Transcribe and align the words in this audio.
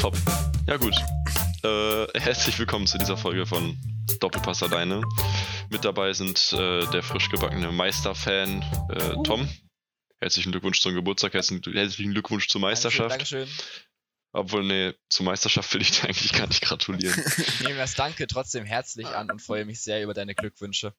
Top. 0.00 0.16
Ja 0.66 0.78
gut. 0.78 0.94
Äh, 1.62 2.18
herzlich 2.18 2.58
willkommen 2.58 2.86
zu 2.86 2.96
dieser 2.96 3.18
Folge 3.18 3.44
von 3.44 3.76
Doppelpass 4.20 4.62
alleine. 4.62 5.02
Mit 5.68 5.84
dabei 5.84 6.14
sind 6.14 6.54
äh, 6.54 6.86
der 6.86 7.02
frisch 7.02 7.28
gebackene 7.28 7.70
Meisterfan 7.70 8.62
äh, 8.88 9.12
Uh. 9.12 9.22
Tom. 9.24 9.46
Herzlichen 10.18 10.52
Glückwunsch 10.52 10.80
zum 10.80 10.94
Geburtstag, 10.94 11.34
herzlichen 11.34 11.70
herzlichen 11.74 12.12
Glückwunsch 12.12 12.48
zur 12.48 12.62
Meisterschaft. 12.62 13.10
Dankeschön. 13.10 13.46
Obwohl, 14.32 14.64
nee, 14.64 14.94
zur 15.10 15.26
Meisterschaft 15.26 15.74
will 15.74 15.82
ich 15.82 15.90
dir 15.90 16.04
eigentlich 16.08 16.32
gar 16.32 16.46
nicht 16.46 16.62
gratulieren. 16.62 17.14
Dankeschön. 17.22 17.44
Ich 17.44 17.60
nehme 17.60 17.76
das 17.76 17.94
Danke 17.94 18.26
trotzdem 18.26 18.64
herzlich 18.64 19.06
an 19.08 19.30
und 19.30 19.42
freue 19.42 19.66
mich 19.66 19.82
sehr 19.82 20.02
über 20.02 20.14
deine 20.14 20.34
Glückwünsche. 20.34 20.94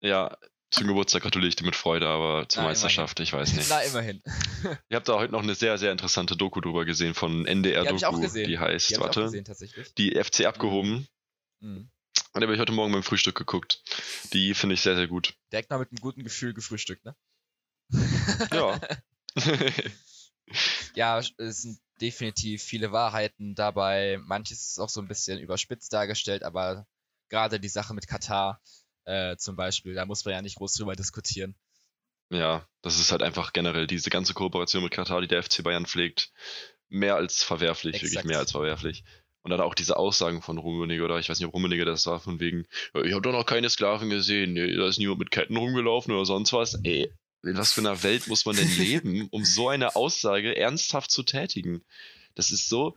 ja, 0.00 0.36
zum 0.74 0.86
Geburtstag 0.88 1.22
gratuliere 1.22 1.48
ich 1.48 1.56
dir 1.56 1.64
mit 1.64 1.76
Freude, 1.76 2.08
aber 2.08 2.48
zur 2.48 2.62
Na, 2.62 2.68
Meisterschaft, 2.68 3.20
ich 3.20 3.32
weiß 3.32 3.54
nicht. 3.54 3.68
Na, 3.68 3.80
immerhin. 3.82 4.22
Ihr 4.88 4.96
habt 4.96 5.08
da 5.08 5.14
heute 5.14 5.32
noch 5.32 5.42
eine 5.42 5.54
sehr, 5.54 5.78
sehr 5.78 5.92
interessante 5.92 6.36
Doku 6.36 6.60
drüber 6.60 6.84
gesehen 6.84 7.14
von 7.14 7.46
NDR 7.46 7.84
Die 7.84 8.44
die 8.44 8.58
heißt, 8.58 8.90
Die 8.90 8.96
warte, 8.98 9.22
gesehen, 9.22 9.44
die 9.98 10.22
FC 10.22 10.46
abgehoben. 10.46 11.06
Mhm. 11.60 11.90
Und 12.32 12.40
da 12.40 12.42
habe 12.42 12.54
ich 12.54 12.60
heute 12.60 12.72
Morgen 12.72 12.92
beim 12.92 13.02
Frühstück 13.02 13.36
geguckt. 13.36 13.82
Die 14.32 14.54
finde 14.54 14.74
ich 14.74 14.80
sehr, 14.80 14.96
sehr 14.96 15.06
gut. 15.06 15.34
Direkt 15.52 15.70
mal 15.70 15.78
mit 15.78 15.90
einem 15.90 16.00
guten 16.00 16.24
Gefühl 16.24 16.52
gefrühstückt, 16.52 17.04
ne? 17.04 17.14
Ja. 18.52 18.80
ja, 20.94 21.18
es 21.18 21.62
sind 21.62 21.78
definitiv 22.00 22.62
viele 22.62 22.92
Wahrheiten 22.92 23.54
dabei. 23.54 24.18
Manches 24.24 24.70
ist 24.70 24.78
auch 24.80 24.88
so 24.88 25.00
ein 25.00 25.08
bisschen 25.08 25.38
überspitzt 25.38 25.92
dargestellt, 25.92 26.42
aber 26.42 26.86
gerade 27.28 27.60
die 27.60 27.68
Sache 27.68 27.94
mit 27.94 28.08
Katar 28.08 28.60
äh, 29.04 29.36
zum 29.36 29.56
Beispiel, 29.56 29.94
da 29.94 30.06
muss 30.06 30.24
man 30.24 30.34
ja 30.34 30.42
nicht 30.42 30.56
groß 30.56 30.74
drüber 30.74 30.96
diskutieren. 30.96 31.54
ja, 32.30 32.66
das 32.82 32.98
ist 32.98 33.12
halt 33.12 33.22
einfach 33.22 33.52
generell 33.52 33.86
diese 33.86 34.10
ganze 34.10 34.34
Kooperation 34.34 34.82
mit 34.82 34.92
Katar, 34.92 35.20
die 35.20 35.28
der 35.28 35.42
FC 35.42 35.62
Bayern 35.62 35.86
pflegt, 35.86 36.32
mehr 36.88 37.16
als 37.16 37.42
verwerflich, 37.42 37.94
wirklich 37.94 38.12
Exakt. 38.12 38.26
mehr 38.26 38.38
als 38.38 38.52
verwerflich. 38.52 39.04
Und 39.42 39.50
dann 39.50 39.60
auch 39.60 39.74
diese 39.74 39.98
Aussagen 39.98 40.40
von 40.40 40.56
Rummenigge, 40.56 41.04
oder 41.04 41.18
ich 41.18 41.28
weiß 41.28 41.38
nicht, 41.38 41.46
ob 41.46 41.54
Rummenigge 41.54 41.84
das 41.84 42.06
war, 42.06 42.18
von 42.18 42.40
wegen, 42.40 42.66
ich 42.94 43.12
habe 43.12 43.20
doch 43.20 43.32
noch 43.32 43.44
keine 43.44 43.68
Sklaven 43.68 44.08
gesehen, 44.08 44.54
nee, 44.54 44.74
da 44.74 44.88
ist 44.88 44.98
niemand 44.98 45.18
mit 45.18 45.30
Ketten 45.30 45.56
rumgelaufen 45.56 46.14
oder 46.14 46.24
sonst 46.24 46.52
was. 46.54 46.74
Ey, 46.82 47.12
in 47.42 47.58
was 47.58 47.72
für 47.72 47.82
einer 47.82 48.02
Welt 48.02 48.26
muss 48.26 48.46
man 48.46 48.56
denn 48.56 48.74
leben, 48.78 49.28
um 49.30 49.44
so 49.44 49.68
eine 49.68 49.96
Aussage 49.96 50.56
ernsthaft 50.56 51.10
zu 51.10 51.22
tätigen? 51.24 51.84
Das 52.34 52.50
ist 52.50 52.70
so 52.70 52.96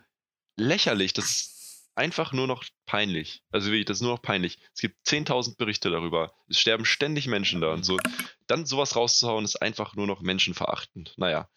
lächerlich, 0.55 1.11
das 1.11 1.25
ist 1.25 1.56
einfach 1.97 2.31
nur 2.31 2.47
noch 2.47 2.63
peinlich. 2.85 3.43
Also 3.51 3.67
wirklich, 3.67 3.85
das 3.85 3.97
ist 3.97 4.01
nur 4.01 4.11
noch 4.11 4.21
peinlich. 4.21 4.59
Es 4.73 4.81
gibt 4.81 5.05
10.000 5.07 5.57
Berichte 5.57 5.89
darüber. 5.89 6.33
Es 6.49 6.59
sterben 6.59 6.85
ständig 6.85 7.27
Menschen 7.27 7.59
da 7.61 7.73
und 7.73 7.83
so. 7.83 7.97
Dann 8.47 8.65
sowas 8.65 8.95
rauszuhauen, 8.95 9.43
ist 9.45 9.61
einfach 9.61 9.95
nur 9.95 10.07
noch 10.07 10.21
menschenverachtend. 10.21 11.13
Naja. 11.17 11.49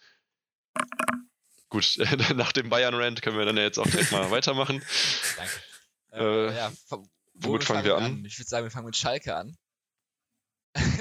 Gut, 1.69 1.98
nach 2.34 2.52
dem 2.52 2.69
Bayern-Rant 2.70 3.22
können 3.22 3.38
wir 3.38 3.44
dann 3.44 3.56
ja 3.56 3.62
jetzt 3.64 3.78
auch 3.78 3.86
direkt 3.86 4.10
mal 4.12 4.30
weitermachen. 4.30 4.82
Danke. 5.36 5.52
Äh, 6.12 6.56
ja, 6.56 6.72
fa- 6.88 7.02
womit 7.34 7.62
fangen 7.64 7.84
wir 7.84 7.97
an? 7.97 8.25
Ich 8.25 8.38
würde 8.38 8.48
sagen, 8.48 8.64
wir 8.66 8.70
fangen 8.72 8.86
mit 8.86 8.97
Schalke 8.97 9.36
an. 9.36 9.56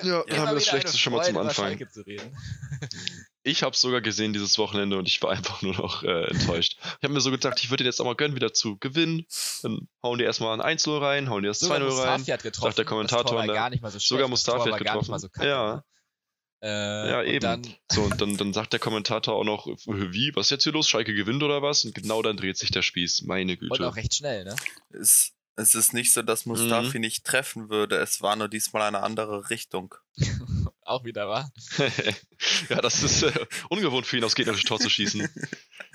Ja, 0.04 0.24
dann 0.28 0.40
haben 0.40 0.48
wir 0.50 0.56
das 0.56 0.68
Schlechteste 0.68 0.98
schon 0.98 1.14
mal 1.14 1.24
zum 1.24 1.38
Anfang. 1.38 1.80
Ich 3.44 3.64
habe 3.64 3.74
es 3.74 3.82
sogar 3.82 4.02
gesehen 4.02 4.34
dieses 4.34 4.58
Wochenende 4.58 4.98
und 4.98 5.08
ich 5.08 5.22
war 5.24 5.32
einfach 5.32 5.62
nur 5.62 5.74
noch 5.74 6.04
äh, 6.04 6.26
enttäuscht. 6.30 6.78
Ich 6.82 7.04
habe 7.04 7.14
mir 7.14 7.22
so 7.22 7.32
gedacht, 7.32 7.60
ich 7.64 7.70
würde 7.70 7.84
jetzt 7.86 8.02
auch 8.02 8.06
mal 8.06 8.16
gönnen, 8.16 8.36
wieder 8.36 8.54
zu 8.54 8.78
gewinnen. 8.78 9.26
Dann 9.64 9.88
hauen 10.04 10.18
die 10.20 10.26
erstmal 10.26 10.60
ein 10.60 10.78
1-0 10.78 11.00
rein, 11.02 11.30
hauen 11.30 11.44
die 11.44 11.48
das 11.48 11.62
2-0 11.64 11.70
rein. 11.72 11.84
Mustafi 11.84 12.32
hat 12.32 12.44
getroffen. 12.44 12.66
sagt 12.68 12.78
der 12.80 12.86
Kommentator 12.86 13.46
das 13.48 13.56
gar 13.56 13.70
nicht 13.70 13.82
mal 13.82 13.90
so 13.90 14.00
schlecht. 14.00 14.10
sogar 14.10 14.28
Mustafi 14.28 14.58
hat 14.60 14.72
war 14.72 14.72
gar 14.72 14.80
nicht 14.80 14.88
getroffen. 14.88 15.12
mal 15.12 15.20
so 15.20 15.30
kacke, 15.30 15.48
Ja. 15.48 15.76
ne? 15.76 15.84
Äh, 16.62 17.10
Ja, 17.12 17.20
und 17.22 17.26
eben. 17.28 17.40
Dann, 17.40 17.76
So, 17.90 18.02
und 18.04 18.20
dann, 18.20 18.36
dann 18.36 18.52
sagt 18.52 18.74
der 18.74 18.82
Kommentator 18.82 19.34
auch 19.36 19.46
noch, 19.46 19.68
wie, 19.86 20.32
was 20.36 20.48
ist 20.48 20.52
jetzt 20.52 20.64
hier 20.64 20.74
los? 20.74 20.90
Schalke 20.90 21.14
gewinnt 21.14 21.42
oder 21.42 21.62
was? 21.62 21.86
Und 21.86 21.96
genau 21.96 22.22
dann 22.22 22.36
dreht 22.36 22.58
sich 22.58 22.72
der 22.72 22.82
Spieß. 22.82 23.22
Meine 23.22 23.54
und 23.54 23.60
Güte. 23.60 23.88
auch 23.88 23.96
recht 23.96 24.14
schnell, 24.16 24.44
ne? 24.44 24.56
Es, 24.90 25.32
es 25.56 25.76
ist 25.76 25.94
nicht 25.94 26.12
so, 26.12 26.22
dass 26.22 26.46
Mustafi 26.46 26.98
Mhm. 26.98 27.02
nicht 27.02 27.24
treffen 27.26 27.70
würde. 27.70 27.96
Es 27.96 28.22
war 28.22 28.36
nur 28.36 28.50
diesmal 28.50 28.82
eine 28.82 29.02
andere 29.02 29.50
Richtung. 29.50 29.96
Auch 30.90 31.04
wieder 31.04 31.30
wahr. 31.30 31.52
ja, 32.70 32.82
das 32.82 33.04
ist 33.04 33.22
äh, 33.24 33.46
ungewohnt 33.70 34.08
für 34.08 34.18
ihn, 34.18 34.24
aufs 34.24 34.34
gegnerische 34.36 34.66
Tor 34.66 34.80
zu 34.80 34.90
schießen. 34.90 35.30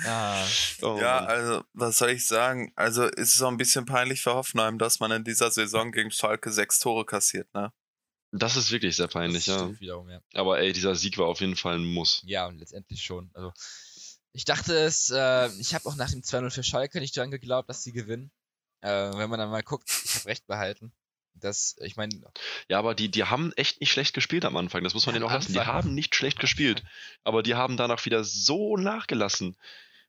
Ah, 0.05 0.45
Oh, 0.83 0.99
ja, 1.01 1.21
Mann. 1.21 1.27
also, 1.27 1.65
was 1.73 1.99
soll 1.99 2.11
ich 2.11 2.27
sagen? 2.27 2.73
Also, 2.75 3.05
es 3.05 3.35
ist 3.35 3.43
auch 3.43 3.49
ein 3.49 3.57
bisschen 3.57 3.87
peinlich 3.87 4.23
für 4.23 4.35
Hoffenheim, 4.35 4.77
dass 4.77 4.99
man 4.99 5.13
in 5.13 5.23
dieser 5.23 5.53
Saison 5.53 5.93
gegen 5.93 6.11
Schalke 6.11 6.51
sechs 6.51 6.81
Tore 6.81 7.05
kassiert, 7.05 7.53
ne? 7.55 7.73
das 8.33 8.57
ist 8.57 8.73
wirklich 8.73 8.97
sehr 8.97 9.07
peinlich, 9.07 9.47
ja. 9.47 9.79
wiederum, 9.79 10.11
ja. 10.11 10.21
Aber 10.35 10.59
ey, 10.59 10.73
dieser 10.73 10.97
Sieg 10.97 11.17
war 11.19 11.27
auf 11.27 11.41
jeden 11.41 11.55
Fall 11.55 11.77
ein 11.77 11.85
Muss. 11.85 12.23
Ja, 12.27 12.47
und 12.49 12.59
letztendlich 12.59 13.03
schon. 13.05 13.31
Also, 13.35 13.53
ich 14.33 14.45
dachte 14.45 14.75
es, 14.77 15.11
äh, 15.11 15.49
ich 15.61 15.75
habe 15.75 15.89
auch 15.89 15.95
nach 15.95 16.11
dem 16.11 16.23
2-0 16.23 16.51
für 16.51 16.65
Schalke 16.65 16.99
nicht 16.99 17.17
dran 17.17 17.31
geglaubt, 17.31 17.69
dass 17.69 17.85
sie 17.85 17.93
gewinnen. 17.93 18.33
Äh, 18.81 19.13
wenn 19.17 19.31
man 19.31 19.39
dann 19.39 19.51
mal 19.51 19.63
guckt, 19.63 19.89
ich 20.05 20.17
habe 20.17 20.27
recht 20.27 20.47
behalten. 20.49 20.93
Das, 21.35 21.77
ich 21.81 21.97
meine, 21.97 22.15
Ja, 22.69 22.79
aber 22.79 22.95
die, 22.95 23.11
die 23.11 23.25
haben 23.25 23.53
echt 23.55 23.81
nicht 23.81 23.91
schlecht 23.93 24.15
gespielt 24.15 24.45
am 24.45 24.57
Anfang. 24.57 24.85
Das 24.85 24.95
muss 24.95 25.07
man 25.07 25.15
Ja, 25.15 25.21
denen 25.21 25.31
auch 25.31 25.35
lassen. 25.35 25.53
Die 25.53 25.61
haben 25.61 25.95
nicht 25.95 26.15
schlecht 26.15 26.39
gespielt. 26.39 26.83
Aber 27.25 27.43
die 27.43 27.55
haben 27.55 27.77
danach 27.77 28.05
wieder 28.05 28.25
so 28.25 28.77
nachgelassen. 28.77 29.57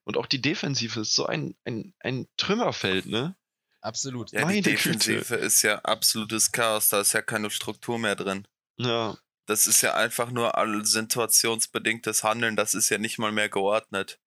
Und 0.03 0.17
auch 0.17 0.27
die 0.27 0.41
Defensive 0.41 0.99
ist 1.01 1.15
so 1.15 1.25
ein, 1.25 1.55
ein, 1.65 1.93
ein 1.99 2.27
Trümmerfeld, 2.37 3.07
ne? 3.07 3.35
absolut. 3.81 4.31
Ja, 4.31 4.41
Meine 4.41 4.61
die 4.61 4.71
Güte. 4.71 4.75
Defensive 4.75 5.35
ist 5.35 5.61
ja 5.61 5.79
absolutes 5.79 6.51
Chaos, 6.51 6.89
da 6.89 7.01
ist 7.01 7.13
ja 7.13 7.21
keine 7.21 7.49
Struktur 7.51 7.99
mehr 7.99 8.15
drin. 8.15 8.47
Ja. 8.77 9.17
Das 9.45 9.67
ist 9.67 9.81
ja 9.81 9.93
einfach 9.93 10.31
nur 10.31 10.57
all 10.57 10.83
situationsbedingtes 10.83 12.23
Handeln, 12.23 12.55
das 12.55 12.73
ist 12.73 12.89
ja 12.89 12.97
nicht 12.97 13.19
mal 13.19 13.31
mehr 13.31 13.47
geordnet. 13.49 14.19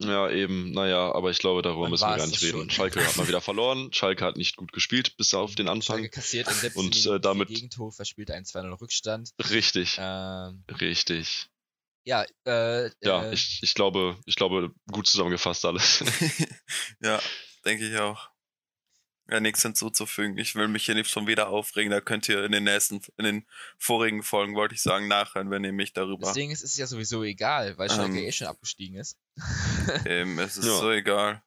Ja, 0.00 0.30
eben. 0.30 0.70
Naja, 0.72 1.12
aber 1.12 1.30
ich 1.30 1.38
glaube, 1.38 1.62
darüber 1.62 1.88
müssen 1.88 2.08
wir 2.08 2.16
gar 2.16 2.26
nicht 2.26 2.42
reden. 2.42 2.58
schon. 2.58 2.70
Schalke 2.70 3.04
hat 3.06 3.16
mal 3.16 3.28
wieder 3.28 3.40
verloren. 3.40 3.92
Schalke 3.92 4.24
hat 4.24 4.36
nicht 4.36 4.56
gut 4.56 4.72
gespielt, 4.72 5.16
bis 5.16 5.34
auf 5.34 5.54
den 5.54 5.66
Schalke 5.66 5.72
Anfang. 5.72 6.10
kassiert 6.10 6.48
im 6.48 6.60
letzten 6.62 6.78
Und, 6.78 7.06
äh, 7.06 7.20
damit- 7.20 7.48
Gegentor, 7.48 7.92
verspielt 7.92 8.30
einen 8.30 8.44
2-0 8.44 8.72
Rückstand. 8.80 9.30
Richtig. 9.50 9.96
Ähm, 9.98 10.64
Richtig. 10.80 11.48
ja, 12.04 12.24
äh, 12.46 12.90
Ja, 13.02 13.24
äh, 13.24 13.34
ich, 13.34 13.60
ich 13.62 13.74
glaube, 13.74 14.16
ich 14.26 14.36
glaube, 14.36 14.72
gut 14.90 15.06
zusammengefasst 15.06 15.64
alles. 15.64 16.00
ja, 17.00 17.20
denke 17.64 17.88
ich 17.88 17.96
auch. 17.98 18.28
Ja, 19.30 19.38
nichts 19.40 19.62
hinzuzufügen. 19.62 20.36
Ich 20.36 20.54
will 20.56 20.66
mich 20.68 20.84
hier 20.84 20.94
nicht 20.96 21.08
schon 21.08 21.26
wieder 21.28 21.48
aufregen. 21.48 21.90
Da 21.92 22.00
könnt 22.00 22.28
ihr 22.28 22.44
in 22.44 22.52
den 22.52 22.64
nächsten, 22.64 23.00
in 23.18 23.24
den 23.24 23.46
vorigen 23.78 24.22
Folgen, 24.22 24.54
wollte 24.56 24.74
ich 24.74 24.82
sagen, 24.82 25.06
nachhören, 25.08 25.50
wenn 25.50 25.62
ihr 25.64 25.72
mich 25.72 25.92
darüber. 25.92 26.26
das 26.26 26.34
Ding 26.34 26.50
ist, 26.50 26.62
es 26.64 26.76
ja 26.76 26.86
sowieso 26.86 27.22
egal, 27.22 27.78
weil 27.78 27.88
Schalke 27.88 28.18
Ähm, 28.18 28.24
eh 28.24 28.32
schon 28.32 28.48
abgestiegen 28.48 28.96
ist. 28.96 29.16
Ähm, 30.06 30.38
es 30.38 30.56
ist 30.56 30.66
Ja. 30.66 30.76
so 30.76 30.90
egal. 30.90 31.42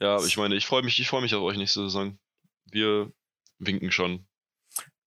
ja, 0.00 0.22
ich 0.24 0.36
meine, 0.36 0.56
ich 0.56 0.66
freue 0.66 0.82
mich, 0.82 0.98
ich 1.00 1.08
freue 1.08 1.22
mich 1.22 1.34
auf 1.34 1.42
euch 1.42 1.56
nächste 1.56 1.80
Saison. 1.84 2.18
Wir 2.66 3.12
winken 3.58 3.92
schon. 3.92 4.26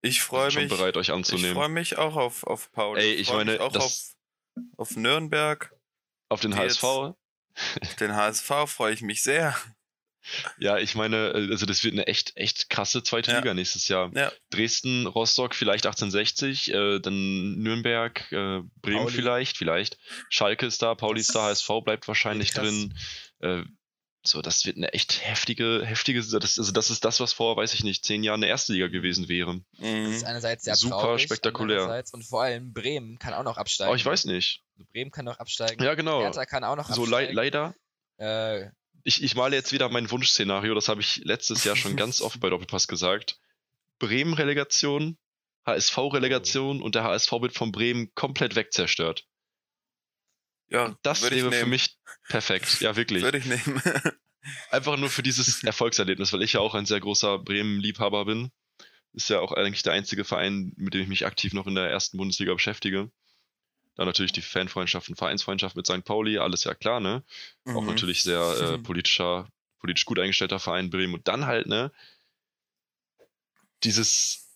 Ich 0.02 0.22
freue 0.22 0.52
schon 0.52 0.64
mich. 0.64 0.72
bereit, 0.72 0.96
euch 0.98 1.10
Ich 1.10 1.14
anzunehmen. 1.14 1.54
freue 1.54 1.70
mich 1.70 1.98
auch 1.98 2.16
auf, 2.16 2.44
auf 2.46 2.72
Paul. 2.72 2.98
Ey, 2.98 3.14
ich 3.14 3.28
freu 3.28 3.38
meine, 3.38 3.52
mich 3.54 3.62
auch 3.62 3.72
das- 3.72 4.16
auf, 4.58 4.70
auf 4.78 4.96
Nürnberg. 4.96 5.74
Auf 6.30 6.40
den 6.42 6.56
HSV. 6.56 6.84
Auf 6.84 7.16
den 8.00 8.16
HSV 8.16 8.50
freue 8.68 8.94
ich 8.94 9.02
mich 9.02 9.22
sehr. 9.22 9.56
Ja, 10.60 10.78
ich 10.78 10.96
meine, 10.96 11.30
äh, 11.32 11.52
also 11.52 11.66
das 11.66 11.84
wird 11.84 11.94
eine 11.94 12.08
echt, 12.08 12.36
echt 12.36 12.70
krasse 12.70 13.04
zweite 13.04 13.32
Ja. 13.32 13.40
Liga 13.40 13.54
nächstes 13.54 13.88
Jahr. 13.88 14.12
Ja. 14.16 14.32
Dresden, 14.50 15.06
Rostock 15.08 15.56
vielleicht 15.56 15.86
1860, 15.86 16.74
äh, 16.74 17.00
dann 17.00 17.56
Nürnberg, 17.60 18.20
äh, 18.32 18.62
Bremen 18.82 18.98
Pauli. 19.06 19.12
vielleicht, 19.14 19.58
vielleicht. 19.58 19.98
Schalke 20.30 20.66
ist 20.66 20.82
da, 20.82 20.96
Pauli 20.96 21.20
ist 21.22 21.34
da, 21.36 21.50
Das 21.50 21.60
HSV 21.68 21.84
bleibt 21.84 22.08
wahrscheinlich 22.08 22.52
krass. 22.54 22.64
drin. 22.64 22.98
Äh, 23.40 23.64
so, 24.26 24.42
das 24.42 24.64
wird 24.66 24.78
eine 24.78 24.94
echt 24.94 25.26
heftige, 25.28 25.82
heftige, 25.86 26.22
das, 26.22 26.58
also 26.58 26.72
das 26.72 26.90
ist 26.90 27.04
das, 27.04 27.20
was 27.20 27.34
vor, 27.34 27.58
weiß 27.58 27.74
ich 27.74 27.84
nicht, 27.84 28.06
zehn 28.06 28.24
Jahren 28.24 28.40
eine 28.42 28.48
erste 28.48 28.72
Liga 28.72 28.88
gewesen 28.88 29.28
wäre. 29.28 29.60
Das 29.78 29.86
Mhm. 29.90 30.06
ist 30.14 30.24
einerseits 30.24 30.64
sehr 30.64 30.76
Super 30.78 31.00
traurig, 31.02 31.24
spektakulär. 31.24 31.80
andererseits- 31.82 32.14
Und 32.14 32.24
vor 32.24 32.44
allem 32.44 32.72
Bremen 32.72 33.20
kann 33.20 33.34
auch 33.34 33.44
noch 33.44 33.58
absteigen. 33.58 33.90
Aber 33.90 33.98
ich 33.98 34.06
weiß 34.06 34.24
nicht. 34.26 34.62
Bremen 34.94 35.12
kann 35.12 35.26
noch 35.26 35.40
absteigen. 35.40 35.84
Ja, 35.84 35.94
genau. 35.96 36.22
Hertha 36.22 36.46
kann 36.46 36.64
auch 36.64 36.78
noch 36.78 36.90
So 36.90 37.06
lei 37.06 37.28
absteigen. 37.30 37.36
leider. 37.36 37.76
äh, 38.18 38.70
Ich, 39.04 39.22
ich 39.22 39.36
male 39.36 39.56
jetzt 39.56 39.72
wieder 39.72 39.90
mein 39.90 40.10
Wunschszenario, 40.10 40.74
das 40.76 40.88
habe 40.88 41.02
ich 41.02 41.18
letztes 41.24 41.64
Jahr 41.64 41.76
schon 41.76 41.96
ganz 41.96 42.22
oft 42.22 42.40
bei 42.40 42.50
Doppelpass 42.50 42.88
gesagt. 42.88 43.38
Bremen-Relegation, 44.00 45.18
HSV-Relegation 45.66 46.82
und 46.82 46.96
der 46.96 47.04
HSV 47.04 47.32
wird 47.34 47.54
von 47.54 47.72
Bremen 47.72 48.14
komplett 48.16 48.56
wegzerstört. 48.56 49.26
Ja, 50.70 50.98
Das 51.04 51.22
wäre 51.22 51.52
für 51.52 51.66
mich 51.66 51.98
perfekt. 52.30 52.82
Ja, 52.82 52.96
wirklich. 52.96 53.24
Würde 53.24 53.38
ich 53.38 53.46
nehmen. 53.46 53.82
Einfach 54.72 54.98
nur 54.98 55.10
für 55.10 55.24
dieses 55.24 55.64
Erfolgserlebnis, 55.64 56.34
weil 56.34 56.42
ich 56.42 56.54
ja 56.54 56.60
auch 56.60 56.74
ein 56.76 56.86
sehr 56.86 57.00
großer 57.00 57.40
Bremen-Liebhaber 57.40 58.26
bin. 58.26 58.52
Ist 59.14 59.30
ja 59.30 59.40
auch 59.40 59.52
eigentlich 59.52 59.84
der 59.84 59.94
einzige 59.94 60.26
Verein, 60.26 60.74
mit 60.76 60.94
dem 60.94 61.02
ich 61.02 61.08
mich 61.08 61.26
aktiv 61.26 61.54
noch 61.54 61.68
in 61.68 61.76
der 61.76 61.90
ersten 61.90 62.18
Bundesliga 62.18 62.54
beschäftige. 62.54 63.12
Dann 63.96 64.08
natürlich 64.08 64.32
die 64.32 64.42
Fanfreundschaft 64.42 65.10
und 65.10 65.16
Vereinsfreundschaft 65.16 65.76
mit 65.76 65.86
St. 65.86 66.04
Pauli, 66.04 66.38
alles 66.40 66.64
ja 66.64 66.74
klar, 66.74 67.00
ne? 67.00 67.24
Auch 67.66 67.82
Mhm. 67.82 67.88
natürlich 67.88 68.24
sehr 68.24 68.40
äh, 68.40 68.78
politischer, 68.80 69.48
politisch 69.80 70.06
gut 70.06 70.20
eingestellter 70.20 70.60
Verein 70.60 70.90
Bremen. 70.90 71.14
Und 71.14 71.28
dann 71.28 71.46
halt, 71.46 71.68
ne, 71.68 71.92
dieses, 73.84 74.50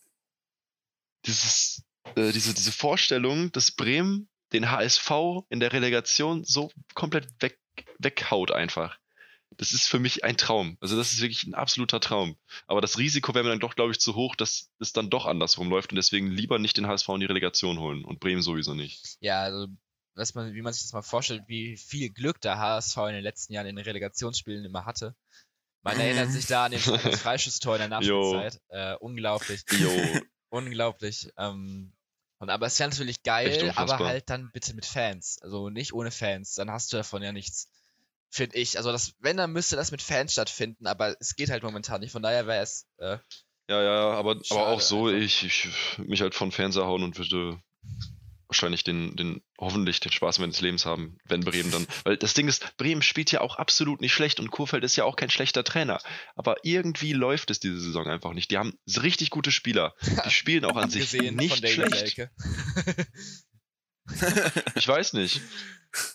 dieses, 1.25 1.83
äh, 2.15 2.31
diese, 2.31 2.53
diese 2.53 2.71
Vorstellung, 2.71 3.51
dass 3.51 3.71
Bremen 3.71 4.27
den 4.53 4.71
HSV 4.71 5.11
in 5.49 5.59
der 5.59 5.73
Relegation 5.73 6.43
so 6.43 6.71
komplett 6.93 7.27
weg, 7.41 7.59
weghaut 7.99 8.51
einfach. 8.51 8.97
Das 9.57 9.74
ist 9.74 9.88
für 9.88 10.00
mich 10.00 10.24
ein 10.24 10.38
Traum. 10.38 10.77
Also 10.80 10.95
das 10.95 11.12
ist 11.12 11.21
wirklich 11.21 11.45
ein 11.45 11.56
absoluter 11.56 12.00
Traum. 12.00 12.38
Aber 12.68 12.80
das 12.80 12.98
Risiko 12.98 13.33
wäre 13.33 13.44
mir 13.44 13.50
dann 13.50 13.59
doch, 13.59 13.75
glaube 13.75 13.92
ich, 13.92 14.00
zu 14.00 14.15
hoch, 14.15 14.36
dass 14.36 14.69
es 14.80 14.94
dann 14.94 15.09
doch 15.09 15.25
andersrum 15.25 15.69
läuft 15.69 15.92
und 15.92 15.95
deswegen 15.95 16.31
lieber 16.31 16.59
nicht 16.59 16.77
den 16.77 16.88
HSV 16.88 17.09
in 17.09 17.19
die 17.21 17.25
Relegation 17.25 17.80
holen 17.80 18.06
und 18.06 18.19
Bremen 18.19 18.42
sowieso 18.42 18.74
nicht. 18.74 19.18
Ja, 19.19 19.42
also 19.42 19.68
was 20.13 20.33
man, 20.33 20.54
wie 20.54 20.62
man 20.62 20.74
sich 20.74 20.83
das 20.83 20.94
mal 20.94 21.01
vorstellt, 21.01 21.44
wie 21.48 21.77
viel 21.77 22.09
Glück 22.09 22.42
der 22.42 22.57
HSV 22.57 22.98
in 22.98 23.13
den 23.13 23.24
letzten 23.24 23.54
Jahren 23.54 23.68
in 23.68 23.75
den 23.75 23.86
Relegationsspielen 23.86 24.65
immer 24.65 24.86
hatte. 24.86 25.15
Man 25.83 26.00
erinnert 26.00 26.31
sich 26.31 26.48
da 26.48 26.65
an 26.65 26.71
den 26.71 26.80
Freischusstor 26.81 27.75
in 27.75 27.80
der 27.80 27.89
Nachspielzeit. 27.89 28.59
Äh, 28.69 28.95
unglaublich. 28.95 29.62
Jo. 29.80 29.92
unglaublich. 30.50 31.30
Ähm, 31.38 31.94
und 32.39 32.50
aber 32.50 32.68
es 32.68 32.80
wäre 32.80 32.89
natürlich 32.89 33.24
geil, 33.24 33.71
aber 33.75 33.98
halt 34.00 34.30
dann 34.30 34.51
bitte 34.51 34.74
mit 34.74 34.86
Fans. 34.86 35.39
Also 35.42 35.69
nicht 35.69 35.94
ohne 35.94 36.12
Fans. 36.12 36.54
Dann 36.56 36.69
hast 36.69 36.94
du 36.94 36.98
davon 36.98 37.24
ja 37.24 37.31
nichts. 37.31 37.69
Finde 38.29 38.57
ich. 38.57 38.77
Also 38.77 38.91
das, 38.91 39.13
wenn, 39.19 39.38
dann 39.38 39.53
müsste 39.53 39.75
das 39.75 39.91
mit 39.91 40.01
Fans 40.01 40.33
stattfinden, 40.33 40.88
aber 40.88 41.15
es 41.19 41.35
geht 41.35 41.50
halt 41.50 41.63
momentan 41.63 42.01
nicht. 42.01 42.12
Von 42.12 42.21
daher 42.21 42.47
wäre 42.47 42.62
es. 42.62 42.85
Äh, 42.97 43.18
ja, 43.69 43.83
ja, 43.83 44.12
aber, 44.12 44.39
aber 44.50 44.68
auch 44.68 44.81
so, 44.81 45.09
ich, 45.09 45.44
ich 45.44 45.69
mich 45.97 46.21
halt 46.21 46.35
von 46.35 46.51
Fans 46.51 46.75
erhauen 46.75 47.03
und 47.03 47.18
würde 47.18 47.62
wahrscheinlich 48.47 48.83
den, 48.83 49.15
den, 49.15 49.41
hoffentlich 49.59 50.00
den 50.00 50.12
Spaß 50.12 50.39
meines 50.39 50.62
Lebens 50.62 50.85
haben, 50.85 51.18
wenn 51.25 51.41
Bremen 51.41 51.71
dann, 51.71 51.85
weil 52.06 52.18
das 52.18 52.33
Ding 52.33 52.47
ist, 52.47 52.77
Bremen 52.77 53.01
spielt 53.01 53.31
ja 53.31 53.41
auch 53.41 53.57
absolut 53.57 54.01
nicht 54.01 54.13
schlecht 54.13 54.39
und 54.39 54.51
Kurfeld 54.51 54.83
ist 54.83 54.95
ja 54.95 55.03
auch 55.03 55.15
kein 55.15 55.30
schlechter 55.30 55.63
Trainer, 55.63 56.00
aber 56.35 56.56
irgendwie 56.63 57.13
läuft 57.13 57.51
es 57.51 57.59
diese 57.59 57.80
Saison 57.80 58.07
einfach 58.07 58.33
nicht. 58.33 58.51
Die 58.51 58.57
haben 58.57 58.77
richtig 59.01 59.31
gute 59.31 59.51
Spieler, 59.51 59.95
die 60.25 60.31
spielen 60.31 60.65
auch 60.65 60.77
an 60.77 60.89
sich 60.89 61.12
nicht 61.13 61.68
schlecht. 61.68 62.30
ich 64.75 64.88
weiß 64.88 65.13
nicht. 65.13 65.42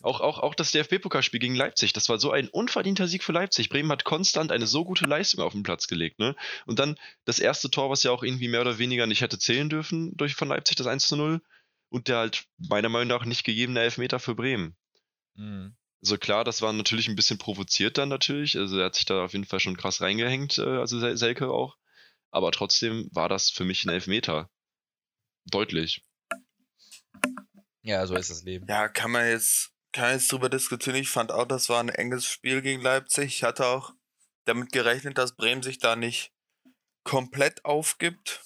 Auch, 0.02 0.20
auch, 0.20 0.38
auch 0.38 0.54
das 0.54 0.70
DFB-Pokalspiel 0.72 1.40
gegen 1.40 1.54
Leipzig, 1.54 1.92
das 1.92 2.08
war 2.08 2.18
so 2.18 2.30
ein 2.30 2.48
unverdienter 2.48 3.08
Sieg 3.08 3.24
für 3.24 3.32
Leipzig. 3.32 3.68
Bremen 3.68 3.90
hat 3.90 4.04
konstant 4.04 4.52
eine 4.52 4.66
so 4.66 4.84
gute 4.84 5.06
Leistung 5.06 5.42
auf 5.42 5.52
den 5.52 5.62
Platz 5.62 5.88
gelegt. 5.88 6.18
Ne? 6.18 6.36
Und 6.66 6.78
dann 6.78 6.96
das 7.24 7.38
erste 7.38 7.70
Tor, 7.70 7.90
was 7.90 8.02
ja 8.02 8.10
auch 8.10 8.22
irgendwie 8.22 8.48
mehr 8.48 8.60
oder 8.60 8.78
weniger 8.78 9.06
nicht 9.06 9.22
hätte 9.22 9.38
zählen 9.38 9.68
dürfen 9.68 10.16
durch 10.16 10.34
von 10.34 10.48
Leipzig, 10.48 10.76
das 10.76 10.86
1 10.86 11.06
zu 11.08 11.16
0 11.16 11.42
und 11.88 12.08
der 12.08 12.18
halt 12.18 12.44
meiner 12.58 12.88
Meinung 12.88 13.08
nach 13.08 13.24
nicht 13.24 13.44
gegebene 13.44 13.80
Elfmeter 13.80 14.20
für 14.20 14.34
Bremen. 14.34 14.76
Mhm. 15.34 15.74
Also 16.02 16.18
klar, 16.18 16.42
das 16.44 16.62
war 16.62 16.72
natürlich 16.72 17.08
ein 17.08 17.16
bisschen 17.16 17.38
provoziert 17.38 17.96
dann 17.96 18.08
natürlich. 18.08 18.58
Also 18.58 18.78
er 18.78 18.86
hat 18.86 18.96
sich 18.96 19.04
da 19.04 19.24
auf 19.24 19.32
jeden 19.32 19.44
Fall 19.44 19.60
schon 19.60 19.76
krass 19.76 20.00
reingehängt, 20.00 20.58
äh, 20.58 20.62
also 20.78 20.98
Selke 21.16 21.50
auch. 21.50 21.76
Aber 22.30 22.50
trotzdem 22.50 23.08
war 23.12 23.28
das 23.28 23.50
für 23.50 23.64
mich 23.64 23.84
ein 23.84 23.90
Elfmeter. 23.90 24.50
Deutlich. 25.44 26.02
Ja, 27.82 28.06
so 28.06 28.14
ist 28.14 28.30
das 28.30 28.42
Leben. 28.42 28.66
Ja, 28.68 28.88
kann 28.88 29.10
man 29.10 29.26
jetzt, 29.26 29.72
kann 29.92 30.04
man 30.04 30.12
jetzt 30.14 30.30
drüber 30.30 30.48
diskutieren. 30.48 30.96
Ich 30.96 31.10
fand 31.10 31.32
auch, 31.32 31.46
das 31.46 31.68
war 31.68 31.80
ein 31.80 31.88
enges 31.88 32.26
Spiel 32.26 32.62
gegen 32.62 32.80
Leipzig. 32.80 33.26
Ich 33.26 33.42
hatte 33.42 33.66
auch 33.66 33.92
damit 34.44 34.72
gerechnet, 34.72 35.18
dass 35.18 35.36
Bremen 35.36 35.62
sich 35.62 35.78
da 35.78 35.96
nicht 35.96 36.32
komplett 37.04 37.64
aufgibt. 37.64 38.40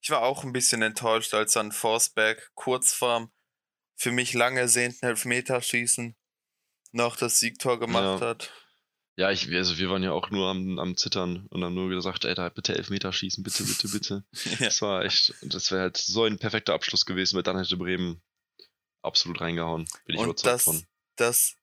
Ich 0.00 0.10
war 0.10 0.22
auch 0.22 0.44
ein 0.44 0.52
bisschen 0.52 0.82
enttäuscht, 0.82 1.34
als 1.34 1.52
dann 1.52 1.72
Forsberg 1.72 2.50
kurz 2.54 2.92
vorm 2.92 3.30
für 3.96 4.12
mich 4.12 4.34
lange 4.34 4.60
ersehnten 4.60 5.06
Elfmeterschießen 5.06 6.16
noch 6.92 7.16
das 7.16 7.40
Siegtor 7.40 7.78
gemacht 7.78 8.20
ja. 8.20 8.26
hat. 8.26 8.52
Ja, 9.18 9.30
ich, 9.30 9.50
also 9.54 9.78
wir 9.78 9.88
waren 9.88 10.02
ja 10.02 10.12
auch 10.12 10.30
nur 10.30 10.48
am, 10.48 10.78
am 10.78 10.96
Zittern 10.96 11.46
und 11.48 11.64
haben 11.64 11.74
nur 11.74 11.88
gesagt, 11.88 12.26
ey, 12.26 12.34
da 12.34 12.50
bitte 12.50 12.76
Elfmeter 12.76 13.12
schießen, 13.12 13.42
bitte, 13.42 13.64
bitte, 13.64 13.88
bitte. 13.88 14.24
ja. 14.60 14.66
Das 14.66 14.82
war 14.82 15.04
echt, 15.04 15.34
das 15.40 15.70
wäre 15.70 15.82
halt 15.82 15.96
so 15.96 16.24
ein 16.24 16.38
perfekter 16.38 16.74
Abschluss 16.74 17.06
gewesen, 17.06 17.36
weil 17.36 17.42
dann 17.42 17.56
hätte 17.56 17.78
Bremen 17.78 18.22
absolut 19.06 19.40
reingehauen. 19.40 19.86
Bin 20.06 20.16
ich 20.16 20.20
und 20.20 20.26
überzeugt 20.26 20.54
das, 20.54 20.62
von. 20.64 20.82
Das, 21.16 21.56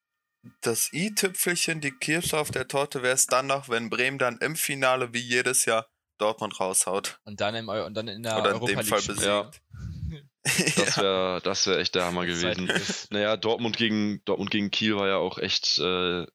das 0.61 0.91
i-Tüpfelchen, 0.93 1.81
die 1.81 1.91
Kirsche 1.91 2.37
auf 2.37 2.51
der 2.51 2.67
Torte 2.67 3.03
wäre 3.03 3.13
es 3.13 3.27
dann 3.27 3.47
noch, 3.47 3.69
wenn 3.69 3.89
Bremen 3.89 4.17
dann 4.17 4.37
im 4.39 4.55
Finale 4.55 5.13
wie 5.13 5.19
jedes 5.19 5.65
Jahr 5.65 5.87
Dortmund 6.17 6.59
raushaut. 6.59 7.19
Und 7.25 7.41
dann, 7.41 7.55
im, 7.55 7.69
und 7.69 7.93
dann 7.93 8.07
in 8.07 8.23
der 8.23 8.37
Oder 8.37 8.49
Europa 8.53 8.71
in 8.71 8.77
dem 8.77 8.85
Fall 8.85 9.01
besiegt. 9.01 9.21
Ja. 10.45 10.61
Das 10.75 10.97
wäre 10.97 11.41
das 11.41 11.65
wär 11.67 11.77
echt 11.77 11.95
der 11.95 12.03
Hammer 12.03 12.25
gewesen. 12.25 12.69
Naja, 13.11 13.37
Dortmund 13.37 13.77
gegen, 13.77 14.21
Dortmund 14.25 14.51
gegen 14.51 14.71
Kiel 14.71 14.97
war 14.97 15.07
ja 15.07 15.15
auch 15.15 15.37
echt 15.37 15.79
äh, 15.79 16.25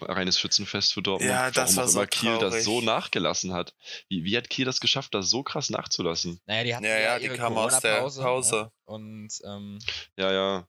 reines 0.00 0.38
Schützenfest 0.38 0.92
für 0.92 1.02
Dortmund. 1.02 1.30
Ja, 1.30 1.50
das 1.50 1.76
Warum 1.76 1.94
war 1.94 2.02
so 2.02 2.06
Kiel 2.06 2.38
das 2.38 2.64
so 2.64 2.80
nachgelassen 2.80 3.52
hat. 3.52 3.74
Wie, 4.08 4.24
wie 4.24 4.36
hat 4.36 4.50
Kiel 4.50 4.64
das 4.64 4.80
geschafft, 4.80 5.14
das 5.14 5.30
so 5.30 5.42
krass 5.42 5.70
nachzulassen? 5.70 6.40
Naja, 6.46 6.64
die 6.64 6.74
hatten 6.74 6.84
ja, 6.84 6.98
ja, 6.98 7.18
die 7.18 7.28
kamen 7.28 7.56
aus 7.56 7.80
der 7.80 8.00
Pause. 8.00 8.56
Ja. 8.56 8.72
Und, 8.84 9.30
ähm, 9.44 9.78
ja, 10.16 10.32
ja. 10.32 10.68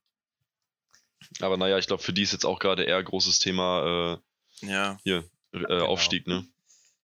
Aber 1.41 1.57
naja, 1.57 1.77
ich 1.77 1.87
glaube, 1.87 2.03
für 2.03 2.13
die 2.13 2.23
ist 2.23 2.33
jetzt 2.33 2.45
auch 2.45 2.59
gerade 2.59 2.83
eher 2.83 3.01
großes 3.01 3.39
Thema 3.39 4.19
äh, 4.61 4.67
ja. 4.67 4.97
hier, 5.03 5.29
äh, 5.53 5.59
genau. 5.59 5.85
Aufstieg, 5.85 6.27
ne? 6.27 6.47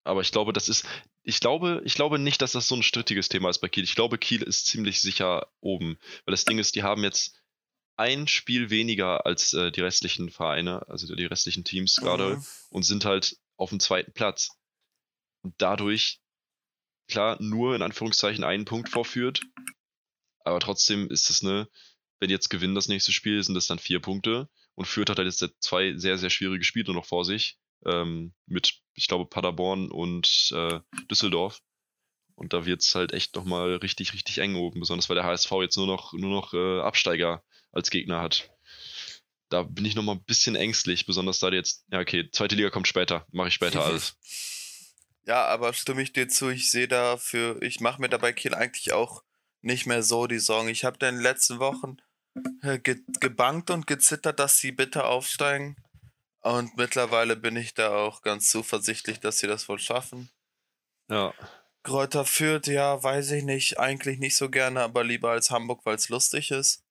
Aber 0.04 0.20
ich 0.20 0.32
glaube, 0.32 0.52
das 0.52 0.68
ist, 0.68 0.86
ich 1.22 1.40
glaube, 1.40 1.80
ich 1.84 1.94
glaube 1.94 2.18
nicht, 2.18 2.42
dass 2.42 2.52
das 2.52 2.68
so 2.68 2.76
ein 2.76 2.82
strittiges 2.82 3.30
Thema 3.30 3.48
ist 3.48 3.60
bei 3.60 3.68
Kiel. 3.68 3.84
Ich 3.84 3.94
glaube, 3.94 4.18
Kiel 4.18 4.42
ist 4.42 4.66
ziemlich 4.66 5.00
sicher 5.00 5.48
oben. 5.60 5.98
Weil 6.26 6.32
das 6.32 6.44
Ding 6.44 6.58
ist, 6.58 6.74
die 6.74 6.82
haben 6.82 7.02
jetzt 7.02 7.40
ein 7.96 8.26
Spiel 8.26 8.70
weniger 8.70 9.26
als 9.26 9.52
äh, 9.52 9.70
die 9.70 9.81
restlichen 9.81 10.31
Vereine, 10.31 10.87
also 10.88 11.14
die 11.14 11.26
restlichen 11.26 11.64
Teams 11.64 11.96
gerade, 11.96 12.37
mhm. 12.37 12.44
und 12.70 12.82
sind 12.82 13.05
halt 13.05 13.37
auf 13.56 13.70
dem 13.70 13.81
zweiten 13.81 14.12
Platz. 14.12 14.50
Und 15.43 15.55
dadurch, 15.58 16.20
klar, 17.08 17.37
nur 17.41 17.75
in 17.76 17.82
Anführungszeichen 17.82 18.44
einen 18.44 18.64
Punkt 18.64 18.88
vorführt. 18.88 19.41
Aber 20.41 20.61
trotzdem 20.61 21.08
ist 21.11 21.31
es 21.31 21.43
eine, 21.43 21.69
wenn 22.20 22.31
jetzt 22.31 22.50
gewinnen 22.50 22.75
das 22.75 22.88
nächste 22.88 23.12
Spiel, 23.12 23.43
sind 23.43 23.55
das 23.55 23.67
dann 23.67 23.79
vier 23.79 24.00
Punkte. 24.00 24.49
Und 24.75 24.87
Fürth 24.87 25.11
hat 25.11 25.19
halt 25.19 25.26
jetzt 25.26 25.44
zwei 25.61 25.97
sehr, 25.97 26.19
sehr 26.19 26.31
schwierige 26.31 26.64
Spiele 26.64 26.93
noch 26.93 27.06
vor 27.06 27.25
sich 27.25 27.58
ähm, 27.87 28.32
mit, 28.47 28.81
ich 28.94 29.08
glaube, 29.08 29.26
Paderborn 29.26 29.90
und 29.90 30.52
äh, 30.55 30.81
Düsseldorf. 31.11 31.61
Und 32.35 32.52
da 32.52 32.67
wird 32.67 32.82
es 32.82 32.94
halt 32.94 33.12
echt 33.12 33.37
nochmal 33.37 33.76
richtig, 33.76 34.12
richtig 34.12 34.38
eng 34.38 34.56
oben, 34.56 34.81
besonders 34.81 35.08
weil 35.08 35.14
der 35.14 35.25
HSV 35.25 35.52
jetzt 35.61 35.76
nur 35.76 35.87
noch, 35.87 36.12
nur 36.12 36.31
noch 36.31 36.52
äh, 36.52 36.81
Absteiger 36.81 37.44
als 37.75 37.91
Gegner 37.91 38.21
hat. 38.21 38.50
Da 39.50 39.62
bin 39.62 39.85
ich 39.85 39.94
nochmal 39.94 40.17
ein 40.17 40.25
bisschen 40.25 40.56
ängstlich, 40.56 41.06
besonders 41.06 41.38
da 41.38 41.50
jetzt, 41.50 41.85
ja, 41.91 42.00
okay, 42.00 42.28
zweite 42.33 42.54
Liga 42.54 42.71
kommt 42.71 42.88
später, 42.88 43.26
mache 43.31 43.49
ich 43.49 43.54
später 43.54 43.85
alles. 43.85 44.16
Ja, 45.26 45.47
aber 45.47 45.73
stimme 45.73 46.02
ich 46.02 46.12
dir 46.12 46.28
zu, 46.28 46.50
ich 46.50 46.71
sehe 46.71 46.87
dafür, 46.87 47.62
ich 47.62 47.81
mache 47.81 47.99
mir 47.99 48.11
dabei 48.11 48.35
Kiel 48.35 48.54
eigentlich 48.54 48.93
auch 48.93 49.23
nicht 49.62 49.87
mehr 49.87 50.02
so 50.02 50.26
die 50.26 50.38
Sorgen. 50.38 50.69
Ich 50.69 50.85
habe 50.85 50.99
da 50.99 51.09
in 51.09 51.14
den 51.14 51.23
letzten 51.23 51.59
Wochen 51.61 51.97
äh, 52.62 52.78
ge 52.78 53.00
gebankt 53.21 53.71
und 53.71 53.87
gezittert, 53.87 54.38
dass 54.38 54.59
sie 54.59 54.73
bitte 54.73 55.04
aufsteigen. 55.04 55.76
Und 56.43 56.76
mittlerweile 56.76 57.37
bin 57.37 57.57
ich 57.57 57.73
da 57.73 57.97
auch 57.97 58.21
ganz 58.21 58.50
zuversichtlich, 58.50 59.19
dass 59.19 59.38
sie 59.38 59.47
das 59.47 59.66
wohl 59.69 59.78
schaffen. 59.78 60.28
Ja. 61.09 61.33
Kräuter 61.83 62.26
führt, 62.26 62.66
ja, 62.66 63.02
weiß 63.02 63.31
ich 63.33 63.45
nicht, 63.45 63.78
eigentlich 63.78 64.19
nicht 64.19 64.37
so 64.37 64.50
gerne, 64.50 64.83
aber 64.83 65.04
lieber 65.04 65.31
als 65.31 65.50
Hamburg, 65.50 65.87
weil 65.87 65.97
es 65.97 66.11
lustig 66.11 66.50
ist. 66.50 66.84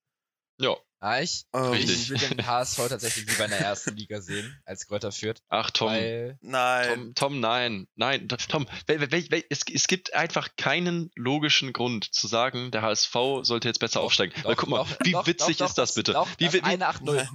Ja. 0.59 0.75
Ah, 1.03 1.19
ich, 1.19 1.45
ähm, 1.51 1.73
ich 1.73 2.09
will 2.09 2.17
den 2.17 2.47
HSV 2.47 2.77
tatsächlich 2.87 3.25
lieber 3.27 3.43
in 3.43 3.51
der 3.51 3.59
ersten 3.59 3.93
Liga 3.93 4.21
sehen, 4.21 4.57
als 4.63 4.87
Kräuter 4.87 5.11
führt. 5.11 5.41
Ach, 5.49 5.69
Tom. 5.69 5.89
Weil, 5.89 6.37
nein. 6.39 6.87
Tom, 6.87 7.15
Tom, 7.15 7.39
nein. 7.41 7.87
Nein, 7.95 8.29
Tom, 8.29 8.67
es, 8.87 9.63
es 9.69 9.87
gibt 9.87 10.13
einfach 10.13 10.55
keinen 10.55 11.11
logischen 11.15 11.73
Grund 11.73 12.05
zu 12.13 12.27
sagen, 12.27 12.71
der 12.71 12.83
HSV 12.83 13.13
sollte 13.41 13.67
jetzt 13.67 13.79
besser 13.79 13.99
doch, 13.99 14.05
aufsteigen. 14.05 14.33
Doch, 14.37 14.45
Weil 14.45 14.55
guck 14.55 14.69
mal, 14.69 14.77
doch, 14.77 14.97
wie 15.03 15.13
witzig 15.25 15.59
ist 15.59 15.77
das 15.77 15.93
bitte? 15.95 16.13
Doch, 16.13 16.29
wie, 16.37 16.45
das 16.45 16.53
wie, 16.53 16.61
eine 16.61 16.89
8-0. 16.89 17.27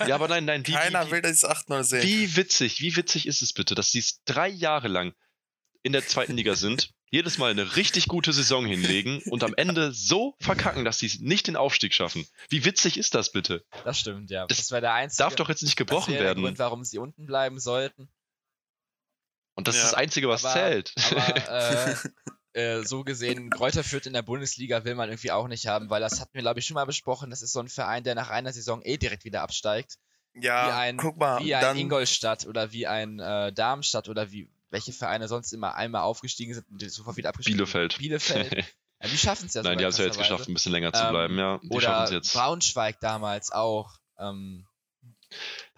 ja, 0.08 0.14
aber 0.14 0.28
nein, 0.28 0.46
nein. 0.46 0.66
Wie, 0.66 0.72
Keiner 0.72 1.08
wie, 1.08 1.10
will 1.10 1.20
das 1.20 1.44
8-0 1.44 1.84
sehen. 1.84 2.02
Wie 2.02 2.34
witzig, 2.34 2.80
wie 2.80 2.96
witzig 2.96 3.26
ist 3.26 3.42
es 3.42 3.52
bitte, 3.52 3.74
dass 3.74 3.90
die 3.90 3.98
es 3.98 4.22
drei 4.24 4.48
Jahre 4.48 4.88
lang 4.88 5.12
in 5.88 5.92
der 5.92 6.06
zweiten 6.06 6.34
Liga 6.36 6.54
sind 6.54 6.92
jedes 7.10 7.38
Mal 7.38 7.50
eine 7.50 7.76
richtig 7.76 8.08
gute 8.08 8.34
Saison 8.34 8.66
hinlegen 8.66 9.22
und 9.30 9.42
am 9.42 9.54
Ende 9.56 9.90
so 9.92 10.34
verkacken, 10.38 10.84
dass 10.84 10.98
sie 10.98 11.06
es 11.06 11.18
nicht 11.18 11.46
den 11.46 11.56
Aufstieg 11.56 11.94
schaffen. 11.94 12.26
Wie 12.50 12.66
witzig 12.66 12.98
ist 12.98 13.14
das 13.14 13.32
bitte? 13.32 13.64
Das 13.84 13.98
stimmt, 13.98 14.30
ja. 14.30 14.46
Das, 14.46 14.58
das 14.58 14.70
wäre 14.70 14.82
der 14.82 14.92
einzige. 14.92 15.22
Darf 15.22 15.34
doch 15.34 15.48
jetzt 15.48 15.62
nicht 15.62 15.76
gebrochen 15.76 16.12
das 16.12 16.22
werden. 16.22 16.42
Der 16.42 16.48
Grund, 16.50 16.58
warum 16.58 16.84
sie 16.84 16.98
unten 16.98 17.24
bleiben 17.24 17.58
sollten. 17.58 18.10
Und 19.54 19.66
das 19.66 19.76
ja. 19.76 19.82
ist 19.82 19.92
das 19.92 19.98
Einzige, 19.98 20.28
was 20.28 20.44
aber, 20.44 20.54
zählt. 20.54 20.92
Aber, 21.10 22.04
äh, 22.54 22.80
äh, 22.80 22.84
so 22.84 23.02
gesehen, 23.02 23.48
Kräuter 23.48 23.82
führt 23.82 24.04
in 24.04 24.12
der 24.12 24.20
Bundesliga 24.20 24.84
will 24.84 24.94
man 24.94 25.08
irgendwie 25.08 25.32
auch 25.32 25.48
nicht 25.48 25.66
haben, 25.66 25.88
weil 25.88 26.02
das 26.02 26.20
hatten 26.20 26.34
wir, 26.34 26.42
glaube 26.42 26.60
ich, 26.60 26.66
schon 26.66 26.74
mal 26.74 26.84
besprochen. 26.84 27.30
Das 27.30 27.40
ist 27.40 27.54
so 27.54 27.60
ein 27.60 27.68
Verein, 27.68 28.04
der 28.04 28.14
nach 28.14 28.28
einer 28.28 28.52
Saison 28.52 28.82
eh 28.82 28.98
direkt 28.98 29.24
wieder 29.24 29.40
absteigt. 29.40 29.94
Ja, 30.34 30.66
wie 30.66 30.72
ein, 30.72 30.96
guck 30.98 31.16
mal. 31.16 31.42
Wie 31.42 31.54
ein 31.54 31.78
Ingolstadt 31.78 32.46
oder 32.46 32.72
wie 32.72 32.86
ein 32.86 33.18
äh, 33.18 33.50
Darmstadt 33.50 34.10
oder 34.10 34.30
wie 34.30 34.50
welche 34.70 34.92
Vereine 34.92 35.28
sonst 35.28 35.52
immer 35.52 35.74
einmal 35.74 36.02
aufgestiegen 36.02 36.54
sind 36.54 36.68
und 36.70 36.90
sofort 36.90 37.16
wieder 37.16 37.30
abgestiegen 37.30 37.58
Bielefeld. 37.58 37.98
Bielefeld. 37.98 38.64
Ja, 39.00 39.08
die 39.08 39.16
schaffen 39.16 39.46
es 39.46 39.54
ja 39.54 39.62
Nein, 39.62 39.78
die 39.78 39.84
haben 39.84 39.90
es 39.90 39.98
ja 39.98 40.06
jetzt 40.06 40.18
geschafft, 40.18 40.48
ein 40.48 40.54
bisschen 40.54 40.72
länger 40.72 40.92
zu 40.92 41.08
bleiben, 41.08 41.34
ähm, 41.34 41.38
ja. 41.38 41.60
Die 41.62 41.70
oder 41.70 42.10
jetzt. 42.10 42.32
Braunschweig 42.32 42.98
damals 42.98 43.52
auch. 43.52 43.92
Ähm, 44.18 44.66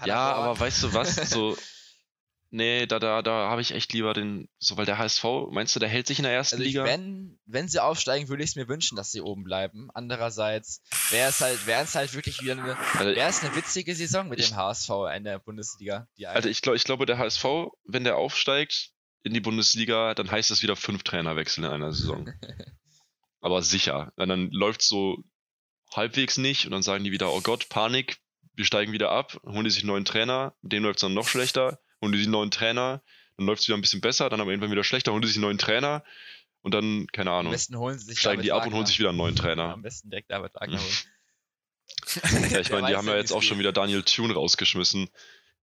ja, 0.06 0.32
aber 0.32 0.58
weißt 0.58 0.84
du 0.84 0.94
was? 0.94 1.16
So, 1.28 1.54
Nee, 2.52 2.86
da, 2.86 2.98
da, 2.98 3.22
da 3.22 3.48
habe 3.48 3.60
ich 3.60 3.72
echt 3.72 3.92
lieber 3.92 4.12
den, 4.12 4.48
so 4.58 4.76
weil 4.76 4.84
der 4.84 4.98
HSV, 4.98 5.24
meinst 5.50 5.74
du, 5.76 5.80
der 5.80 5.88
hält 5.88 6.08
sich 6.08 6.18
in 6.18 6.24
der 6.24 6.32
ersten 6.32 6.56
also 6.56 6.64
ich, 6.64 6.72
Liga? 6.72 6.84
Wenn, 6.84 7.38
wenn 7.46 7.68
sie 7.68 7.80
aufsteigen, 7.80 8.28
würde 8.28 8.42
ich 8.42 8.50
es 8.50 8.56
mir 8.56 8.68
wünschen, 8.68 8.96
dass 8.96 9.12
sie 9.12 9.20
oben 9.20 9.44
bleiben. 9.44 9.88
Andererseits 9.94 10.82
wäre 11.10 11.28
es 11.28 11.40
halt, 11.40 11.64
wäre 11.66 11.84
es 11.84 11.94
halt 11.94 12.12
wirklich 12.12 12.40
wieder 12.40 12.54
eine, 12.54 12.76
also, 12.76 13.14
wäre 13.14 13.28
es 13.28 13.44
eine 13.44 13.54
witzige 13.54 13.94
Saison 13.94 14.28
mit 14.28 14.40
ich, 14.40 14.48
dem 14.48 14.56
HSV 14.56 14.90
in 15.16 15.22
der 15.22 15.38
Bundesliga. 15.38 16.08
also 16.24 16.48
ich 16.48 16.60
glaube, 16.60 16.76
ich 16.76 16.82
glaube, 16.82 17.06
der 17.06 17.18
HSV, 17.18 17.44
wenn 17.84 18.02
der 18.02 18.16
aufsteigt 18.16 18.90
in 19.22 19.32
die 19.32 19.40
Bundesliga, 19.40 20.14
dann 20.14 20.28
heißt 20.28 20.50
das 20.50 20.62
wieder 20.62 20.74
fünf 20.74 21.04
Trainerwechsel 21.04 21.62
in 21.62 21.70
einer 21.70 21.92
Saison. 21.92 22.32
Aber 23.40 23.62
sicher. 23.62 24.12
Und 24.16 24.28
dann 24.28 24.50
läuft 24.50 24.80
es 24.80 24.88
so 24.88 25.22
halbwegs 25.94 26.36
nicht 26.36 26.64
und 26.66 26.72
dann 26.72 26.82
sagen 26.82 27.04
die 27.04 27.12
wieder, 27.12 27.32
oh 27.32 27.42
Gott, 27.42 27.68
Panik, 27.68 28.18
wir 28.54 28.64
steigen 28.64 28.92
wieder 28.92 29.12
ab, 29.12 29.40
holen 29.46 29.64
die 29.64 29.70
sich 29.70 29.84
einen 29.84 29.92
neuen 29.92 30.04
Trainer, 30.04 30.56
mit 30.62 30.72
dem 30.72 30.82
läuft 30.82 30.96
es 30.96 31.02
dann 31.02 31.14
noch 31.14 31.28
schlechter 31.28 31.78
holen 32.00 32.12
die 32.12 32.18
sich 32.18 32.26
einen 32.26 32.32
neuen 32.32 32.50
Trainer, 32.50 33.02
dann 33.36 33.46
läuft 33.46 33.62
es 33.62 33.68
wieder 33.68 33.76
ein 33.76 33.80
bisschen 33.80 34.00
besser, 34.00 34.28
dann 34.28 34.40
aber 34.40 34.50
irgendwann 34.50 34.70
wieder 34.70 34.84
schlechter, 34.84 35.12
holen 35.12 35.22
die 35.22 35.28
sich 35.28 35.36
einen 35.36 35.44
neuen 35.44 35.58
Trainer 35.58 36.04
und 36.62 36.74
dann, 36.74 37.06
keine 37.12 37.30
Ahnung, 37.30 37.46
Am 37.46 37.52
besten 37.52 37.76
holen 37.78 37.98
sie 37.98 38.06
sich 38.06 38.20
steigen 38.20 38.42
die 38.42 38.52
ab 38.52 38.66
und 38.66 38.74
holen 38.74 38.86
sich 38.86 38.98
wieder 38.98 39.08
einen 39.10 39.18
neuen 39.18 39.36
Trainer. 39.36 39.72
am 39.72 39.82
besten 39.82 40.10
direkt 40.10 40.30
David 40.30 40.54
Wagner 40.54 40.78
holen. 40.78 42.50
ja, 42.50 42.60
ich 42.60 42.70
meine, 42.70 42.88
die 42.88 42.96
haben 42.96 43.06
ja 43.06 43.16
jetzt 43.16 43.32
auch 43.32 43.42
schon 43.42 43.58
wieder 43.58 43.72
Daniel 43.72 44.02
Thune 44.02 44.34
rausgeschmissen. 44.34 45.08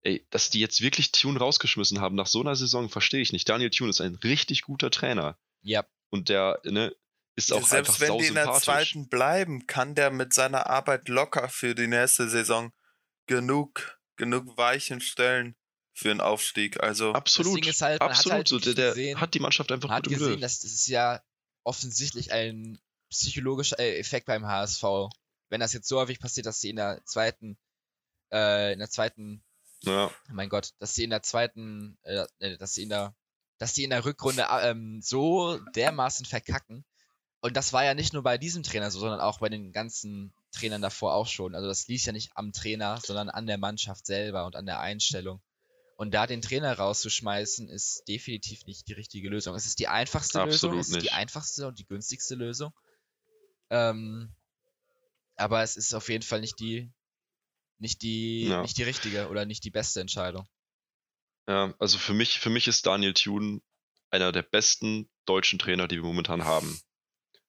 Ey, 0.02 0.26
dass 0.30 0.50
die 0.50 0.60
jetzt 0.60 0.80
wirklich 0.80 1.12
Thune 1.12 1.38
rausgeschmissen 1.38 2.00
haben 2.00 2.14
nach 2.14 2.26
so 2.26 2.40
einer 2.40 2.54
Saison, 2.54 2.88
verstehe 2.88 3.20
ich 3.20 3.32
nicht. 3.32 3.48
Daniel 3.48 3.70
Thune 3.70 3.90
ist 3.90 4.00
ein 4.00 4.14
richtig 4.16 4.62
guter 4.62 4.90
Trainer. 4.90 5.36
Ja. 5.62 5.84
Und 6.10 6.28
der, 6.28 6.60
ne, 6.64 6.94
ist 7.34 7.52
auch 7.52 7.66
Selbst 7.66 7.90
einfach 7.90 8.00
wenn 8.00 8.18
die 8.18 8.26
in 8.26 8.34
der 8.34 8.52
zweiten 8.54 9.08
bleiben, 9.08 9.66
kann 9.66 9.94
der 9.94 10.10
mit 10.10 10.32
seiner 10.32 10.68
Arbeit 10.70 11.08
locker 11.08 11.48
für 11.48 11.74
die 11.74 11.88
nächste 11.88 12.28
Saison 12.28 12.72
genug, 13.26 13.98
genug 14.16 14.56
Weichen 14.56 15.00
stellen 15.00 15.56
für 15.96 16.10
einen 16.10 16.20
Aufstieg. 16.20 16.82
Also 16.82 17.14
absolut, 17.14 17.64
halt, 17.80 18.02
absolut. 18.02 18.26
Hat 18.26 18.32
halt 18.32 18.48
so, 18.48 18.58
der, 18.58 18.74
der 18.74 18.90
gesehen, 18.90 19.20
hat 19.20 19.32
die 19.32 19.40
Mannschaft 19.40 19.72
einfach 19.72 19.88
man 19.88 20.02
gut 20.02 20.12
hat 20.12 20.18
gesehen, 20.18 20.40
dass 20.42 20.60
das 20.60 20.72
ist 20.72 20.86
ja 20.88 21.22
offensichtlich 21.64 22.32
ein 22.32 22.78
psychologischer 23.08 23.78
äh, 23.78 23.98
Effekt 23.98 24.26
beim 24.26 24.46
HSV. 24.46 24.84
Wenn 25.48 25.60
das 25.60 25.72
jetzt 25.72 25.88
so 25.88 25.98
häufig 25.98 26.20
passiert, 26.20 26.44
dass 26.44 26.60
sie 26.60 26.68
in 26.68 26.76
der 26.76 27.02
zweiten, 27.06 27.56
äh, 28.30 28.74
in 28.74 28.78
der 28.78 28.90
zweiten, 28.90 29.42
ja. 29.84 30.10
mein 30.28 30.50
Gott, 30.50 30.74
dass 30.80 30.94
sie 30.94 31.04
in 31.04 31.10
der 31.10 31.22
zweiten, 31.22 31.96
äh, 32.02 32.26
äh 32.40 32.58
dass 32.58 32.74
sie 32.74 32.82
in 32.82 32.90
der, 32.90 33.14
dass 33.56 33.74
sie 33.74 33.84
in 33.84 33.90
der 33.90 34.04
Rückrunde 34.04 34.46
ähm, 34.50 35.00
so 35.00 35.58
dermaßen 35.74 36.26
verkacken. 36.26 36.84
Und 37.40 37.56
das 37.56 37.72
war 37.72 37.84
ja 37.84 37.94
nicht 37.94 38.12
nur 38.12 38.22
bei 38.22 38.36
diesem 38.36 38.62
Trainer 38.62 38.90
so, 38.90 38.98
sondern 38.98 39.20
auch 39.20 39.38
bei 39.38 39.48
den 39.48 39.72
ganzen 39.72 40.34
Trainern 40.52 40.82
davor 40.82 41.14
auch 41.14 41.26
schon. 41.26 41.54
Also 41.54 41.68
das 41.68 41.88
liegt 41.88 42.04
ja 42.04 42.12
nicht 42.12 42.32
am 42.34 42.52
Trainer, 42.52 43.00
sondern 43.02 43.30
an 43.30 43.46
der 43.46 43.56
Mannschaft 43.56 44.04
selber 44.04 44.44
und 44.44 44.56
an 44.56 44.66
der 44.66 44.80
Einstellung. 44.80 45.40
Und 45.96 46.12
da 46.12 46.26
den 46.26 46.42
Trainer 46.42 46.74
rauszuschmeißen, 46.74 47.70
ist 47.70 48.04
definitiv 48.06 48.66
nicht 48.66 48.86
die 48.86 48.92
richtige 48.92 49.30
Lösung. 49.30 49.54
Es 49.54 49.64
ist 49.64 49.78
die 49.78 49.88
einfachste 49.88 50.40
Absolut 50.42 50.76
Lösung, 50.76 50.78
es 50.78 50.88
ist 50.88 50.94
nicht. 50.94 51.06
die 51.06 51.12
einfachste 51.12 51.66
und 51.66 51.78
die 51.78 51.86
günstigste 51.86 52.34
Lösung. 52.34 52.72
Ähm, 53.70 54.34
aber 55.36 55.62
es 55.62 55.76
ist 55.76 55.94
auf 55.94 56.08
jeden 56.10 56.22
Fall 56.22 56.40
nicht 56.40 56.60
die, 56.60 56.92
nicht 57.78 58.02
die, 58.02 58.48
ja. 58.48 58.60
nicht 58.60 58.76
die 58.76 58.82
richtige 58.82 59.28
oder 59.28 59.46
nicht 59.46 59.64
die 59.64 59.70
beste 59.70 60.00
Entscheidung. 60.00 60.46
Ja, 61.48 61.74
also 61.78 61.96
für 61.96 62.12
mich, 62.12 62.40
für 62.40 62.50
mich 62.50 62.68
ist 62.68 62.84
Daniel 62.84 63.14
Thune 63.14 63.62
einer 64.10 64.32
der 64.32 64.42
besten 64.42 65.08
deutschen 65.24 65.58
Trainer, 65.58 65.88
die 65.88 65.96
wir 65.96 66.02
momentan 66.02 66.44
haben. 66.44 66.78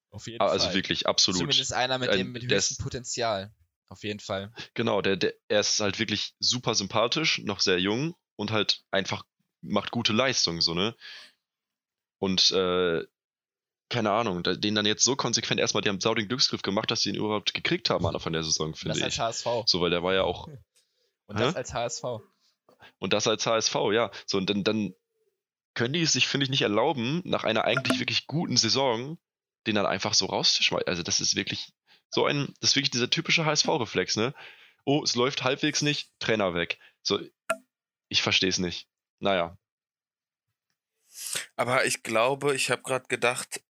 Auf 0.09 0.27
jeden 0.27 0.39
also 0.39 0.55
Fall. 0.55 0.67
Also 0.67 0.77
wirklich, 0.77 1.05
absolut. 1.05 1.39
Zumindest 1.41 1.73
einer 1.73 1.97
mit 1.97 2.13
dem 2.13 2.31
mit 2.31 2.49
höchstem 2.49 2.77
Potenzial. 2.77 3.53
Auf 3.89 4.03
jeden 4.03 4.19
Fall. 4.19 4.53
Genau, 4.73 5.01
der, 5.01 5.17
der, 5.17 5.33
er 5.47 5.61
ist 5.61 5.79
halt 5.79 5.99
wirklich 5.99 6.33
super 6.39 6.75
sympathisch, 6.75 7.39
noch 7.39 7.59
sehr 7.59 7.79
jung 7.79 8.15
und 8.37 8.51
halt 8.51 8.83
einfach 8.91 9.25
macht 9.61 9.91
gute 9.91 10.13
Leistung, 10.13 10.61
so, 10.61 10.73
ne? 10.73 10.95
Und 12.19 12.51
äh, 12.51 13.05
keine 13.89 14.11
Ahnung, 14.11 14.43
den 14.43 14.75
dann 14.75 14.85
jetzt 14.85 15.03
so 15.03 15.15
konsequent 15.15 15.59
erstmal, 15.59 15.81
die 15.81 15.89
haben 15.89 15.99
sau 15.99 16.13
den 16.13 16.27
Glücksgriff 16.27 16.61
gemacht, 16.61 16.91
dass 16.91 17.01
sie 17.01 17.09
ihn 17.09 17.15
überhaupt 17.15 17.53
gekriegt 17.53 17.89
haben, 17.89 18.05
Anfang 18.05 18.33
der 18.33 18.43
Saison, 18.43 18.73
finde 18.73 18.97
ich. 18.97 19.03
Das 19.03 19.19
als 19.19 19.45
HSV. 19.45 19.69
So, 19.69 19.81
weil 19.81 19.89
der 19.89 20.03
war 20.03 20.13
ja 20.13 20.23
auch. 20.23 20.47
Und 21.27 21.39
das 21.39 21.55
als 21.55 21.73
HSV. 21.73 22.03
Und 22.99 23.13
das 23.13 23.27
als 23.27 23.45
HSV, 23.45 23.75
ja. 23.91 24.11
So, 24.25 24.37
und 24.37 24.49
dann, 24.49 24.63
dann 24.63 24.93
können 25.73 25.93
die 25.93 26.01
es 26.01 26.13
sich, 26.13 26.27
finde 26.27 26.45
ich, 26.45 26.49
nicht 26.49 26.61
erlauben, 26.61 27.21
nach 27.25 27.43
einer 27.43 27.65
eigentlich 27.65 27.99
wirklich 27.99 28.27
guten 28.27 28.55
Saison, 28.55 29.17
den 29.65 29.75
dann 29.75 29.85
einfach 29.85 30.13
so 30.13 30.27
rauszuschmeißen. 30.27 30.87
Also, 30.87 31.03
das 31.03 31.19
ist 31.19 31.35
wirklich 31.35 31.73
so 32.09 32.25
ein, 32.25 32.53
das 32.61 32.71
ist 32.71 32.75
wirklich 32.77 32.91
dieser 32.91 33.09
typische 33.09 33.45
HSV-Reflex, 33.45 34.15
ne? 34.15 34.33
Oh, 34.85 35.03
es 35.03 35.15
läuft 35.15 35.43
halbwegs 35.43 35.81
nicht, 35.81 36.09
Trainer 36.19 36.53
weg. 36.53 36.79
So, 37.01 37.19
ich 38.09 38.21
verstehe 38.21 38.49
es 38.49 38.57
nicht. 38.57 38.87
Naja. 39.19 39.57
Aber 41.55 41.85
ich 41.85 42.03
glaube, 42.03 42.55
ich 42.55 42.69
habe 42.69 42.83
gerade 42.83 43.07
gedacht, 43.07 43.61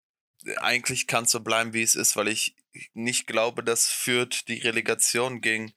eigentlich 0.57 1.07
kann 1.07 1.25
es 1.25 1.31
so 1.31 1.39
bleiben, 1.39 1.73
wie 1.73 1.81
es 1.81 1.95
ist, 1.95 2.15
weil 2.15 2.27
ich 2.27 2.55
nicht 2.93 3.27
glaube, 3.27 3.63
dass 3.63 3.89
Fürth 3.89 4.47
die 4.47 4.59
Relegation 4.59 5.41
gegen, 5.41 5.73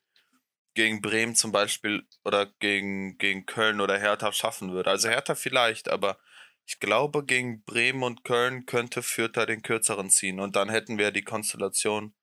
gegen 0.73 1.01
Bremen 1.01 1.35
zum 1.35 1.51
Beispiel 1.51 2.05
oder 2.23 2.45
gegen, 2.59 3.17
gegen 3.17 3.45
Köln 3.45 3.81
oder 3.81 3.97
Hertha 3.97 4.31
schaffen 4.31 4.71
würde. 4.71 4.89
Also 4.89 5.09
Hertha 5.09 5.35
vielleicht, 5.35 5.89
aber 5.89 6.19
ich 6.65 6.79
glaube, 6.79 7.25
gegen 7.25 7.63
Bremen 7.63 8.03
und 8.03 8.23
Köln 8.23 8.65
könnte 8.65 9.01
Fürth 9.03 9.33
da 9.33 9.45
den 9.45 9.61
kürzeren 9.61 10.09
ziehen 10.09 10.39
und 10.39 10.55
dann 10.55 10.69
hätten 10.69 10.97
wir 10.97 11.11
die 11.11 11.23
Konstellation, 11.23 12.13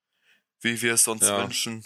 wie 0.61 0.80
wir 0.80 0.95
es 0.95 1.09
uns 1.09 1.26
ja. 1.26 1.42
wünschen. 1.42 1.85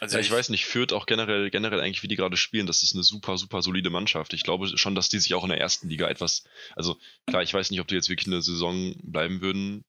Also 0.00 0.16
ja, 0.16 0.20
ich, 0.20 0.28
ich, 0.28 0.32
weiß 0.32 0.48
nicht, 0.48 0.66
führt 0.66 0.92
auch 0.92 1.06
generell, 1.06 1.50
generell 1.50 1.80
eigentlich, 1.80 2.02
wie 2.02 2.08
die 2.08 2.16
gerade 2.16 2.36
spielen, 2.36 2.66
das 2.66 2.82
ist 2.82 2.94
eine 2.94 3.02
super, 3.02 3.36
super 3.36 3.62
solide 3.62 3.90
Mannschaft. 3.90 4.32
Ich 4.32 4.42
glaube 4.42 4.76
schon, 4.78 4.94
dass 4.94 5.08
die 5.08 5.18
sich 5.18 5.34
auch 5.34 5.42
in 5.42 5.50
der 5.50 5.60
ersten 5.60 5.88
Liga 5.88 6.08
etwas, 6.08 6.44
also 6.74 6.98
klar, 7.26 7.42
ich 7.42 7.52
weiß 7.52 7.70
nicht, 7.70 7.80
ob 7.80 7.88
die 7.88 7.94
jetzt 7.94 8.08
wirklich 8.08 8.26
eine 8.26 8.42
Saison 8.42 8.94
bleiben 9.02 9.40
würden. 9.40 9.84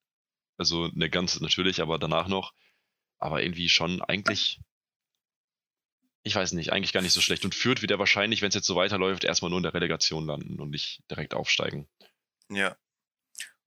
Also 0.58 0.86
eine 0.86 1.10
ganze 1.10 1.42
natürlich, 1.42 1.82
aber 1.82 2.00
danach 2.00 2.28
noch. 2.28 2.54
Aber 3.20 3.42
irgendwie 3.42 3.70
schon 3.70 4.02
eigentlich, 4.02 4.60
ich 6.24 6.36
weiß 6.36 6.52
nicht, 6.54 6.74
eigentlich 6.74 6.94
gar 6.94 7.02
nicht 7.02 7.14
so 7.14 7.22
schlecht. 7.22 7.46
Und 7.46 7.56
führt 7.56 7.82
wird 7.82 7.92
er 7.92 8.00
wahrscheinlich, 8.00 8.42
wenn 8.42 8.50
es 8.50 8.56
jetzt 8.56 8.68
so 8.68 8.76
weiterläuft, 8.76 9.24
erstmal 9.24 9.50
nur 9.50 9.60
in 9.60 9.64
der 9.64 9.74
Relegation 9.74 10.26
landen 10.26 10.60
und 10.60 10.70
nicht 10.70 11.02
direkt 11.10 11.34
aufsteigen. 11.34 11.88
Ja. 12.50 12.76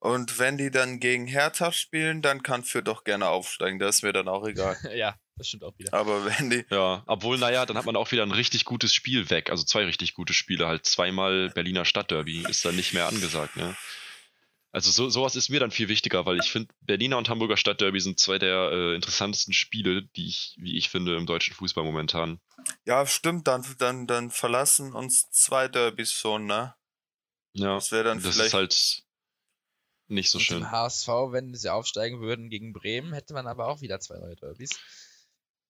Und 0.01 0.39
wenn 0.39 0.57
die 0.57 0.71
dann 0.71 0.99
gegen 0.99 1.27
Hertha 1.27 1.73
spielen, 1.73 2.23
dann 2.23 2.43
kann 2.43 2.65
Fürth 2.65 2.89
doch 2.89 3.05
gerne 3.05 3.29
aufsteigen. 3.29 3.79
Das 3.79 3.97
ist 3.97 4.03
mir 4.03 4.15
dann 4.15 4.29
auch 4.29 4.47
egal. 4.47 4.77
ja, 4.95 5.15
das 5.37 5.49
stimmt 5.49 5.63
auch 5.63 5.79
wieder. 5.79 5.93
Aber 5.93 6.25
wenn 6.25 6.49
die. 6.49 6.65
Ja, 6.71 7.03
obwohl, 7.07 7.37
naja, 7.37 7.67
dann 7.67 7.77
hat 7.77 7.85
man 7.85 7.97
auch 7.97 8.11
wieder 8.11 8.23
ein 8.23 8.33
richtig 8.33 8.65
gutes 8.65 8.95
Spiel 8.95 9.29
weg. 9.29 9.51
Also 9.51 9.63
zwei 9.63 9.85
richtig 9.85 10.15
gute 10.15 10.33
Spiele. 10.33 10.67
Halt 10.67 10.87
zweimal 10.87 11.51
Berliner 11.51 11.85
Stadtderby 11.85 12.47
ist 12.49 12.65
dann 12.65 12.77
nicht 12.77 12.95
mehr 12.95 13.09
angesagt, 13.09 13.57
ne? 13.57 13.77
Also 14.73 14.91
so, 14.91 15.11
sowas 15.11 15.35
ist 15.35 15.49
mir 15.49 15.59
dann 15.59 15.73
viel 15.73 15.89
wichtiger, 15.89 16.25
weil 16.27 16.39
ich 16.39 16.51
finde, 16.51 16.73
Berliner 16.81 17.19
und 17.19 17.29
Hamburger 17.29 17.57
Stadtderby 17.57 18.01
sind 18.01 18.21
zwei 18.21 18.39
der 18.39 18.71
äh, 18.73 18.95
interessantesten 18.95 19.53
Spiele, 19.53 20.05
die 20.15 20.29
ich, 20.29 20.55
wie 20.59 20.79
ich 20.79 20.89
finde, 20.89 21.17
im 21.17 21.27
deutschen 21.27 21.55
Fußball 21.55 21.83
momentan. 21.83 22.41
Ja, 22.87 23.05
stimmt, 23.05 23.49
dann, 23.49 23.67
dann, 23.79 24.07
dann 24.07 24.31
verlassen 24.31 24.93
uns 24.93 25.29
zwei 25.31 25.67
Derbys 25.67 26.13
schon, 26.13 26.47
ne? 26.47 26.75
Ja, 27.53 27.75
das 27.75 27.91
wäre 27.91 28.05
dann 28.05 28.23
das 28.23 28.33
vielleicht. 28.33 28.47
Ist 28.47 28.55
halt 28.55 29.10
nicht 30.11 30.31
so 30.31 30.39
und 30.39 30.45
schön. 30.45 30.71
HSV, 30.71 31.09
wenn 31.31 31.55
sie 31.55 31.73
aufsteigen 31.73 32.21
würden 32.21 32.51
gegen 32.51 32.73
Bremen, 32.73 33.13
hätte 33.13 33.35
man 33.35 33.47
aber 33.47 33.67
auch 33.67 33.81
wieder 33.81 34.01
zwei 34.01 34.19
neue 34.19 34.37
Derbys. 34.37 34.71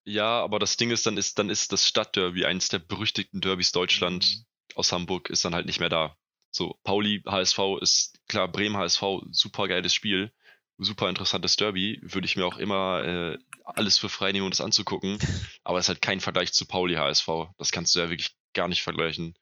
Ja, 0.04 0.40
aber 0.42 0.58
das 0.58 0.76
Ding 0.76 0.90
ist, 0.90 1.06
dann 1.06 1.16
ist, 1.16 1.38
dann 1.38 1.50
ist 1.50 1.72
das 1.72 1.86
Stadtderby, 1.86 2.44
eines 2.44 2.68
der 2.68 2.78
berüchtigten 2.78 3.40
Derbys 3.40 3.72
Deutschland 3.72 4.26
mhm. 4.26 4.44
aus 4.74 4.92
Hamburg, 4.92 5.30
ist 5.30 5.44
dann 5.44 5.54
halt 5.54 5.66
nicht 5.66 5.80
mehr 5.80 5.88
da. 5.88 6.16
So, 6.50 6.78
Pauli 6.82 7.22
HSV 7.26 7.58
ist 7.80 8.18
klar, 8.26 8.48
Bremen 8.48 8.76
HSV, 8.76 9.02
super 9.30 9.68
geiles 9.68 9.94
Spiel, 9.94 10.32
super 10.78 11.08
interessantes 11.08 11.56
Derby, 11.56 12.00
würde 12.02 12.24
ich 12.24 12.36
mir 12.36 12.46
auch 12.46 12.56
immer 12.56 13.04
äh, 13.04 13.38
alles 13.64 13.98
für 13.98 14.08
frei 14.08 14.32
nehmen, 14.32 14.46
um 14.46 14.50
das 14.50 14.60
anzugucken. 14.60 15.18
aber 15.64 15.78
es 15.78 15.84
ist 15.84 15.90
halt 15.90 16.02
kein 16.02 16.20
Vergleich 16.20 16.52
zu 16.52 16.66
Pauli 16.66 16.94
HSV. 16.94 17.28
Das 17.58 17.70
kannst 17.70 17.94
du 17.94 18.00
ja 18.00 18.08
wirklich 18.08 18.34
gar 18.52 18.66
nicht 18.66 18.82
vergleichen 18.82 19.36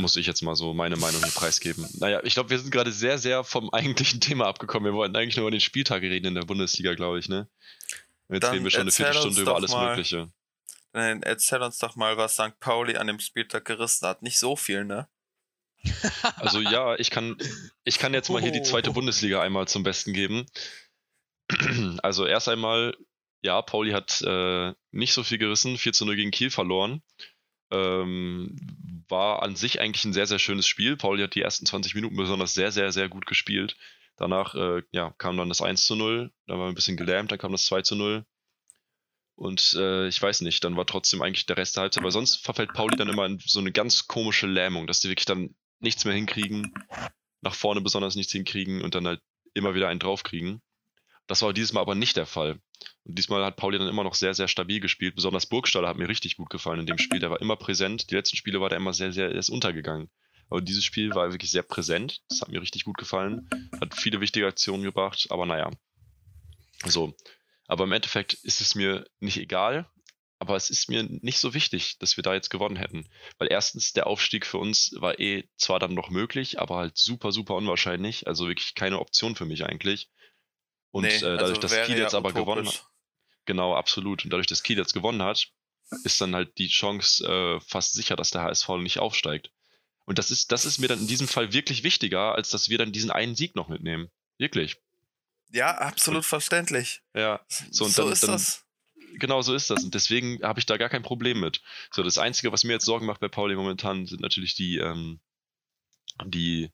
muss 0.00 0.16
ich 0.16 0.26
jetzt 0.26 0.42
mal 0.42 0.56
so 0.56 0.74
meine 0.74 0.96
Meinung 0.96 1.22
hier 1.22 1.32
preisgeben. 1.32 1.86
Naja, 2.00 2.20
ich 2.24 2.34
glaube, 2.34 2.50
wir 2.50 2.58
sind 2.58 2.70
gerade 2.70 2.92
sehr, 2.92 3.18
sehr 3.18 3.44
vom 3.44 3.70
eigentlichen 3.72 4.20
Thema 4.20 4.46
abgekommen. 4.46 4.92
Wir 4.92 4.96
wollten 4.96 5.16
eigentlich 5.16 5.36
nur 5.36 5.44
über 5.44 5.50
den 5.50 5.60
Spieltag 5.60 6.02
reden 6.02 6.26
in 6.26 6.34
der 6.34 6.42
Bundesliga, 6.42 6.94
glaube 6.94 7.18
ich, 7.18 7.28
ne? 7.28 7.48
Jetzt 8.28 8.44
Dann 8.44 8.52
reden 8.52 8.64
wir 8.64 8.70
schon 8.70 8.82
eine 8.82 8.92
Viertelstunde 8.92 9.40
über 9.42 9.56
alles 9.56 9.72
mal, 9.72 9.90
Mögliche. 9.90 10.30
Dann 10.92 11.22
erzähl 11.22 11.62
uns 11.62 11.78
doch 11.78 11.96
mal, 11.96 12.16
was 12.16 12.34
St. 12.34 12.58
Pauli 12.60 12.96
an 12.96 13.06
dem 13.06 13.20
Spieltag 13.20 13.64
gerissen 13.64 14.06
hat. 14.06 14.22
Nicht 14.22 14.38
so 14.38 14.56
viel, 14.56 14.84
ne? 14.84 15.08
Also 16.36 16.60
ja, 16.60 16.96
ich 16.96 17.10
kann, 17.10 17.36
ich 17.84 17.98
kann 17.98 18.12
jetzt 18.12 18.28
mal 18.28 18.42
hier 18.42 18.52
die 18.52 18.62
zweite 18.62 18.90
Bundesliga 18.90 19.40
einmal 19.40 19.66
zum 19.68 19.82
Besten 19.82 20.12
geben. 20.12 20.46
Also 22.02 22.26
erst 22.26 22.48
einmal, 22.48 22.96
ja, 23.42 23.60
Pauli 23.62 23.90
hat 23.90 24.22
äh, 24.22 24.72
nicht 24.92 25.12
so 25.12 25.24
viel 25.24 25.38
gerissen, 25.38 25.78
4 25.78 25.92
zu 25.92 26.04
0 26.04 26.14
gegen 26.14 26.30
Kiel 26.30 26.50
verloren. 26.50 27.02
Ähm, 27.70 28.56
war 29.08 29.42
an 29.42 29.56
sich 29.56 29.80
eigentlich 29.80 30.04
ein 30.04 30.12
sehr, 30.12 30.26
sehr 30.26 30.38
schönes 30.38 30.66
Spiel. 30.66 30.96
Pauli 30.96 31.22
hat 31.22 31.34
die 31.34 31.42
ersten 31.42 31.66
20 31.66 31.94
Minuten 31.94 32.16
besonders 32.16 32.54
sehr, 32.54 32.72
sehr, 32.72 32.92
sehr 32.92 33.08
gut 33.08 33.26
gespielt. 33.26 33.76
Danach 34.16 34.54
äh, 34.54 34.82
ja, 34.92 35.14
kam 35.18 35.36
dann 35.36 35.48
das 35.48 35.62
1 35.62 35.84
zu 35.84 35.96
0, 35.96 36.30
da 36.46 36.58
war 36.58 36.68
ein 36.68 36.74
bisschen 36.74 36.98
gelähmt, 36.98 37.32
dann 37.32 37.38
kam 37.38 37.52
das 37.52 37.64
2 37.64 37.82
zu 37.82 37.96
0. 37.96 38.26
Und 39.34 39.74
äh, 39.78 40.08
ich 40.08 40.20
weiß 40.20 40.42
nicht, 40.42 40.62
dann 40.62 40.76
war 40.76 40.84
trotzdem 40.84 41.22
eigentlich 41.22 41.46
der 41.46 41.56
Rest 41.56 41.76
der 41.76 41.84
Halbzeit, 41.84 42.02
aber 42.02 42.10
sonst 42.10 42.44
verfällt 42.44 42.74
Pauli 42.74 42.96
dann 42.96 43.08
immer 43.08 43.24
in 43.24 43.38
so 43.38 43.60
eine 43.60 43.72
ganz 43.72 44.06
komische 44.06 44.46
Lähmung, 44.46 44.86
dass 44.86 45.00
die 45.00 45.08
wirklich 45.08 45.24
dann 45.24 45.54
nichts 45.78 46.04
mehr 46.04 46.14
hinkriegen, 46.14 46.74
nach 47.40 47.54
vorne 47.54 47.80
besonders 47.80 48.14
nichts 48.14 48.32
hinkriegen 48.32 48.82
und 48.82 48.94
dann 48.94 49.06
halt 49.06 49.22
immer 49.54 49.74
wieder 49.74 49.88
einen 49.88 50.00
draufkriegen. 50.00 50.60
Das 51.26 51.40
war 51.40 51.54
dieses 51.54 51.72
Mal 51.72 51.80
aber 51.80 51.94
nicht 51.94 52.18
der 52.18 52.26
Fall. 52.26 52.60
Und 53.04 53.18
diesmal 53.18 53.44
hat 53.44 53.56
Pauli 53.56 53.78
dann 53.78 53.88
immer 53.88 54.04
noch 54.04 54.14
sehr, 54.14 54.34
sehr 54.34 54.48
stabil 54.48 54.80
gespielt. 54.80 55.14
Besonders 55.14 55.46
Burgstaller 55.46 55.88
hat 55.88 55.96
mir 55.96 56.08
richtig 56.08 56.36
gut 56.36 56.50
gefallen 56.50 56.80
in 56.80 56.86
dem 56.86 56.98
Spiel. 56.98 57.18
Der 57.18 57.30
war 57.30 57.40
immer 57.40 57.56
präsent. 57.56 58.10
Die 58.10 58.14
letzten 58.14 58.36
Spiele 58.36 58.60
war 58.60 58.68
der 58.68 58.78
immer 58.78 58.92
sehr, 58.92 59.12
sehr, 59.12 59.30
er 59.30 59.48
untergegangen. 59.50 60.10
Aber 60.48 60.60
dieses 60.60 60.84
Spiel 60.84 61.14
war 61.14 61.30
wirklich 61.32 61.50
sehr 61.50 61.62
präsent. 61.62 62.20
Das 62.28 62.40
hat 62.40 62.48
mir 62.48 62.60
richtig 62.60 62.84
gut 62.84 62.98
gefallen. 62.98 63.48
Hat 63.80 63.94
viele 63.94 64.20
wichtige 64.20 64.46
Aktionen 64.46 64.82
gebracht. 64.82 65.26
Aber 65.30 65.46
naja. 65.46 65.70
So. 66.84 67.14
Aber 67.66 67.84
im 67.84 67.92
Endeffekt 67.92 68.34
ist 68.34 68.60
es 68.60 68.74
mir 68.74 69.06
nicht 69.20 69.38
egal. 69.38 69.88
Aber 70.40 70.56
es 70.56 70.70
ist 70.70 70.88
mir 70.88 71.02
nicht 71.02 71.38
so 71.38 71.52
wichtig, 71.52 71.98
dass 71.98 72.16
wir 72.16 72.22
da 72.22 72.34
jetzt 72.34 72.48
gewonnen 72.48 72.76
hätten. 72.76 73.06
Weil 73.38 73.48
erstens, 73.50 73.92
der 73.92 74.06
Aufstieg 74.06 74.46
für 74.46 74.58
uns 74.58 74.92
war 74.96 75.20
eh 75.20 75.44
zwar 75.56 75.78
dann 75.78 75.94
noch 75.94 76.10
möglich, 76.10 76.58
aber 76.58 76.76
halt 76.76 76.96
super, 76.96 77.30
super 77.30 77.54
unwahrscheinlich. 77.56 78.26
Also 78.26 78.48
wirklich 78.48 78.74
keine 78.74 78.98
Option 78.98 79.36
für 79.36 79.44
mich 79.44 79.64
eigentlich. 79.66 80.10
Und 80.90 81.04
nee, 81.04 81.16
äh, 81.16 81.20
dadurch, 81.20 81.42
also 81.42 81.60
dass 81.60 81.86
Kiel 81.86 81.98
jetzt 81.98 82.12
ja 82.12 82.18
aber 82.18 82.32
gewonnen 82.32 82.66
hat. 82.66 82.86
Genau, 83.46 83.74
absolut. 83.74 84.24
Und 84.24 84.32
dadurch, 84.32 84.46
dass 84.46 84.62
Kiel 84.62 84.78
jetzt 84.78 84.94
gewonnen 84.94 85.22
hat, 85.22 85.48
ist 86.04 86.20
dann 86.20 86.34
halt 86.34 86.56
die 86.58 86.68
Chance 86.68 87.24
äh, 87.26 87.60
fast 87.60 87.94
sicher, 87.94 88.16
dass 88.16 88.30
der 88.30 88.42
HSV 88.42 88.68
nicht 88.78 88.98
aufsteigt. 88.98 89.50
Und 90.04 90.18
das 90.18 90.30
ist, 90.30 90.52
das 90.52 90.64
ist 90.64 90.78
mir 90.78 90.88
dann 90.88 91.00
in 91.00 91.06
diesem 91.06 91.28
Fall 91.28 91.52
wirklich 91.52 91.82
wichtiger, 91.82 92.34
als 92.34 92.50
dass 92.50 92.68
wir 92.68 92.78
dann 92.78 92.92
diesen 92.92 93.10
einen 93.10 93.34
Sieg 93.34 93.54
noch 93.54 93.68
mitnehmen. 93.68 94.10
Wirklich. 94.38 94.76
Ja, 95.52 95.76
absolut 95.78 96.18
und, 96.18 96.26
verständlich. 96.26 97.02
Ja, 97.14 97.40
so, 97.70 97.84
und 97.84 97.92
so 97.92 98.04
dann, 98.04 98.12
ist 98.12 98.22
dann, 98.22 98.32
das. 98.32 98.64
Genau 99.14 99.42
so 99.42 99.54
ist 99.54 99.70
das. 99.70 99.82
Und 99.82 99.94
deswegen 99.94 100.40
habe 100.42 100.60
ich 100.60 100.66
da 100.66 100.76
gar 100.76 100.88
kein 100.88 101.02
Problem 101.02 101.40
mit. 101.40 101.60
So, 101.90 102.02
das 102.02 102.18
Einzige, 102.18 102.52
was 102.52 102.64
mir 102.64 102.74
jetzt 102.74 102.84
Sorgen 102.84 103.06
macht 103.06 103.20
bei 103.20 103.28
Pauli 103.28 103.56
momentan, 103.56 104.06
sind 104.06 104.20
natürlich 104.20 104.54
die, 104.54 104.78
ähm, 104.78 105.20
die 106.24 106.70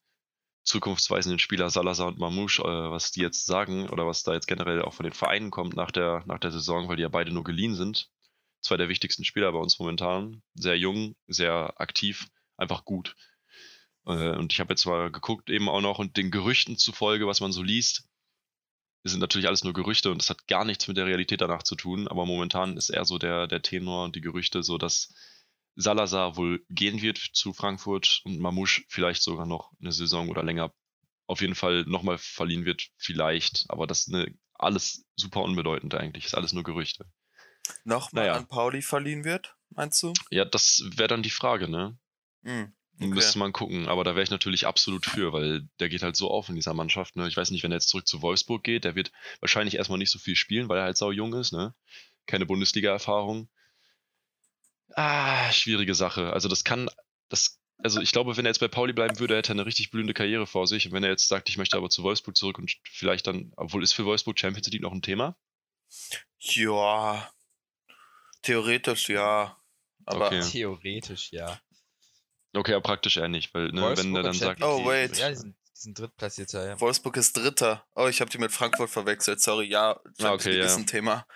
zukunftsweisenden 0.66 1.38
Spieler 1.38 1.70
Salazar 1.70 2.08
und 2.08 2.18
Mamouche, 2.18 2.62
äh, 2.62 2.90
was 2.90 3.12
die 3.12 3.20
jetzt 3.20 3.46
sagen 3.46 3.88
oder 3.88 4.06
was 4.06 4.22
da 4.24 4.34
jetzt 4.34 4.48
generell 4.48 4.82
auch 4.82 4.94
von 4.94 5.04
den 5.04 5.12
Vereinen 5.12 5.50
kommt 5.50 5.76
nach 5.76 5.90
der, 5.90 6.24
nach 6.26 6.38
der 6.38 6.50
Saison, 6.50 6.88
weil 6.88 6.96
die 6.96 7.02
ja 7.02 7.08
beide 7.08 7.32
nur 7.32 7.44
geliehen 7.44 7.74
sind. 7.74 8.10
Zwei 8.60 8.76
der 8.76 8.88
wichtigsten 8.88 9.24
Spieler 9.24 9.52
bei 9.52 9.58
uns 9.58 9.78
momentan. 9.78 10.42
Sehr 10.54 10.76
jung, 10.76 11.14
sehr 11.28 11.80
aktiv, 11.80 12.26
einfach 12.56 12.84
gut. 12.84 13.14
Äh, 14.06 14.36
und 14.36 14.52
ich 14.52 14.60
habe 14.60 14.72
jetzt 14.72 14.84
mal 14.86 15.10
geguckt, 15.10 15.50
eben 15.50 15.68
auch 15.68 15.80
noch 15.80 15.98
und 15.98 16.16
den 16.16 16.30
Gerüchten 16.30 16.76
zufolge, 16.76 17.26
was 17.26 17.40
man 17.40 17.52
so 17.52 17.62
liest, 17.62 18.08
sind 19.04 19.20
natürlich 19.20 19.46
alles 19.46 19.62
nur 19.62 19.72
Gerüchte 19.72 20.10
und 20.10 20.20
das 20.20 20.30
hat 20.30 20.48
gar 20.48 20.64
nichts 20.64 20.88
mit 20.88 20.96
der 20.96 21.06
Realität 21.06 21.40
danach 21.40 21.62
zu 21.62 21.76
tun. 21.76 22.08
Aber 22.08 22.26
momentan 22.26 22.76
ist 22.76 22.90
eher 22.90 23.04
so 23.04 23.18
der, 23.18 23.46
der 23.46 23.62
Tenor 23.62 24.04
und 24.04 24.16
die 24.16 24.20
Gerüchte 24.20 24.64
so, 24.64 24.78
dass 24.78 25.14
Salazar 25.76 26.36
wohl 26.36 26.64
gehen 26.70 27.02
wird 27.02 27.18
zu 27.18 27.52
Frankfurt 27.52 28.22
und 28.24 28.40
Mamouche 28.40 28.82
vielleicht 28.88 29.22
sogar 29.22 29.46
noch 29.46 29.72
eine 29.80 29.92
Saison 29.92 30.28
oder 30.28 30.42
länger 30.42 30.72
auf 31.26 31.40
jeden 31.40 31.54
Fall 31.54 31.84
nochmal 31.86 32.18
verliehen 32.18 32.64
wird, 32.64 32.88
vielleicht. 32.96 33.66
Aber 33.68 33.86
das 33.86 34.06
ist 34.06 34.14
eine, 34.14 34.34
alles 34.54 35.04
super 35.16 35.42
unbedeutend 35.42 35.94
eigentlich. 35.94 36.24
Ist 36.24 36.34
alles 36.34 36.52
nur 36.52 36.62
Gerüchte. 36.62 37.04
Nochmal 37.84 38.26
naja. 38.26 38.38
an 38.38 38.46
Pauli 38.46 38.80
verliehen 38.80 39.24
wird, 39.24 39.56
meinst 39.70 40.02
du? 40.02 40.12
Ja, 40.30 40.44
das 40.44 40.84
wäre 40.94 41.08
dann 41.08 41.22
die 41.22 41.30
Frage, 41.30 41.68
ne? 41.68 41.98
Mhm. 42.42 42.72
Okay. 42.98 43.08
Müsste 43.08 43.38
man 43.38 43.52
gucken, 43.52 43.88
aber 43.88 44.04
da 44.04 44.14
wäre 44.14 44.22
ich 44.22 44.30
natürlich 44.30 44.66
absolut 44.66 45.04
für, 45.04 45.34
weil 45.34 45.68
der 45.80 45.90
geht 45.90 46.02
halt 46.02 46.16
so 46.16 46.30
auf 46.30 46.48
in 46.48 46.54
dieser 46.54 46.72
Mannschaft. 46.72 47.14
Ne? 47.16 47.28
Ich 47.28 47.36
weiß 47.36 47.50
nicht, 47.50 47.62
wenn 47.62 47.70
er 47.70 47.76
jetzt 47.76 47.90
zurück 47.90 48.06
zu 48.06 48.22
Wolfsburg 48.22 48.64
geht, 48.64 48.84
der 48.84 48.94
wird 48.94 49.12
wahrscheinlich 49.40 49.74
erstmal 49.74 49.98
nicht 49.98 50.10
so 50.10 50.18
viel 50.18 50.34
spielen, 50.34 50.70
weil 50.70 50.78
er 50.78 50.84
halt 50.84 50.96
sau 50.96 51.10
jung 51.10 51.34
ist, 51.34 51.52
ne? 51.52 51.74
Keine 52.24 52.46
Bundesliga-Erfahrung. 52.46 53.50
Ah, 54.94 55.52
schwierige 55.52 55.94
Sache. 55.94 56.32
Also 56.32 56.48
das 56.48 56.64
kann, 56.64 56.88
das, 57.28 57.58
also 57.78 58.00
ich 58.00 58.12
glaube, 58.12 58.36
wenn 58.36 58.46
er 58.46 58.50
jetzt 58.50 58.60
bei 58.60 58.68
Pauli 58.68 58.92
bleiben 58.92 59.18
würde, 59.18 59.36
hätte 59.36 59.52
er 59.52 59.56
eine 59.56 59.66
richtig 59.66 59.90
blühende 59.90 60.14
Karriere 60.14 60.46
vor 60.46 60.66
sich. 60.66 60.86
Und 60.86 60.92
wenn 60.92 61.04
er 61.04 61.10
jetzt 61.10 61.28
sagt, 61.28 61.48
ich 61.48 61.58
möchte 61.58 61.76
aber 61.76 61.90
zu 61.90 62.02
Wolfsburg 62.02 62.36
zurück 62.36 62.58
und 62.58 62.76
vielleicht 62.84 63.26
dann, 63.26 63.52
obwohl 63.56 63.82
ist 63.82 63.92
für 63.92 64.04
Wolfsburg 64.04 64.38
Champions 64.38 64.68
League 64.68 64.82
noch 64.82 64.92
ein 64.92 65.02
Thema? 65.02 65.36
Ja, 66.40 67.30
theoretisch 68.42 69.08
ja. 69.08 69.56
Aber 70.04 70.26
okay. 70.26 70.40
theoretisch 70.40 71.32
ja. 71.32 71.60
Okay, 72.54 72.72
aber 72.72 72.82
praktisch 72.82 73.16
eher 73.16 73.28
nicht, 73.28 73.52
weil 73.54 73.68
ne, 73.68 73.96
wenn 73.96 74.14
er 74.14 74.22
dann 74.22 74.32
sagt. 74.32 74.62
Oh, 74.62 74.84
wait. 74.86 75.16
Ja, 75.18 75.28
die 75.28 75.36
sind, 75.36 75.56
die 75.68 75.80
sind 75.80 75.98
drittplatzierter, 75.98 76.68
ja. 76.68 76.80
Wolfsburg 76.80 77.16
ist 77.16 77.36
Dritter. 77.36 77.84
Oh, 77.94 78.06
ich 78.06 78.20
habe 78.20 78.30
die 78.30 78.38
mit 78.38 78.52
Frankfurt 78.52 78.88
verwechselt, 78.88 79.40
sorry. 79.40 79.66
Ja, 79.66 80.00
Champions 80.18 80.24
ah, 80.24 80.32
okay, 80.32 80.50
League 80.50 80.60
ja. 80.60 80.66
ist 80.66 80.76
ein 80.76 80.86
Thema. 80.86 81.26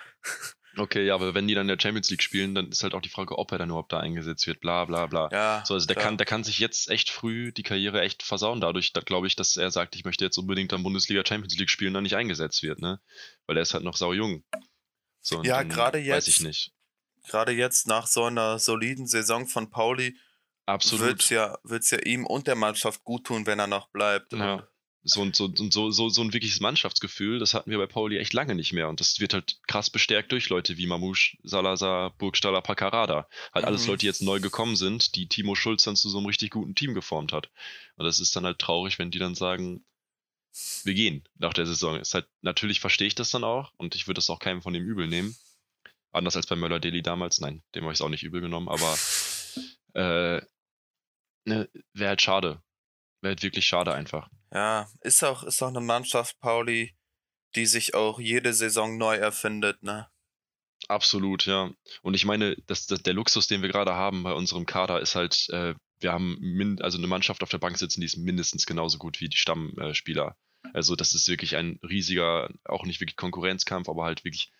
Okay, 0.80 1.04
ja, 1.04 1.14
aber 1.14 1.34
wenn 1.34 1.46
die 1.46 1.54
dann 1.54 1.68
in 1.68 1.76
der 1.76 1.80
Champions 1.80 2.08
League 2.08 2.22
spielen, 2.22 2.54
dann 2.54 2.70
ist 2.70 2.82
halt 2.82 2.94
auch 2.94 3.02
die 3.02 3.10
Frage, 3.10 3.36
ob 3.36 3.52
er 3.52 3.58
dann 3.58 3.68
überhaupt 3.68 3.92
da 3.92 4.00
eingesetzt 4.00 4.46
wird, 4.46 4.60
bla 4.60 4.86
bla 4.86 5.06
bla. 5.06 5.28
Ja, 5.30 5.62
so, 5.66 5.74
also 5.74 5.86
der 5.86 5.96
kann, 5.96 6.16
der 6.16 6.24
kann 6.24 6.42
sich 6.42 6.58
jetzt 6.58 6.88
echt 6.88 7.10
früh 7.10 7.52
die 7.52 7.62
Karriere 7.62 8.00
echt 8.00 8.22
versauen, 8.22 8.62
dadurch, 8.62 8.94
da 8.94 9.02
glaube 9.02 9.26
ich, 9.26 9.36
dass 9.36 9.58
er 9.58 9.70
sagt, 9.70 9.94
ich 9.94 10.04
möchte 10.04 10.24
jetzt 10.24 10.38
unbedingt 10.38 10.72
dann 10.72 10.82
Bundesliga 10.82 11.22
Champions 11.26 11.58
League 11.58 11.68
spielen, 11.68 11.92
dann 11.92 12.04
nicht 12.04 12.16
eingesetzt 12.16 12.62
wird, 12.62 12.80
ne? 12.80 12.98
Weil 13.46 13.58
er 13.58 13.62
ist 13.62 13.74
halt 13.74 13.84
noch 13.84 13.96
sau 13.96 14.14
jung. 14.14 14.42
So, 15.20 15.42
ja, 15.42 15.62
gerade 15.64 15.98
jetzt. 15.98 16.16
Weiß 16.16 16.28
ich 16.28 16.40
nicht. 16.40 16.72
Gerade 17.28 17.52
jetzt 17.52 17.86
nach 17.86 18.06
so 18.06 18.24
einer 18.24 18.58
soliden 18.58 19.06
Saison 19.06 19.46
von 19.46 19.70
Pauli. 19.70 20.16
Wird 20.66 21.20
es 21.20 21.28
ja, 21.30 21.58
wird's 21.64 21.90
ja 21.90 21.98
ihm 21.98 22.24
und 22.24 22.46
der 22.46 22.54
Mannschaft 22.54 23.04
gut 23.04 23.26
tun, 23.26 23.44
wenn 23.44 23.58
er 23.58 23.66
noch 23.66 23.88
bleibt. 23.88 24.32
Ja 24.32 24.66
so, 25.02 25.26
so, 25.32 25.50
so, 25.54 25.90
so, 25.90 26.08
so 26.10 26.22
ein 26.22 26.32
wirkliches 26.32 26.60
Mannschaftsgefühl, 26.60 27.38
das 27.38 27.54
hatten 27.54 27.70
wir 27.70 27.78
bei 27.78 27.86
Pauli 27.86 28.18
echt 28.18 28.34
lange 28.34 28.54
nicht 28.54 28.72
mehr. 28.72 28.88
Und 28.88 29.00
das 29.00 29.18
wird 29.18 29.32
halt 29.32 29.58
krass 29.66 29.88
bestärkt 29.88 30.30
durch 30.32 30.48
Leute 30.50 30.76
wie 30.76 30.86
Mamouche, 30.86 31.38
Salazar, 31.42 32.10
Burgstaller, 32.18 32.60
Paccarada. 32.60 33.26
Halt 33.54 33.64
mhm. 33.64 33.68
alles 33.68 33.86
Leute, 33.86 34.00
die 34.00 34.06
jetzt 34.06 34.22
neu 34.22 34.40
gekommen 34.40 34.76
sind, 34.76 35.14
die 35.16 35.26
Timo 35.28 35.54
Schulz 35.54 35.84
dann 35.84 35.96
zu 35.96 36.10
so 36.10 36.18
einem 36.18 36.26
richtig 36.26 36.50
guten 36.50 36.74
Team 36.74 36.94
geformt 36.94 37.32
hat. 37.32 37.50
Und 37.96 38.04
das 38.04 38.20
ist 38.20 38.36
dann 38.36 38.44
halt 38.44 38.58
traurig, 38.58 38.98
wenn 38.98 39.10
die 39.10 39.18
dann 39.18 39.34
sagen, 39.34 39.84
wir 40.84 40.94
gehen 40.94 41.24
nach 41.36 41.54
der 41.54 41.66
Saison. 41.66 41.98
Ist 41.98 42.14
halt, 42.14 42.28
natürlich 42.42 42.80
verstehe 42.80 43.06
ich 43.06 43.14
das 43.14 43.30
dann 43.30 43.44
auch 43.44 43.72
und 43.76 43.94
ich 43.94 44.06
würde 44.06 44.18
das 44.18 44.30
auch 44.30 44.38
keinem 44.38 44.62
von 44.62 44.72
dem 44.72 44.84
übel 44.84 45.06
nehmen. 45.06 45.34
Anders 46.12 46.36
als 46.36 46.46
bei 46.46 46.56
Möller 46.56 46.80
Deli 46.80 47.02
damals. 47.02 47.40
Nein, 47.40 47.62
dem 47.74 47.84
habe 47.84 47.92
ich 47.92 47.98
es 47.98 48.02
auch 48.02 48.08
nicht 48.08 48.24
übel 48.24 48.40
genommen, 48.40 48.68
aber 48.68 48.98
äh, 49.94 50.42
ne, 51.44 51.68
wäre 51.94 52.08
halt 52.10 52.22
schade. 52.22 52.62
Wäre 53.20 53.32
halt 53.32 53.42
wirklich 53.42 53.66
schade 53.66 53.94
einfach. 53.94 54.28
Ja, 54.52 54.88
ist 55.00 55.22
auch, 55.22 55.42
ist 55.44 55.62
auch 55.62 55.68
eine 55.68 55.80
Mannschaft, 55.80 56.38
Pauli, 56.40 56.96
die 57.54 57.66
sich 57.66 57.94
auch 57.94 58.18
jede 58.18 58.52
Saison 58.52 58.98
neu 58.98 59.16
erfindet, 59.16 59.82
ne? 59.82 60.08
Absolut, 60.88 61.46
ja. 61.46 61.70
Und 62.02 62.14
ich 62.14 62.24
meine, 62.24 62.56
das, 62.66 62.86
das, 62.86 63.02
der 63.02 63.14
Luxus, 63.14 63.46
den 63.46 63.62
wir 63.62 63.68
gerade 63.68 63.94
haben 63.94 64.22
bei 64.22 64.32
unserem 64.32 64.66
Kader, 64.66 65.00
ist 65.00 65.14
halt, 65.14 65.48
äh, 65.50 65.74
wir 66.00 66.12
haben 66.12 66.38
min 66.40 66.80
also 66.80 66.98
eine 66.98 67.06
Mannschaft 67.06 67.42
auf 67.42 67.50
der 67.50 67.58
Bank 67.58 67.78
sitzen, 67.78 68.00
die 68.00 68.06
ist 68.06 68.16
mindestens 68.16 68.66
genauso 68.66 68.98
gut 68.98 69.20
wie 69.20 69.28
die 69.28 69.36
Stammspieler. 69.36 70.36
also 70.72 70.96
das 70.96 71.14
ist 71.14 71.28
wirklich 71.28 71.56
ein 71.56 71.78
riesiger, 71.82 72.48
auch 72.64 72.84
nicht 72.84 73.00
wirklich 73.00 73.16
Konkurrenzkampf, 73.16 73.88
aber 73.88 74.04
halt 74.04 74.24
wirklich 74.24 74.50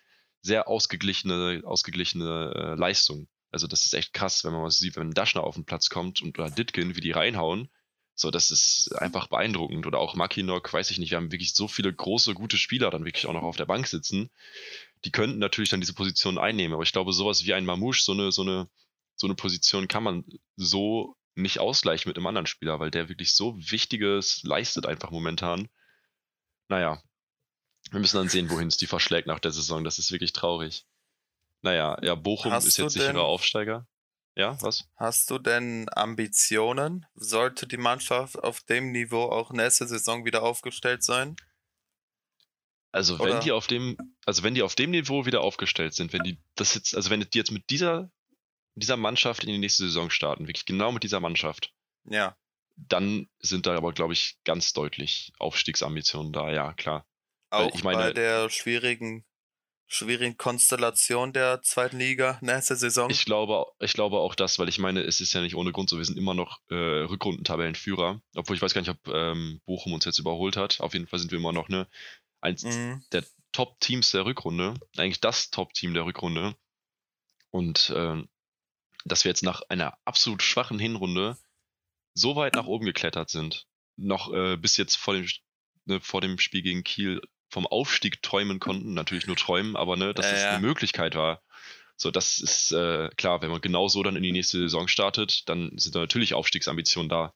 sehr 0.41 0.67
ausgeglichene, 0.67 1.61
ausgeglichene 1.65 2.53
äh, 2.55 2.79
Leistung. 2.79 3.27
Also 3.51 3.67
das 3.67 3.85
ist 3.85 3.93
echt 3.93 4.13
krass, 4.13 4.43
wenn 4.43 4.53
man 4.53 4.61
mal 4.61 4.71
sieht, 4.71 4.95
wenn 4.95 5.11
Daschner 5.11 5.43
auf 5.43 5.55
den 5.55 5.65
Platz 5.65 5.89
kommt 5.89 6.21
und 6.21 6.37
oder 6.37 6.49
Ditkin, 6.49 6.95
wie 6.95 7.01
die 7.01 7.11
reinhauen, 7.11 7.69
so, 8.15 8.29
das 8.29 8.51
ist 8.51 8.93
einfach 8.97 9.27
beeindruckend. 9.27 9.87
Oder 9.87 9.99
auch 9.99 10.15
Makinok, 10.15 10.71
weiß 10.71 10.91
ich 10.91 10.97
nicht, 10.97 11.11
wir 11.11 11.17
haben 11.17 11.31
wirklich 11.31 11.53
so 11.53 11.67
viele 11.67 11.93
große, 11.93 12.33
gute 12.33 12.57
Spieler 12.57 12.89
dann 12.91 13.05
wirklich 13.05 13.25
auch 13.25 13.33
noch 13.33 13.43
auf 13.43 13.57
der 13.57 13.65
Bank 13.65 13.87
sitzen. 13.87 14.29
Die 15.05 15.11
könnten 15.11 15.39
natürlich 15.39 15.69
dann 15.69 15.81
diese 15.81 15.93
Position 15.93 16.37
einnehmen, 16.37 16.73
aber 16.73 16.83
ich 16.83 16.91
glaube, 16.91 17.13
sowas 17.13 17.45
wie 17.45 17.53
ein 17.53 17.65
Mamouche, 17.65 18.03
so 18.03 18.11
eine, 18.11 18.31
so 18.31 18.43
eine, 18.43 18.69
so 19.15 19.27
eine 19.27 19.35
Position 19.35 19.87
kann 19.87 20.03
man 20.03 20.25
so 20.55 21.15
nicht 21.35 21.59
ausgleichen 21.59 22.09
mit 22.09 22.17
einem 22.17 22.27
anderen 22.27 22.45
Spieler, 22.45 22.79
weil 22.79 22.91
der 22.91 23.09
wirklich 23.09 23.33
so 23.33 23.57
Wichtiges 23.57 24.43
leistet 24.43 24.85
einfach 24.85 25.11
momentan. 25.11 25.69
Naja, 26.67 27.01
wir 27.89 27.99
müssen 27.99 28.17
dann 28.17 28.29
sehen, 28.29 28.49
wohin 28.49 28.67
es 28.67 28.77
die 28.77 28.87
verschlägt 28.87 29.27
nach 29.27 29.39
der 29.39 29.51
Saison. 29.51 29.83
Das 29.83 29.97
ist 29.97 30.11
wirklich 30.11 30.33
traurig. 30.33 30.85
Naja, 31.61 31.97
ja, 32.01 32.15
Bochum 32.15 32.51
Hast 32.51 32.65
ist 32.65 32.77
jetzt 32.77 32.93
sicherer 32.93 33.23
Aufsteiger. 33.23 33.87
Ja, 34.35 34.61
was? 34.61 34.87
Hast 34.95 35.29
du 35.29 35.39
denn 35.39 35.87
Ambitionen? 35.93 37.05
Sollte 37.15 37.67
die 37.67 37.77
Mannschaft 37.77 38.37
auf 38.37 38.61
dem 38.61 38.91
Niveau 38.91 39.23
auch 39.23 39.51
nächste 39.51 39.87
Saison 39.87 40.25
wieder 40.25 40.43
aufgestellt 40.43 41.03
sein? 41.03 41.35
Also 42.93 43.15
Oder? 43.15 43.25
wenn 43.25 43.41
die 43.41 43.51
auf 43.51 43.67
dem, 43.67 43.97
also 44.25 44.43
wenn 44.43 44.53
die 44.53 44.63
auf 44.63 44.75
dem 44.75 44.91
Niveau 44.91 45.25
wieder 45.25 45.41
aufgestellt 45.41 45.93
sind, 45.93 46.13
wenn 46.13 46.23
die 46.23 46.39
das 46.55 46.75
jetzt, 46.75 46.95
also 46.95 47.09
wenn 47.09 47.21
die 47.21 47.37
jetzt 47.37 47.51
mit 47.51 47.69
dieser, 47.69 48.11
dieser 48.75 48.97
Mannschaft 48.97 49.43
in 49.43 49.49
die 49.49 49.57
nächste 49.57 49.83
Saison 49.83 50.09
starten, 50.09 50.47
wirklich 50.47 50.65
genau 50.65 50.91
mit 50.91 51.03
dieser 51.03 51.19
Mannschaft, 51.19 51.73
ja. 52.05 52.35
Dann 52.77 53.29
sind 53.39 53.65
da 53.65 53.75
aber, 53.75 53.93
glaube 53.93 54.13
ich, 54.13 54.37
ganz 54.43 54.73
deutlich 54.73 55.33
Aufstiegsambitionen 55.37 56.33
da, 56.33 56.51
ja, 56.51 56.73
klar. 56.73 57.05
Auch 57.49 57.73
ich 57.75 57.83
meine, 57.83 57.99
bei 57.99 58.13
der 58.13 58.49
schwierigen 58.49 59.25
schwierigen 59.91 60.37
Konstellation 60.37 61.33
der 61.33 61.61
zweiten 61.63 61.99
Liga 61.99 62.39
nächste 62.41 62.77
Saison. 62.77 63.09
Ich 63.09 63.25
glaube, 63.25 63.65
ich 63.79 63.91
glaube 63.91 64.19
auch 64.19 64.35
das, 64.35 64.57
weil 64.57 64.69
ich 64.69 64.79
meine, 64.79 65.01
es 65.01 65.19
ist 65.19 65.33
ja 65.33 65.41
nicht 65.41 65.55
ohne 65.55 65.73
Grund 65.73 65.89
so, 65.89 65.97
wir 65.97 66.05
sind 66.05 66.17
immer 66.17 66.33
noch 66.33 66.61
äh, 66.69 66.75
Rückrundentabellenführer, 66.75 68.21
obwohl 68.35 68.55
ich 68.55 68.61
weiß 68.61 68.73
gar 68.73 68.81
nicht, 68.81 68.89
ob 68.89 69.07
ähm, 69.09 69.61
Bochum 69.65 69.91
uns 69.91 70.05
jetzt 70.05 70.17
überholt 70.17 70.55
hat. 70.55 70.79
Auf 70.79 70.93
jeden 70.93 71.07
Fall 71.07 71.19
sind 71.19 71.31
wir 71.31 71.39
immer 71.39 71.51
noch 71.51 71.67
ne, 71.67 71.89
eins 72.39 72.63
mhm. 72.63 73.03
der 73.11 73.25
Top-Teams 73.51 74.11
der 74.11 74.25
Rückrunde, 74.25 74.75
eigentlich 74.95 75.19
das 75.19 75.49
Top-Team 75.49 75.93
der 75.93 76.05
Rückrunde. 76.05 76.55
Und 77.49 77.89
äh, 77.89 78.23
dass 79.03 79.25
wir 79.25 79.29
jetzt 79.29 79.43
nach 79.43 79.61
einer 79.67 79.97
absolut 80.05 80.41
schwachen 80.41 80.79
Hinrunde 80.79 81.37
so 82.13 82.37
weit 82.37 82.55
nach 82.55 82.65
oben 82.65 82.85
geklettert 82.85 83.29
sind, 83.29 83.67
noch 83.97 84.31
äh, 84.31 84.55
bis 84.55 84.77
jetzt 84.77 84.95
vor 84.95 85.15
dem, 85.15 85.27
ne, 85.83 85.99
vor 85.99 86.21
dem 86.21 86.39
Spiel 86.39 86.61
gegen 86.61 86.85
Kiel 86.85 87.21
vom 87.51 87.67
Aufstieg 87.67 88.23
träumen 88.23 88.59
konnten, 88.59 88.93
natürlich 88.93 89.27
nur 89.27 89.35
träumen, 89.35 89.75
aber 89.75 89.97
ne, 89.97 90.13
dass 90.13 90.25
äh, 90.25 90.31
das 90.31 90.43
eine 90.45 90.59
Möglichkeit 90.59 91.15
war. 91.15 91.41
So, 91.97 92.09
das 92.09 92.39
ist 92.39 92.71
äh, 92.71 93.09
klar, 93.15 93.43
wenn 93.43 93.51
man 93.51 93.61
genau 93.61 93.87
so 93.87 94.01
dann 94.01 94.15
in 94.15 94.23
die 94.23 94.31
nächste 94.31 94.57
Saison 94.57 94.87
startet, 94.87 95.47
dann 95.47 95.71
sind 95.77 95.93
da 95.93 95.99
natürlich 95.99 96.33
Aufstiegsambitionen 96.33 97.09
da. 97.09 97.33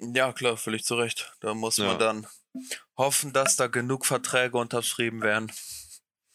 Ja, 0.00 0.32
klar, 0.32 0.56
völlig 0.56 0.84
zu 0.84 0.96
Recht. 0.96 1.32
Da 1.40 1.54
muss 1.54 1.76
ja. 1.76 1.84
man 1.84 1.98
dann 2.00 2.26
hoffen, 2.96 3.32
dass 3.32 3.54
da 3.54 3.68
genug 3.68 4.04
Verträge 4.04 4.58
unterschrieben 4.58 5.22
werden. 5.22 5.52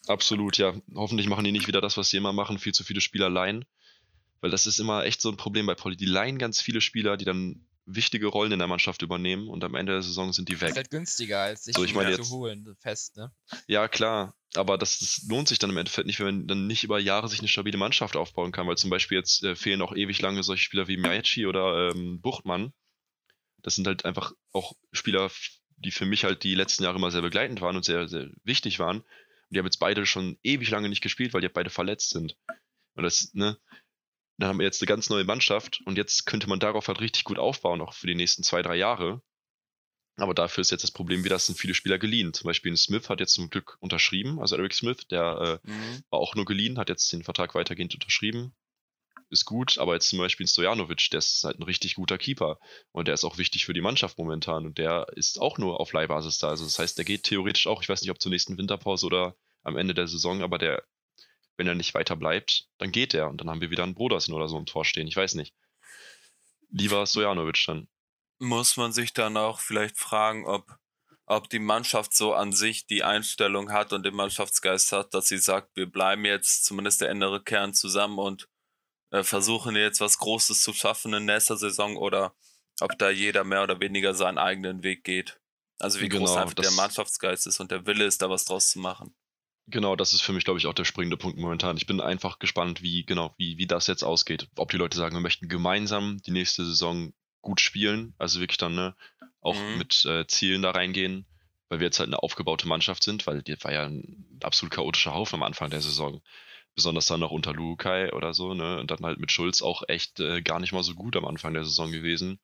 Absolut, 0.06 0.56
ja. 0.56 0.74
Hoffentlich 0.94 1.28
machen 1.28 1.44
die 1.44 1.52
nicht 1.52 1.66
wieder 1.66 1.82
das, 1.82 1.98
was 1.98 2.08
sie 2.08 2.16
immer 2.16 2.32
machen, 2.32 2.58
viel 2.58 2.72
zu 2.72 2.84
viele 2.84 3.02
Spieler 3.02 3.28
leihen. 3.28 3.66
Weil 4.40 4.50
das 4.50 4.66
ist 4.66 4.78
immer 4.78 5.04
echt 5.04 5.20
so 5.20 5.28
ein 5.28 5.36
Problem 5.36 5.66
bei 5.66 5.74
Poli. 5.74 5.96
Die 5.96 6.06
leihen 6.06 6.38
ganz 6.38 6.62
viele 6.62 6.80
Spieler, 6.80 7.18
die 7.18 7.26
dann 7.26 7.67
wichtige 7.88 8.26
Rollen 8.26 8.52
in 8.52 8.58
der 8.58 8.68
Mannschaft 8.68 9.02
übernehmen 9.02 9.48
und 9.48 9.64
am 9.64 9.74
Ende 9.74 9.92
der 9.92 10.02
Saison 10.02 10.32
sind 10.32 10.48
die 10.48 10.60
weg. 10.60 10.68
Das 10.68 10.70
ist 10.70 10.76
halt 10.76 10.90
günstiger, 10.90 11.40
als 11.40 11.64
sich 11.64 11.74
so, 11.74 11.84
ich 11.84 11.94
meine, 11.94 12.14
zu 12.14 12.28
holen, 12.30 12.76
fest, 12.80 13.16
ne? 13.16 13.32
Ja, 13.66 13.88
klar. 13.88 14.34
Aber 14.54 14.78
das, 14.78 14.98
das, 14.98 15.26
lohnt 15.28 15.48
sich 15.48 15.58
dann 15.58 15.70
im 15.70 15.76
Endeffekt 15.76 16.06
nicht, 16.06 16.20
wenn 16.20 16.26
man 16.26 16.46
dann 16.46 16.66
nicht 16.66 16.84
über 16.84 16.98
Jahre 16.98 17.28
sich 17.28 17.40
eine 17.40 17.48
stabile 17.48 17.78
Mannschaft 17.78 18.16
aufbauen 18.16 18.52
kann, 18.52 18.66
weil 18.66 18.76
zum 18.76 18.90
Beispiel 18.90 19.18
jetzt 19.18 19.42
äh, 19.42 19.56
fehlen 19.56 19.82
auch 19.82 19.94
ewig 19.94 20.20
lange 20.20 20.42
solche 20.42 20.64
Spieler 20.64 20.88
wie 20.88 20.96
Miyachi 20.96 21.46
oder 21.46 21.90
ähm, 21.90 22.20
Buchtmann. 22.20 22.72
Das 23.62 23.74
sind 23.74 23.86
halt 23.86 24.04
einfach 24.04 24.32
auch 24.52 24.74
Spieler, 24.92 25.30
die 25.76 25.90
für 25.90 26.06
mich 26.06 26.24
halt 26.24 26.44
die 26.44 26.54
letzten 26.54 26.84
Jahre 26.84 26.96
immer 26.96 27.10
sehr 27.10 27.22
begleitend 27.22 27.60
waren 27.60 27.76
und 27.76 27.84
sehr, 27.84 28.08
sehr 28.08 28.30
wichtig 28.44 28.78
waren. 28.78 28.98
Und 28.98 29.06
die 29.50 29.58
haben 29.58 29.66
jetzt 29.66 29.80
beide 29.80 30.06
schon 30.06 30.38
ewig 30.42 30.70
lange 30.70 30.88
nicht 30.88 31.02
gespielt, 31.02 31.34
weil 31.34 31.40
die 31.40 31.48
beide 31.48 31.70
verletzt 31.70 32.10
sind. 32.10 32.36
Und 32.94 33.04
das, 33.04 33.30
ne, 33.34 33.58
dann 34.38 34.50
haben 34.50 34.58
wir 34.58 34.66
jetzt 34.66 34.80
eine 34.80 34.86
ganz 34.86 35.10
neue 35.10 35.24
Mannschaft 35.24 35.80
und 35.84 35.98
jetzt 35.98 36.24
könnte 36.24 36.48
man 36.48 36.60
darauf 36.60 36.86
halt 36.88 37.00
richtig 37.00 37.24
gut 37.24 37.38
aufbauen, 37.38 37.80
auch 37.80 37.92
für 37.92 38.06
die 38.06 38.14
nächsten 38.14 38.44
zwei, 38.44 38.62
drei 38.62 38.76
Jahre. 38.76 39.20
Aber 40.16 40.34
dafür 40.34 40.62
ist 40.62 40.70
jetzt 40.70 40.82
das 40.82 40.90
Problem 40.90 41.24
wieder, 41.24 41.36
es 41.36 41.46
sind 41.46 41.58
viele 41.58 41.74
Spieler 41.74 41.98
geliehen. 41.98 42.32
Zum 42.32 42.46
Beispiel 42.46 42.76
Smith 42.76 43.08
hat 43.08 43.20
jetzt 43.20 43.34
zum 43.34 43.50
Glück 43.50 43.76
unterschrieben, 43.80 44.40
also 44.40 44.56
Eric 44.56 44.74
Smith, 44.74 45.06
der 45.10 45.60
äh, 45.64 45.68
mhm. 45.68 46.02
war 46.10 46.20
auch 46.20 46.34
nur 46.34 46.44
geliehen, 46.44 46.78
hat 46.78 46.88
jetzt 46.88 47.12
den 47.12 47.22
Vertrag 47.22 47.54
weitergehend 47.54 47.94
unterschrieben. 47.94 48.54
Ist 49.30 49.44
gut, 49.44 49.76
aber 49.78 49.94
jetzt 49.94 50.08
zum 50.08 50.18
Beispiel 50.18 50.48
Stojanovic, 50.48 51.10
der 51.10 51.18
ist 51.18 51.44
halt 51.44 51.58
ein 51.58 51.64
richtig 51.64 51.96
guter 51.96 52.16
Keeper 52.16 52.58
und 52.92 53.08
der 53.08 53.14
ist 53.14 53.24
auch 53.24 53.36
wichtig 53.36 53.66
für 53.66 53.74
die 53.74 53.82
Mannschaft 53.82 54.18
momentan 54.18 54.64
und 54.66 54.78
der 54.78 55.06
ist 55.14 55.38
auch 55.40 55.58
nur 55.58 55.80
auf 55.80 55.92
Leihbasis 55.92 56.38
da. 56.38 56.48
Also 56.48 56.64
das 56.64 56.78
heißt, 56.78 56.96
der 56.96 57.04
geht 57.04 57.24
theoretisch 57.24 57.66
auch, 57.66 57.82
ich 57.82 57.88
weiß 57.88 58.00
nicht, 58.00 58.10
ob 58.10 58.20
zur 58.20 58.30
nächsten 58.30 58.56
Winterpause 58.56 59.04
oder 59.04 59.36
am 59.62 59.76
Ende 59.76 59.92
der 59.92 60.08
Saison, 60.08 60.42
aber 60.42 60.56
der 60.56 60.82
wenn 61.58 61.66
er 61.66 61.74
nicht 61.74 61.92
weiter 61.92 62.16
bleibt, 62.16 62.68
dann 62.78 62.92
geht 62.92 63.12
er 63.12 63.28
und 63.28 63.40
dann 63.40 63.50
haben 63.50 63.60
wir 63.60 63.70
wieder 63.70 63.82
einen 63.82 63.94
Brodersen 63.94 64.32
oder 64.32 64.48
so 64.48 64.56
im 64.56 64.64
Tor 64.64 64.84
stehen. 64.84 65.08
Ich 65.08 65.16
weiß 65.16 65.34
nicht. 65.34 65.54
Lieber 66.70 67.04
Stojanovic 67.06 67.64
dann. 67.66 67.88
Muss 68.38 68.76
man 68.76 68.92
sich 68.92 69.12
dann 69.12 69.36
auch 69.36 69.58
vielleicht 69.58 69.98
fragen, 69.98 70.46
ob, 70.46 70.76
ob 71.26 71.50
die 71.50 71.58
Mannschaft 71.58 72.14
so 72.14 72.32
an 72.32 72.52
sich 72.52 72.86
die 72.86 73.02
Einstellung 73.02 73.72
hat 73.72 73.92
und 73.92 74.06
den 74.06 74.14
Mannschaftsgeist 74.14 74.92
hat, 74.92 75.12
dass 75.14 75.26
sie 75.26 75.38
sagt, 75.38 75.74
wir 75.74 75.90
bleiben 75.90 76.24
jetzt 76.24 76.64
zumindest 76.64 77.00
der 77.00 77.10
innere 77.10 77.42
Kern 77.42 77.74
zusammen 77.74 78.18
und 78.18 78.48
äh, 79.10 79.24
versuchen 79.24 79.74
jetzt 79.74 80.00
was 80.00 80.18
Großes 80.18 80.62
zu 80.62 80.72
schaffen 80.72 81.12
in 81.12 81.24
nächster 81.24 81.56
Saison 81.56 81.96
oder 81.96 82.36
ob 82.80 82.96
da 82.98 83.10
jeder 83.10 83.42
mehr 83.42 83.64
oder 83.64 83.80
weniger 83.80 84.14
seinen 84.14 84.38
eigenen 84.38 84.84
Weg 84.84 85.02
geht. 85.02 85.40
Also 85.80 86.00
wie 86.00 86.08
genau, 86.08 86.26
groß 86.26 86.36
einfach 86.36 86.54
der 86.54 86.70
Mannschaftsgeist 86.72 87.48
ist 87.48 87.58
und 87.58 87.72
der 87.72 87.84
Wille 87.86 88.04
ist, 88.04 88.22
da 88.22 88.30
was 88.30 88.44
draus 88.44 88.70
zu 88.70 88.78
machen. 88.78 89.14
Genau, 89.70 89.96
das 89.96 90.14
ist 90.14 90.22
für 90.22 90.32
mich, 90.32 90.44
glaube 90.44 90.58
ich, 90.58 90.66
auch 90.66 90.72
der 90.72 90.86
springende 90.86 91.18
Punkt 91.18 91.38
momentan. 91.38 91.76
Ich 91.76 91.86
bin 91.86 92.00
einfach 92.00 92.38
gespannt, 92.38 92.82
wie, 92.82 93.04
genau, 93.04 93.34
wie, 93.36 93.58
wie 93.58 93.66
das 93.66 93.86
jetzt 93.86 94.02
ausgeht. 94.02 94.48
Ob 94.56 94.70
die 94.70 94.78
Leute 94.78 94.96
sagen, 94.96 95.14
wir 95.14 95.20
möchten 95.20 95.48
gemeinsam 95.48 96.22
die 96.22 96.30
nächste 96.30 96.64
Saison 96.64 97.12
gut 97.42 97.60
spielen, 97.60 98.14
also 98.16 98.40
wirklich 98.40 98.56
dann, 98.56 98.74
ne, 98.74 98.96
auch 99.40 99.54
mhm. 99.54 99.78
mit 99.78 100.04
äh, 100.06 100.26
Zielen 100.26 100.62
da 100.62 100.70
reingehen, 100.70 101.26
weil 101.68 101.80
wir 101.80 101.86
jetzt 101.86 101.98
halt 101.98 102.08
eine 102.08 102.22
aufgebaute 102.22 102.66
Mannschaft 102.66 103.02
sind, 103.02 103.26
weil 103.26 103.42
die 103.42 103.62
war 103.62 103.72
ja 103.72 103.84
ein 103.84 104.38
absolut 104.42 104.72
chaotischer 104.74 105.14
Haufen 105.14 105.36
am 105.36 105.42
Anfang 105.42 105.68
der 105.68 105.82
Saison. 105.82 106.22
Besonders 106.74 107.06
dann 107.06 107.20
noch 107.20 107.30
unter 107.30 107.52
Lukai 107.52 108.12
oder 108.14 108.32
so, 108.32 108.54
ne, 108.54 108.80
und 108.80 108.90
dann 108.90 109.04
halt 109.04 109.18
mit 109.18 109.32
Schulz 109.32 109.60
auch 109.60 109.82
echt 109.86 110.18
äh, 110.20 110.40
gar 110.40 110.60
nicht 110.60 110.72
mal 110.72 110.82
so 110.82 110.94
gut 110.94 111.14
am 111.14 111.26
Anfang 111.26 111.52
der 111.52 111.64
Saison 111.64 111.92
gewesen. 111.92 112.40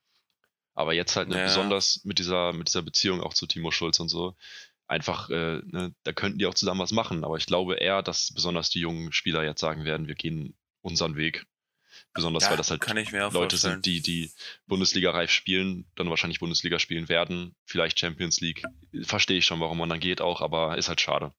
Aber 0.74 0.92
jetzt 0.92 1.16
halt 1.16 1.28
ne, 1.28 1.38
ja. 1.38 1.44
besonders 1.44 2.04
mit 2.04 2.18
dieser, 2.18 2.52
mit 2.52 2.68
dieser 2.68 2.82
Beziehung 2.82 3.22
auch 3.22 3.32
zu 3.32 3.46
Timo 3.46 3.70
Schulz 3.70 3.98
und 4.00 4.08
so, 4.08 4.36
einfach, 4.86 5.30
äh, 5.30 5.60
ne, 5.64 5.94
da 6.02 6.12
könnten 6.12 6.38
die 6.38 6.46
auch 6.46 6.54
zusammen 6.54 6.80
was 6.80 6.92
machen. 6.92 7.24
Aber 7.24 7.36
ich 7.36 7.46
glaube 7.46 7.74
eher, 7.74 8.02
dass 8.02 8.32
besonders 8.34 8.70
die 8.70 8.80
jungen 8.80 9.12
Spieler 9.12 9.44
jetzt 9.44 9.60
sagen 9.60 9.84
werden, 9.84 10.06
wir 10.06 10.14
gehen 10.14 10.56
unseren 10.80 11.16
Weg. 11.16 11.46
Besonders, 12.12 12.44
ja, 12.44 12.50
weil 12.50 12.56
das 12.56 12.70
halt 12.70 12.86
Leute 12.86 13.30
vorstellen. 13.30 13.60
sind, 13.60 13.86
die 13.86 14.00
die 14.00 14.32
Bundesliga 14.66 15.10
reif 15.10 15.30
spielen, 15.30 15.86
dann 15.96 16.10
wahrscheinlich 16.10 16.38
Bundesliga 16.38 16.78
spielen 16.78 17.08
werden, 17.08 17.56
vielleicht 17.64 17.98
Champions 17.98 18.40
League. 18.40 18.62
Verstehe 19.02 19.38
ich 19.38 19.46
schon, 19.46 19.60
warum 19.60 19.78
man 19.78 19.88
dann 19.88 20.00
geht 20.00 20.20
auch, 20.20 20.40
aber 20.40 20.78
ist 20.78 20.88
halt 20.88 21.00
schade. 21.00 21.32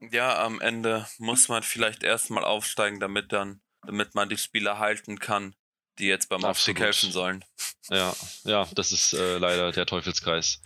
Ja, 0.00 0.42
am 0.44 0.60
Ende 0.60 1.06
muss 1.18 1.48
man 1.48 1.62
vielleicht 1.62 2.02
erstmal 2.02 2.44
aufsteigen, 2.44 3.00
damit 3.00 3.32
dann, 3.32 3.60
damit 3.82 4.14
man 4.14 4.28
die 4.28 4.38
Spieler 4.38 4.78
halten 4.78 5.18
kann, 5.18 5.54
die 5.98 6.06
jetzt 6.06 6.28
beim 6.28 6.44
Aufstieg 6.44 6.80
helfen 6.80 7.12
sollen. 7.12 7.44
Ja, 7.88 8.14
ja, 8.44 8.66
das 8.74 8.92
ist 8.92 9.12
äh, 9.12 9.38
leider 9.38 9.72
der 9.72 9.86
Teufelskreis. 9.86 10.60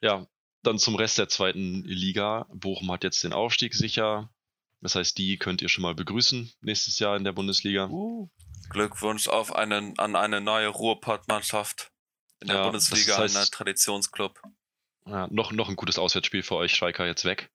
Ja, 0.00 0.26
dann 0.62 0.78
zum 0.78 0.94
Rest 0.94 1.18
der 1.18 1.28
zweiten 1.28 1.82
Liga. 1.84 2.46
Bochum 2.52 2.90
hat 2.90 3.04
jetzt 3.04 3.24
den 3.24 3.32
Aufstieg 3.32 3.74
sicher. 3.74 4.30
Das 4.80 4.94
heißt, 4.94 5.18
die 5.18 5.36
könnt 5.38 5.62
ihr 5.62 5.68
schon 5.68 5.82
mal 5.82 5.94
begrüßen 5.94 6.52
nächstes 6.62 6.98
Jahr 6.98 7.16
in 7.16 7.24
der 7.24 7.32
Bundesliga. 7.32 7.88
Uh, 7.88 8.30
Glückwunsch 8.70 9.28
auf 9.28 9.54
einen, 9.54 9.98
an 9.98 10.16
eine 10.16 10.40
neue 10.40 10.68
Ruhrpott-Mannschaft 10.68 11.92
in 12.40 12.48
der 12.48 12.56
ja, 12.56 12.62
Bundesliga, 12.64 13.18
das 13.18 13.18
heißt, 13.18 13.36
ein 13.36 13.50
Traditionsclub. 13.50 14.40
Ja, 15.06 15.26
noch, 15.30 15.52
noch 15.52 15.68
ein 15.68 15.76
gutes 15.76 15.98
Auswärtsspiel 15.98 16.42
für 16.42 16.56
euch, 16.56 16.74
Schalker, 16.74 17.06
jetzt 17.06 17.24
weg. 17.24 17.50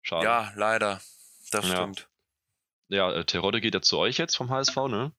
Schade. 0.00 0.24
Ja, 0.24 0.52
leider. 0.56 1.00
Das 1.50 1.66
ja. 1.68 1.76
stimmt. 1.76 2.08
Ja, 2.88 3.12
äh, 3.12 3.24
Terodde 3.24 3.60
geht 3.60 3.74
ja 3.74 3.82
zu 3.82 3.98
euch 3.98 4.18
jetzt 4.18 4.36
vom 4.36 4.50
HSV, 4.50 4.76
ne? 4.88 5.12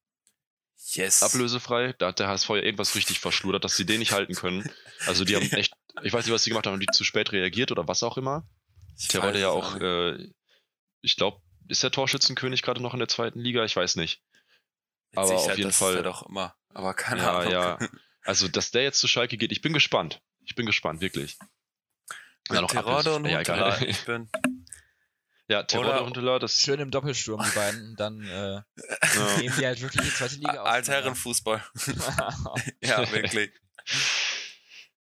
Yes. 0.92 1.24
Ablösefrei. 1.24 1.94
Da 1.98 2.08
hat 2.08 2.20
der 2.20 2.28
HSV 2.28 2.50
ja 2.50 2.58
irgendwas 2.58 2.96
richtig 2.96 3.20
verschludert, 3.20 3.64
dass 3.64 3.78
sie 3.78 3.86
den 3.86 4.00
nicht 4.00 4.12
halten 4.12 4.36
können. 4.36 4.70
Also 5.06 5.24
die 5.26 5.36
haben 5.36 5.44
echt 5.52 5.74
ich 6.02 6.14
weiß 6.14 6.26
nicht, 6.26 6.34
was 6.34 6.44
sie 6.44 6.50
gemacht 6.50 6.66
haben, 6.66 6.80
die 6.80 6.88
zu 6.88 7.04
spät 7.04 7.32
reagiert 7.32 7.72
oder 7.72 7.88
was 7.88 8.04
auch 8.04 8.18
immer. 8.18 8.48
Terodde 9.10 9.40
ja 9.40 9.50
auch, 9.50 9.76
äh, 9.80 10.30
ich 11.02 11.16
glaube, 11.16 11.42
ist 11.68 11.84
der 11.84 11.92
Torschützenkönig 11.92 12.62
gerade 12.62 12.82
noch 12.82 12.94
in 12.94 13.00
der 13.00 13.08
zweiten 13.08 13.40
Liga? 13.40 13.64
Ich 13.66 13.76
weiß 13.76 13.96
nicht. 13.96 14.22
Aber 15.16 15.28
Sicher, 15.28 15.40
auf 15.40 15.58
jeden 15.58 15.70
das 15.70 15.78
Fall. 15.78 15.94
Ist 15.94 15.98
er 15.98 16.04
doch 16.04 16.28
immer. 16.28 16.56
Aber 16.70 16.94
keine 16.94 17.22
ja, 17.22 17.38
Ahnung. 17.38 17.52
Ja, 17.52 17.80
Also, 18.26 18.48
dass 18.48 18.72
der 18.72 18.84
jetzt 18.84 19.00
zu 19.00 19.08
Schalke 19.08 19.38
geht, 19.38 19.52
ich 19.52 19.62
bin 19.62 19.74
gespannt. 19.74 20.22
Ich 20.46 20.56
bin 20.56 20.66
gespannt, 20.66 21.02
wirklich. 21.02 21.38
Mit 22.50 22.60
ja, 22.60 22.68
Terodde 22.68 23.16
und 23.16 23.26
ja, 23.26 23.42
egal. 23.42 23.84
Ich 23.88 24.06
bin. 24.06 24.30
Ja, 25.50 25.64
Terodde 25.64 26.00
und 26.00 26.06
Huntelaar, 26.08 26.40
das. 26.40 26.56
Schön 26.56 26.80
im 26.80 26.90
Doppelsturm, 26.90 27.44
die 27.44 27.56
beiden. 27.56 27.96
Dann 27.98 28.22
äh, 28.24 28.54
ja. 28.54 28.66
nehmen 29.38 29.54
die 29.58 29.66
halt 29.66 29.82
wirklich 29.82 30.02
die 30.06 30.14
zweite 30.14 30.36
Liga 30.36 30.62
auf. 30.62 30.68
Als 30.68 30.88
Herrenfußball. 30.88 31.64
ja, 32.82 33.12
wirklich. 33.12 33.52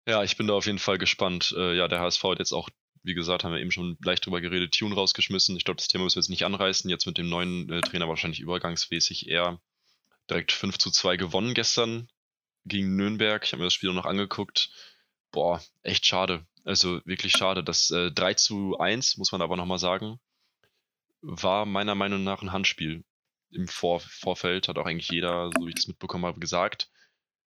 Ja, 0.05 0.23
ich 0.23 0.35
bin 0.35 0.47
da 0.47 0.53
auf 0.53 0.65
jeden 0.65 0.79
Fall 0.79 0.97
gespannt. 0.97 1.53
Äh, 1.57 1.77
ja, 1.77 1.87
der 1.87 1.99
HSV 2.01 2.23
hat 2.23 2.39
jetzt 2.39 2.51
auch, 2.51 2.69
wie 3.03 3.13
gesagt, 3.13 3.43
haben 3.43 3.53
wir 3.53 3.61
eben 3.61 3.71
schon 3.71 3.97
leicht 4.03 4.25
drüber 4.25 4.41
geredet, 4.41 4.73
Tune 4.77 4.95
rausgeschmissen. 4.95 5.55
Ich 5.55 5.63
glaube, 5.63 5.77
das 5.77 5.87
Thema 5.87 6.03
müssen 6.03 6.17
wir 6.17 6.21
jetzt 6.21 6.29
nicht 6.29 6.45
anreißen. 6.45 6.89
Jetzt 6.89 7.05
mit 7.05 7.17
dem 7.17 7.29
neuen 7.29 7.69
äh, 7.69 7.81
Trainer 7.81 8.09
wahrscheinlich 8.09 8.41
übergangsmäßig 8.41 9.29
eher 9.29 9.61
direkt 10.29 10.51
5 10.51 10.77
zu 10.77 10.91
2 10.91 11.17
gewonnen 11.17 11.53
gestern 11.53 12.09
gegen 12.65 12.95
Nürnberg. 12.95 13.43
Ich 13.45 13.53
habe 13.53 13.59
mir 13.59 13.67
das 13.67 13.73
Spiel 13.73 13.93
noch 13.93 14.05
angeguckt. 14.05 14.71
Boah, 15.31 15.63
echt 15.83 16.05
schade. 16.05 16.45
Also 16.65 17.01
wirklich 17.05 17.33
schade. 17.33 17.63
Das 17.63 17.89
äh, 17.91 18.11
3 18.11 18.33
zu 18.33 18.77
1, 18.77 19.17
muss 19.17 19.31
man 19.31 19.41
aber 19.41 19.55
nochmal 19.55 19.79
sagen, 19.79 20.19
war 21.21 21.65
meiner 21.65 21.95
Meinung 21.95 22.23
nach 22.23 22.41
ein 22.41 22.51
Handspiel. 22.51 23.05
Im 23.51 23.67
Vor 23.69 24.01
Vorfeld 24.01 24.67
hat 24.67 24.77
auch 24.77 24.85
eigentlich 24.85 25.09
jeder, 25.09 25.49
so 25.55 25.65
wie 25.65 25.69
ich 25.69 25.75
das 25.75 25.87
mitbekommen 25.87 26.25
habe, 26.25 26.39
gesagt 26.39 26.89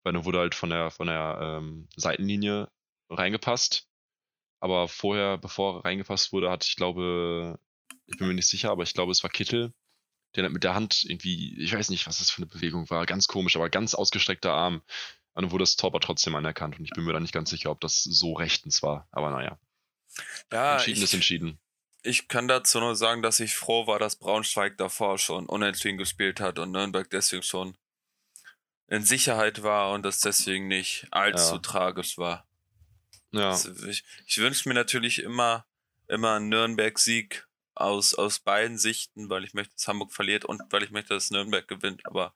weil 0.04 0.14
dann 0.14 0.26
wurde 0.26 0.40
halt 0.40 0.56
von 0.56 0.70
der, 0.70 0.92
von 0.92 1.08
der 1.08 1.40
ähm, 1.42 1.88
Seitenlinie 1.96 2.70
reingepasst. 3.10 3.88
Aber 4.60 4.88
vorher, 4.88 5.38
bevor 5.38 5.84
reingepasst 5.84 6.32
wurde, 6.32 6.50
hat 6.50 6.66
ich 6.66 6.76
glaube, 6.76 7.60
ich 8.06 8.18
bin 8.18 8.28
mir 8.28 8.34
nicht 8.34 8.48
sicher, 8.48 8.72
aber 8.72 8.84
ich 8.84 8.94
glaube, 8.94 9.12
es 9.12 9.24
war 9.24 9.30
Kittel, 9.30 9.74
der 10.36 10.50
mit 10.50 10.64
der 10.64 10.76
Hand 10.76 11.04
irgendwie, 11.04 11.62
ich 11.62 11.74
weiß 11.74 11.90
nicht, 11.90 12.08
was 12.08 12.20
das 12.20 12.32
für 12.32 12.38
eine 12.38 12.48
Bewegung 12.48 12.90
war, 12.90 13.06
ganz 13.06 13.28
komisch, 13.28 13.56
aber 13.56 13.70
ganz 13.70 13.94
ausgestreckter 13.94 14.54
Arm. 14.54 14.82
Und 15.34 15.44
dann 15.44 15.52
wurde 15.52 15.64
das 15.64 15.76
Tor 15.76 15.90
aber 15.90 16.00
trotzdem 16.00 16.36
anerkannt 16.36 16.78
und 16.78 16.86
ich 16.86 16.92
bin 16.92 17.04
mir 17.04 17.14
da 17.14 17.20
nicht 17.20 17.34
ganz 17.34 17.50
sicher, 17.50 17.72
ob 17.72 17.82
das 17.82 18.04
so 18.04 18.34
rechtens 18.34 18.84
war. 18.84 19.08
Aber 19.12 19.32
naja. 19.32 19.60
Ja, 20.52 20.74
entschieden 20.74 20.98
ich, 20.98 21.04
ist 21.04 21.14
entschieden. 21.14 21.60
Ich 22.04 22.28
kann 22.28 22.48
dazu 22.48 22.80
nur 22.80 22.96
sagen, 22.96 23.22
dass 23.22 23.40
ich 23.40 23.56
froh 23.56 23.88
war, 23.88 23.98
dass 23.98 24.18
Braunschweig 24.18 24.78
davor 24.78 25.18
schon 25.18 25.48
unentschieden 25.48 25.98
gespielt 25.98 26.40
hat 26.40 26.60
und 26.60 26.72
Nürnberg 26.72 27.10
deswegen 27.10 27.44
schon 27.44 27.76
in 28.94 29.04
Sicherheit 29.04 29.64
war 29.64 29.92
und 29.92 30.04
das 30.04 30.20
deswegen 30.20 30.68
nicht 30.68 31.08
allzu 31.10 31.56
ja. 31.56 31.60
tragisch 31.62 32.20
war. 32.20 32.48
Ja. 33.32 33.50
Also 33.50 33.88
ich, 33.88 34.04
ich 34.28 34.38
wünsche 34.38 34.70
mir 34.70 34.76
natürlich 34.76 35.24
immer, 35.24 35.66
immer 36.08 36.36
einen 36.36 36.50
Nürnberg-Sieg 36.50 37.48
aus, 37.74 38.14
aus 38.14 38.38
beiden 38.38 38.78
Sichten, 38.78 39.32
weil 39.32 39.46
ich 39.46 39.56
möchte, 39.56 39.74
dass 39.74 39.88
Hamburg 39.88 40.14
verliert 40.14 40.46
und 40.46 40.62
weil 40.70 40.84
ich 40.84 40.92
möchte, 40.92 41.16
dass 41.16 41.32
Nürnberg 41.32 41.68
gewinnt. 41.68 42.06
Aber 42.06 42.36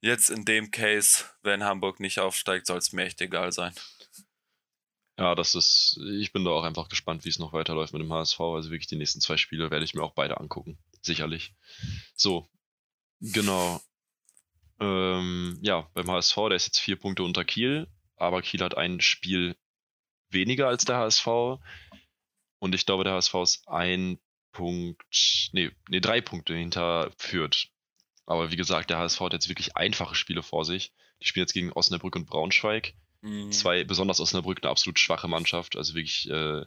jetzt 0.00 0.30
in 0.30 0.44
dem 0.44 0.70
Case, 0.70 1.24
wenn 1.42 1.64
Hamburg 1.64 1.98
nicht 1.98 2.20
aufsteigt, 2.20 2.66
soll 2.66 2.78
es 2.78 2.92
mir 2.92 3.06
echt 3.06 3.20
egal 3.20 3.50
sein. 3.50 3.74
Ja, 5.18 5.34
das 5.34 5.56
ist, 5.56 5.98
ich 6.20 6.32
bin 6.32 6.44
da 6.44 6.52
auch 6.52 6.62
einfach 6.62 6.88
gespannt, 6.88 7.24
wie 7.24 7.30
es 7.30 7.40
noch 7.40 7.52
weiterläuft 7.52 7.92
mit 7.92 8.02
dem 8.02 8.12
HSV. 8.12 8.38
Also 8.38 8.70
wirklich 8.70 8.86
die 8.86 8.94
nächsten 8.94 9.20
zwei 9.20 9.36
Spiele 9.36 9.72
werde 9.72 9.84
ich 9.84 9.94
mir 9.94 10.04
auch 10.04 10.14
beide 10.14 10.38
angucken. 10.38 10.78
Sicherlich. 11.02 11.52
So, 12.14 12.48
genau. 13.20 13.80
Ähm, 14.80 15.58
ja, 15.62 15.88
beim 15.94 16.10
HSV, 16.10 16.36
der 16.48 16.56
ist 16.56 16.66
jetzt 16.66 16.78
vier 16.78 16.96
Punkte 16.96 17.22
unter 17.22 17.44
Kiel, 17.44 17.88
aber 18.16 18.42
Kiel 18.42 18.60
hat 18.60 18.76
ein 18.76 19.00
Spiel 19.00 19.56
weniger 20.30 20.68
als 20.68 20.84
der 20.84 20.96
HSV. 20.96 21.26
Und 22.58 22.74
ich 22.74 22.86
glaube, 22.86 23.04
der 23.04 23.14
HSV 23.14 23.34
ist 23.36 23.68
ein 23.68 24.18
Punkt, 24.52 25.02
nee, 25.52 25.70
nee, 25.88 26.00
drei 26.00 26.20
Punkte 26.20 26.54
hinter 26.54 27.10
Fürth. 27.16 27.68
Aber 28.26 28.50
wie 28.50 28.56
gesagt, 28.56 28.90
der 28.90 28.98
HSV 28.98 29.20
hat 29.20 29.32
jetzt 29.32 29.48
wirklich 29.48 29.76
einfache 29.76 30.14
Spiele 30.14 30.42
vor 30.42 30.64
sich. 30.64 30.92
Die 31.22 31.26
spielen 31.26 31.44
jetzt 31.44 31.54
gegen 31.54 31.72
Osnabrück 31.72 32.16
und 32.16 32.26
Braunschweig. 32.26 32.94
Mhm. 33.22 33.52
Zwei, 33.52 33.84
besonders 33.84 34.20
Osnabrück, 34.20 34.62
eine 34.62 34.70
absolut 34.70 34.98
schwache 34.98 35.28
Mannschaft. 35.28 35.76
Also 35.76 35.94
wirklich 35.94 36.28
äh, 36.28 36.64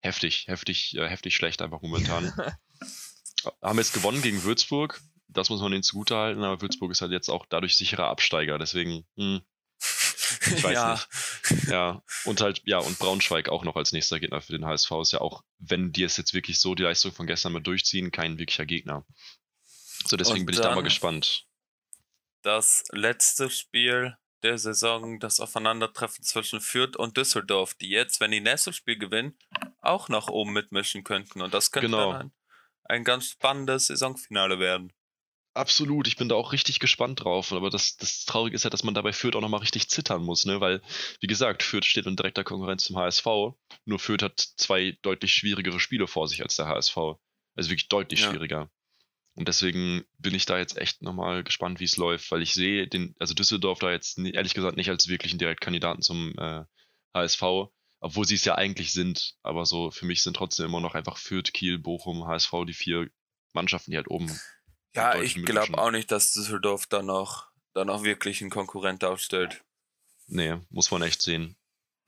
heftig, 0.00 0.46
heftig, 0.48 0.96
äh, 0.96 1.08
heftig 1.08 1.36
schlecht 1.36 1.62
einfach 1.62 1.82
momentan. 1.82 2.32
Haben 3.62 3.78
jetzt 3.78 3.92
gewonnen 3.92 4.22
gegen 4.22 4.42
Würzburg. 4.42 5.00
Das 5.28 5.50
muss 5.50 5.60
man 5.60 5.72
ihnen 5.72 5.82
zugutehalten, 5.82 6.42
aber 6.44 6.60
Würzburg 6.62 6.90
ist 6.92 7.02
halt 7.02 7.12
jetzt 7.12 7.28
auch 7.28 7.46
dadurch 7.46 7.76
sicherer 7.76 8.08
Absteiger. 8.08 8.58
Deswegen, 8.58 9.06
hm, 9.16 9.42
ich 9.78 10.62
weiß 10.62 10.72
ja. 10.72 10.92
nicht. 10.92 11.68
Ja, 11.68 12.02
und 12.24 12.40
halt, 12.40 12.62
ja, 12.64 12.78
und 12.78 12.98
Braunschweig 12.98 13.48
auch 13.48 13.64
noch 13.64 13.76
als 13.76 13.92
nächster 13.92 14.20
Gegner 14.20 14.40
für 14.40 14.52
den 14.52 14.64
HSV 14.64 14.90
ist 15.02 15.12
ja 15.12 15.20
auch, 15.20 15.42
wenn 15.58 15.92
die 15.92 16.04
es 16.04 16.16
jetzt 16.16 16.34
wirklich 16.34 16.60
so 16.60 16.74
die 16.74 16.84
Leistung 16.84 17.12
von 17.12 17.26
gestern 17.26 17.52
mal 17.52 17.60
durchziehen, 17.60 18.10
kein 18.10 18.38
wirklicher 18.38 18.66
Gegner. 18.66 19.04
So, 20.06 20.16
deswegen 20.16 20.40
und 20.40 20.46
bin 20.46 20.54
ich 20.54 20.60
da 20.60 20.74
mal 20.74 20.82
gespannt. 20.82 21.46
Das 22.42 22.84
letzte 22.92 23.50
Spiel 23.50 24.16
der 24.42 24.58
Saison, 24.58 25.18
das 25.18 25.40
Aufeinandertreffen 25.40 26.22
zwischen 26.22 26.60
Fürth 26.60 26.96
und 26.96 27.16
Düsseldorf, 27.16 27.74
die 27.74 27.88
jetzt, 27.88 28.20
wenn 28.20 28.30
die 28.30 28.40
nächste 28.40 28.72
Spiel 28.72 28.98
gewinnen, 28.98 29.36
auch 29.80 30.08
nach 30.08 30.28
oben 30.28 30.52
mitmischen 30.52 31.02
könnten. 31.04 31.40
Und 31.40 31.54
das 31.54 31.72
könnte 31.72 31.88
genau. 31.88 32.12
dann 32.12 32.26
ein, 32.26 32.32
ein 32.84 33.04
ganz 33.04 33.30
spannendes 33.30 33.88
Saisonfinale 33.88 34.58
werden. 34.58 34.92
Absolut, 35.56 36.06
ich 36.06 36.16
bin 36.16 36.28
da 36.28 36.34
auch 36.34 36.52
richtig 36.52 36.80
gespannt 36.80 37.24
drauf. 37.24 37.50
Aber 37.52 37.70
das, 37.70 37.96
das 37.96 38.26
Traurige 38.26 38.54
ist 38.54 38.64
ja, 38.64 38.70
dass 38.70 38.84
man 38.84 38.92
dabei 38.92 39.14
Fürth 39.14 39.36
auch 39.36 39.40
nochmal 39.40 39.60
richtig 39.60 39.88
zittern 39.88 40.22
muss, 40.22 40.44
ne? 40.44 40.60
Weil, 40.60 40.82
wie 41.20 41.26
gesagt, 41.26 41.62
Fürth 41.62 41.86
steht 41.86 42.04
in 42.04 42.14
direkter 42.14 42.44
Konkurrenz 42.44 42.84
zum 42.84 42.98
HSV. 42.98 43.24
Nur 43.86 43.98
Fürth 43.98 44.22
hat 44.22 44.38
zwei 44.38 44.98
deutlich 45.00 45.32
schwierigere 45.32 45.80
Spiele 45.80 46.06
vor 46.06 46.28
sich 46.28 46.42
als 46.42 46.56
der 46.56 46.66
HSV. 46.66 46.96
Also 47.54 47.70
wirklich 47.70 47.88
deutlich 47.88 48.20
ja. 48.20 48.30
schwieriger. 48.30 48.70
Und 49.34 49.48
deswegen 49.48 50.04
bin 50.18 50.34
ich 50.34 50.44
da 50.44 50.58
jetzt 50.58 50.76
echt 50.76 51.00
nochmal 51.00 51.42
gespannt, 51.42 51.80
wie 51.80 51.84
es 51.84 51.96
läuft, 51.96 52.30
weil 52.30 52.42
ich 52.42 52.52
sehe 52.52 52.86
den, 52.86 53.14
also 53.18 53.32
Düsseldorf 53.32 53.78
da 53.78 53.90
jetzt 53.90 54.18
ehrlich 54.18 54.52
gesagt 54.52 54.76
nicht 54.76 54.90
als 54.90 55.08
wirklichen 55.08 55.38
Direktkandidaten 55.38 56.02
zum 56.02 56.34
äh, 56.38 56.64
HSV, 57.14 57.42
obwohl 58.00 58.26
sie 58.26 58.34
es 58.34 58.44
ja 58.44 58.56
eigentlich 58.56 58.92
sind. 58.92 59.36
Aber 59.42 59.64
so 59.64 59.90
für 59.90 60.04
mich 60.04 60.22
sind 60.22 60.36
trotzdem 60.36 60.66
immer 60.66 60.80
noch 60.80 60.94
einfach 60.94 61.16
Fürth, 61.16 61.54
Kiel, 61.54 61.78
Bochum, 61.78 62.26
HSV 62.26 62.52
die 62.66 62.74
vier 62.74 63.08
Mannschaften, 63.54 63.90
die 63.90 63.96
halt 63.96 64.10
oben 64.10 64.38
ja, 64.96 65.20
ich 65.20 65.44
glaube 65.44 65.78
auch 65.78 65.90
nicht, 65.90 66.10
dass 66.10 66.32
Düsseldorf 66.32 66.86
da 66.86 67.02
noch, 67.02 67.46
da 67.74 67.84
noch 67.84 68.02
wirklich 68.02 68.40
einen 68.40 68.50
Konkurrent 68.50 69.04
aufstellt. 69.04 69.62
Nee, 70.26 70.56
muss 70.70 70.90
man 70.90 71.02
echt 71.02 71.22
sehen. 71.22 71.56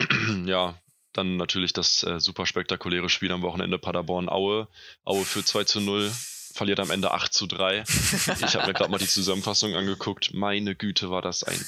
ja, 0.46 0.74
dann 1.12 1.36
natürlich 1.36 1.72
das 1.72 2.02
äh, 2.02 2.18
super 2.18 2.46
spektakuläre 2.46 3.08
Spiel 3.08 3.30
am 3.32 3.42
Wochenende 3.42 3.78
Paderborn-Aue. 3.78 4.68
Aue 5.04 5.24
für 5.24 5.44
2 5.44 5.64
zu 5.64 5.80
0, 5.80 6.10
verliert 6.54 6.80
am 6.80 6.90
Ende 6.90 7.12
8 7.12 7.32
zu 7.32 7.46
3. 7.46 7.84
Ich 7.84 8.54
habe 8.54 8.66
mir 8.66 8.72
gerade 8.72 8.90
mal 8.90 8.98
die 8.98 9.06
Zusammenfassung 9.06 9.74
angeguckt. 9.74 10.34
Meine 10.34 10.74
Güte, 10.74 11.10
war 11.10 11.22
das 11.22 11.44
ein. 11.44 11.64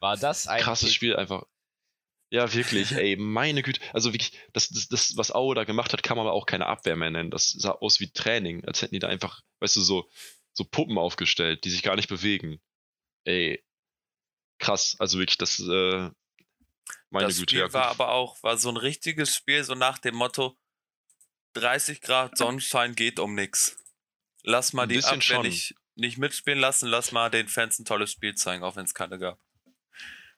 War 0.00 0.16
das 0.16 0.46
ein. 0.46 0.62
Krasses 0.62 0.94
Spiel 0.94 1.14
einfach. 1.16 1.44
Ja, 2.30 2.52
wirklich, 2.54 2.92
ey, 2.92 3.16
meine 3.16 3.62
Güte. 3.62 3.80
Also 3.92 4.12
wirklich, 4.12 4.38
das, 4.52 4.68
das, 4.68 4.88
das, 4.88 5.16
was 5.16 5.32
Aue 5.32 5.56
da 5.56 5.64
gemacht 5.64 5.92
hat, 5.92 6.04
kann 6.04 6.16
man 6.16 6.26
aber 6.26 6.34
auch 6.34 6.46
keine 6.46 6.66
Abwehr 6.66 6.94
mehr 6.94 7.10
nennen. 7.10 7.30
Das 7.30 7.50
sah 7.50 7.72
aus 7.72 7.98
wie 7.98 8.12
Training, 8.12 8.64
als 8.64 8.82
hätten 8.82 8.94
die 8.94 9.00
da 9.00 9.08
einfach, 9.08 9.42
weißt 9.58 9.76
du, 9.76 9.80
so, 9.80 10.08
so 10.52 10.64
Puppen 10.64 10.96
aufgestellt, 10.96 11.64
die 11.64 11.70
sich 11.70 11.82
gar 11.82 11.96
nicht 11.96 12.08
bewegen. 12.08 12.60
Ey, 13.24 13.64
krass. 14.58 14.94
Also 15.00 15.18
wirklich, 15.18 15.38
das, 15.38 15.58
äh, 15.58 16.10
meine 17.10 17.26
das 17.26 17.38
Güte. 17.38 17.56
Das 17.56 17.64
Spiel 17.66 17.72
war 17.72 17.88
aber 17.88 18.12
auch, 18.12 18.40
war 18.44 18.56
so 18.56 18.68
ein 18.68 18.76
richtiges 18.76 19.34
Spiel, 19.34 19.64
so 19.64 19.74
nach 19.74 19.98
dem 19.98 20.14
Motto, 20.14 20.56
30 21.54 22.00
Grad 22.00 22.38
Sonnenschein 22.38 22.94
geht 22.94 23.18
um 23.18 23.34
nix. 23.34 23.76
Lass 24.44 24.72
mal 24.72 24.84
ein 24.84 24.88
die 24.88 25.04
Abwehr 25.04 25.42
nicht, 25.42 25.74
nicht 25.96 26.16
mitspielen 26.16 26.60
lassen, 26.60 26.86
lass 26.88 27.10
mal 27.10 27.28
den 27.28 27.48
Fans 27.48 27.80
ein 27.80 27.84
tolles 27.84 28.12
Spiel 28.12 28.36
zeigen, 28.36 28.62
auch 28.62 28.76
wenn 28.76 28.84
es 28.84 28.94
keine 28.94 29.18
gab. 29.18 29.40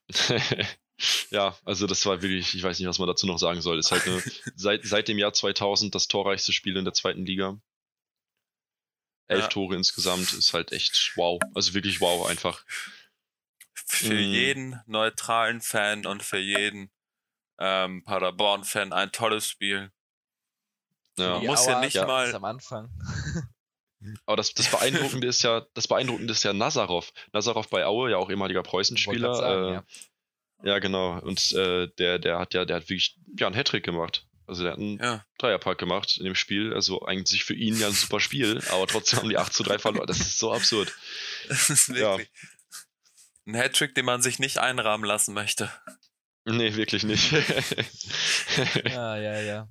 Ja, 1.31 1.57
also 1.65 1.87
das 1.87 2.05
war 2.07 2.23
wirklich, 2.23 2.55
ich 2.55 2.63
weiß 2.63 2.79
nicht, 2.79 2.89
was 2.89 2.99
man 2.99 3.09
dazu 3.09 3.27
noch 3.27 3.39
sagen 3.39 3.61
soll. 3.61 3.79
Ist 3.79 3.91
halt 3.91 4.07
eine, 4.07 4.23
seit, 4.57 4.85
seit 4.85 5.09
dem 5.09 5.19
Jahr 5.19 5.33
2000 5.33 5.95
das 5.95 6.09
torreichste 6.09 6.53
Spiel 6.53 6.77
in 6.77 6.85
der 6.85 6.95
zweiten 6.95 7.25
Liga. 7.27 7.59
Elf 9.29 9.43
ja. 9.43 9.49
Tore 9.49 9.77
insgesamt 9.77 10.33
ist 10.33 10.53
halt 10.53 10.73
echt 10.73 11.13
wow. 11.17 11.41
Also 11.55 11.75
wirklich 11.75 12.01
wow 12.01 12.27
einfach. 12.29 12.65
Für 13.75 14.15
mhm. 14.15 14.21
jeden 14.21 14.81
neutralen 14.87 15.61
Fan 15.61 16.07
und 16.07 16.23
für 16.23 16.39
jeden 16.39 16.91
ähm, 17.59 18.05
Paderborn-Fan 18.05 18.93
ein 18.93 19.13
tolles 19.13 19.49
Spiel. 19.49 19.91
Ja. 21.19 21.39
Man 21.39 21.47
muss 21.47 21.67
ja 21.67 21.81
nicht 21.81 21.95
ja. 21.95 22.07
mal. 22.07 22.35
Am 22.35 22.45
Anfang. 22.45 22.91
Aber 24.27 24.37
das, 24.37 24.53
das 24.55 24.71
Beeindruckende 24.71 25.29
ist 25.29 25.43
ja, 25.43 25.65
das 25.75 25.87
Beeindruckende 25.87 26.33
ist 26.33 26.43
ja 26.43 26.53
Nazarov. 26.53 27.13
Nazarov 27.33 27.69
bei 27.69 27.87
Aue, 27.87 28.11
ja 28.11 28.17
auch 28.17 28.31
ehemaliger 28.31 28.63
Preußenspieler. 28.63 29.35
Sagen, 29.35 29.65
äh, 29.65 29.73
ja. 29.75 29.85
Ja, 30.65 30.79
genau. 30.79 31.19
Und 31.21 31.53
äh, 31.53 31.89
der, 31.99 32.19
der 32.19 32.39
hat 32.39 32.55
ja, 32.55 32.65
der 32.65 32.77
hat 32.77 32.85
wirklich 32.85 33.19
ja, 33.37 33.47
einen 33.47 33.57
Hattrick 33.57 33.85
gemacht. 33.85 34.27
Also 34.47 34.65
der 34.65 34.73
hat 34.73 34.79
einen 34.79 34.99
ja. 34.99 35.25
Dreierpack 35.39 35.79
gemacht 35.79 36.17
in 36.19 36.25
dem 36.25 36.35
Spiel. 36.35 36.75
Also 36.75 37.05
eigentlich 37.07 37.45
für 37.45 37.55
ihn 37.55 37.79
ja 37.79 37.89
ein 37.89 37.93
super 37.93 38.21
Spiel, 38.21 38.61
aber 38.71 38.87
trotzdem 38.87 39.21
haben 39.21 39.29
die 39.29 39.39
8 39.39 39.53
zu 39.53 39.63
3 39.63 39.79
verloren. 39.79 40.07
Das 40.07 40.21
ist 40.21 40.39
so 40.39 40.53
absurd. 40.53 40.93
Das 41.49 41.71
ist 41.71 41.89
wirklich 41.89 42.31
ja. 42.31 42.49
ein 43.47 43.57
Hattrick, 43.57 43.97
den 43.97 44.05
man 44.05 44.23
sich 44.23 44.39
nicht 44.39 44.59
einrahmen 44.59 45.05
lassen 45.05 45.35
möchte. 45.35 45.73
Nee, 46.45 46.77
wirklich 46.77 47.03
nicht. 47.03 47.33
ja, 48.85 49.17
ja, 49.17 49.41
ja. 49.41 49.69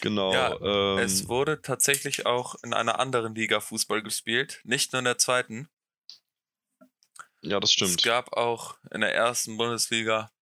Genau. 0.00 0.32
Ja, 0.32 0.56
ähm, 0.60 0.98
es 0.98 1.26
wurde 1.28 1.62
tatsächlich 1.62 2.26
auch 2.26 2.54
in 2.62 2.72
einer 2.72 3.00
anderen 3.00 3.34
Liga 3.34 3.58
Fußball 3.58 4.02
gespielt, 4.02 4.60
nicht 4.64 4.92
nur 4.92 5.00
in 5.00 5.04
der 5.04 5.18
zweiten. 5.18 5.68
Ja, 7.44 7.60
das 7.60 7.72
stimmt. 7.72 7.90
Es 7.90 8.02
gab 8.02 8.32
auch 8.32 8.78
in 8.90 9.02
der 9.02 9.14
ersten 9.14 9.58
Bundesliga 9.58 10.32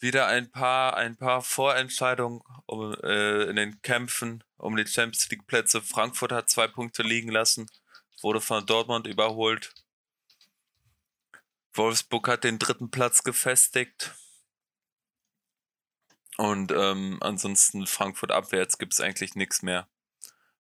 wieder 0.00 0.26
ein 0.26 0.50
paar, 0.50 0.96
ein 0.96 1.16
paar 1.16 1.40
Vorentscheidungen 1.40 2.42
um, 2.66 2.94
äh, 3.02 3.44
in 3.44 3.56
den 3.56 3.80
Kämpfen 3.80 4.44
um 4.58 4.76
die 4.76 4.86
Champions 4.86 5.30
League 5.30 5.46
Plätze. 5.46 5.80
Frankfurt 5.80 6.30
hat 6.30 6.50
zwei 6.50 6.68
Punkte 6.68 7.02
liegen 7.02 7.30
lassen, 7.30 7.70
wurde 8.20 8.42
von 8.42 8.66
Dortmund 8.66 9.06
überholt. 9.06 9.72
Wolfsburg 11.72 12.28
hat 12.28 12.44
den 12.44 12.58
dritten 12.58 12.90
Platz 12.90 13.22
gefestigt. 13.22 14.14
Und 16.36 16.70
ähm, 16.70 17.16
ansonsten 17.22 17.86
Frankfurt 17.86 18.30
abwärts 18.30 18.76
gibt 18.76 18.92
es 18.92 19.00
eigentlich 19.00 19.36
nichts 19.36 19.62
mehr. 19.62 19.88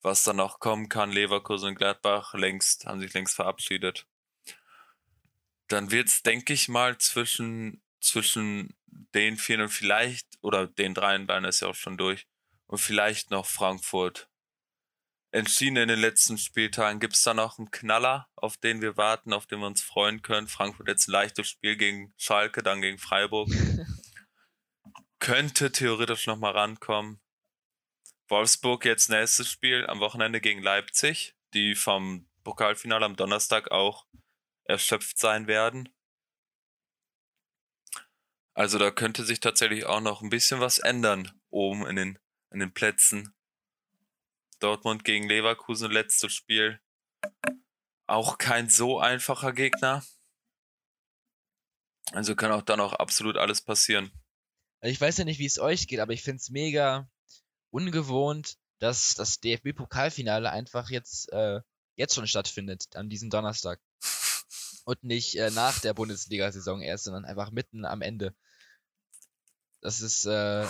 Was 0.03 0.22
dann 0.22 0.37
noch 0.37 0.61
kommen 0.61 0.90
kann, 0.90 1.11
Leverkusen 1.12 1.70
und 1.70 1.74
Gladbach 1.76 2.35
längst, 2.35 2.85
haben 2.85 3.00
sich 3.00 3.14
längst 3.14 3.37
verabschiedet 3.37 4.07
dann 5.72 5.90
wird 5.90 6.09
es, 6.09 6.22
denke 6.22 6.52
ich 6.52 6.68
mal, 6.68 6.98
zwischen, 6.98 7.83
zwischen 8.00 8.74
den 9.14 9.37
vier 9.37 9.61
und 9.62 9.68
vielleicht, 9.68 10.26
oder 10.42 10.66
den 10.66 10.94
dreien, 10.94 11.26
dann 11.26 11.44
ist 11.44 11.61
ja 11.61 11.68
auch 11.68 11.74
schon 11.74 11.96
durch, 11.96 12.26
und 12.66 12.78
vielleicht 12.78 13.30
noch 13.30 13.46
Frankfurt. 13.46 14.28
Entschieden 15.33 15.76
in 15.76 15.87
den 15.87 16.00
letzten 16.00 16.38
Spieltagen. 16.38 16.98
Gibt 16.98 17.14
es 17.14 17.22
da 17.22 17.35
noch 17.35 17.59
einen 17.59 17.70
Knaller, 17.70 18.28
auf 18.35 18.56
den 18.56 18.83
wir 18.83 18.96
warten, 18.96 19.33
auf 19.33 19.46
den 19.46 19.61
wir 19.61 19.68
uns 19.68 19.80
freuen 19.80 20.22
können? 20.22 20.48
Frankfurt 20.48 20.88
jetzt 20.88 21.06
ein 21.06 21.12
leichtes 21.12 21.48
Spiel 21.48 21.76
gegen 21.76 22.12
Schalke, 22.16 22.64
dann 22.64 22.83
gegen 22.83 22.98
Freiburg. 22.98 23.48
Könnte 25.20 25.70
theoretisch 25.70 26.26
nochmal 26.26 26.52
rankommen. 26.52 27.20
Wolfsburg 28.28 28.85
jetzt 28.85 29.09
nächstes 29.09 29.48
Spiel 29.48 29.87
am 29.87 30.00
Wochenende 30.00 30.40
gegen 30.40 30.62
Leipzig, 30.62 31.37
die 31.54 31.76
vom 31.76 32.28
Pokalfinale 32.42 33.04
am 33.04 33.14
Donnerstag 33.14 33.70
auch 33.70 34.06
erschöpft 34.70 35.18
sein 35.18 35.46
werden. 35.46 35.88
Also 38.54 38.78
da 38.78 38.90
könnte 38.90 39.24
sich 39.24 39.40
tatsächlich 39.40 39.85
auch 39.87 40.00
noch 40.00 40.22
ein 40.22 40.30
bisschen 40.30 40.61
was 40.61 40.78
ändern 40.78 41.30
oben 41.50 41.87
in 41.87 41.96
den, 41.96 42.18
in 42.50 42.61
den 42.61 42.72
Plätzen. 42.72 43.35
Dortmund 44.59 45.04
gegen 45.04 45.28
Leverkusen, 45.28 45.90
letztes 45.90 46.33
Spiel. 46.35 46.80
Auch 48.06 48.38
kein 48.38 48.68
so 48.68 48.98
einfacher 48.98 49.52
Gegner. 49.52 50.04
Also 52.12 52.35
kann 52.35 52.52
auch 52.52 52.62
da 52.62 52.76
noch 52.76 52.92
absolut 52.92 53.37
alles 53.37 53.62
passieren. 53.62 54.11
Ich 54.83 55.00
weiß 55.00 55.18
ja 55.18 55.24
nicht, 55.24 55.38
wie 55.38 55.46
es 55.46 55.59
euch 55.59 55.87
geht, 55.87 56.00
aber 56.00 56.12
ich 56.12 56.22
finde 56.22 56.38
es 56.38 56.50
mega 56.50 57.09
ungewohnt, 57.70 58.56
dass 58.78 59.14
das 59.14 59.40
DFB-Pokalfinale 59.40 60.50
einfach 60.50 60.90
jetzt, 60.90 61.30
äh, 61.33 61.61
jetzt 61.96 62.14
schon 62.14 62.26
stattfindet, 62.26 62.96
an 62.96 63.09
diesem 63.09 63.30
Donnerstag. 63.30 63.80
Und 64.85 65.05
nicht 65.05 65.37
äh, 65.37 65.51
nach 65.51 65.79
der 65.79 65.95
Bundesliga-Saison 65.95 66.81
erst, 66.81 67.05
sondern 67.05 67.25
einfach 67.25 67.51
mitten 67.51 67.85
am 67.85 68.03
Ende. 68.03 68.35
Das 69.81 70.01
ist, 70.01 70.25
äh, 70.27 70.64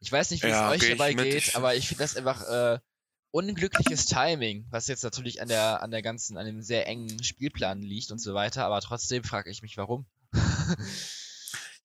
ich 0.00 0.10
weiß 0.10 0.30
nicht, 0.30 0.42
wie 0.42 0.48
ja, 0.48 0.72
es 0.72 0.82
euch 0.82 0.90
dabei 0.90 1.14
geht, 1.14 1.54
aber 1.56 1.74
ich 1.74 1.88
finde 1.88 2.04
das 2.04 2.16
einfach 2.16 2.42
äh, 2.48 2.78
unglückliches 3.30 4.06
Timing, 4.06 4.66
was 4.70 4.88
jetzt 4.88 5.04
natürlich 5.04 5.40
an 5.40 5.48
der, 5.48 5.82
an 5.82 5.90
der 5.90 6.02
ganzen, 6.02 6.36
an 6.36 6.46
dem 6.46 6.62
sehr 6.62 6.86
engen 6.86 7.22
Spielplan 7.22 7.82
liegt 7.82 8.10
und 8.10 8.18
so 8.18 8.34
weiter, 8.34 8.64
aber 8.64 8.80
trotzdem 8.80 9.24
frage 9.24 9.50
ich 9.50 9.62
mich, 9.62 9.76
warum. 9.76 10.06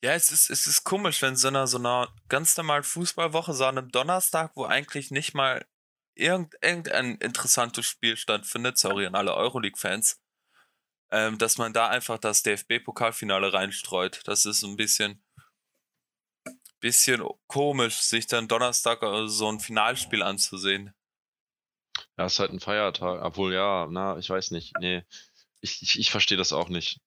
Ja, 0.03 0.13
es 0.13 0.31
ist, 0.31 0.51
es 0.51 0.67
ist 0.67 0.83
komisch, 0.83 1.23
wenn 1.23 1.35
so 1.35 1.47
einer, 1.47 1.65
so 1.65 1.79
einer 1.79 2.13
ganz 2.29 2.55
normalen 2.55 2.83
Fußballwoche, 2.83 3.53
so 3.53 3.65
an 3.65 3.79
einem 3.79 3.89
Donnerstag, 3.89 4.51
wo 4.55 4.63
eigentlich 4.65 5.09
nicht 5.09 5.33
mal 5.33 5.65
irgend, 6.13 6.53
irgendein 6.61 7.15
interessantes 7.15 7.87
Spiel 7.87 8.15
stattfindet, 8.15 8.77
sorry 8.77 9.07
an 9.07 9.15
alle 9.15 9.33
Euroleague-Fans, 9.33 10.19
ähm, 11.11 11.37
dass 11.37 11.57
man 11.57 11.73
da 11.73 11.87
einfach 11.87 12.17
das 12.17 12.43
DFB-Pokalfinale 12.43 13.53
reinstreut. 13.53 14.21
Das 14.25 14.45
ist 14.45 14.63
ein 14.63 14.75
bisschen, 14.75 15.23
bisschen 16.79 17.23
komisch, 17.47 18.01
sich 18.01 18.27
dann 18.27 18.47
Donnerstag 18.47 19.01
äh, 19.03 19.27
so 19.27 19.49
ein 19.51 19.59
Finalspiel 19.59 20.21
anzusehen. 20.23 20.93
Ja, 22.17 22.25
es 22.25 22.33
ist 22.33 22.39
halt 22.39 22.51
ein 22.51 22.59
Feiertag, 22.59 23.23
obwohl 23.23 23.53
ja, 23.53 23.87
na, 23.89 24.17
ich 24.17 24.29
weiß 24.29 24.51
nicht. 24.51 24.73
Nee, 24.79 25.03
ich, 25.61 25.81
ich, 25.81 25.99
ich 25.99 26.11
verstehe 26.11 26.37
das 26.37 26.53
auch 26.53 26.69
nicht. 26.69 26.99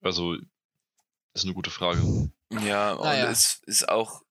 Also, 0.00 0.36
ist 1.34 1.44
eine 1.44 1.54
gute 1.54 1.70
Frage. 1.70 2.30
Ja, 2.50 2.94
naja. 2.94 3.26
und 3.26 3.32
es 3.32 3.62
ist 3.66 3.88
auch. 3.88 4.22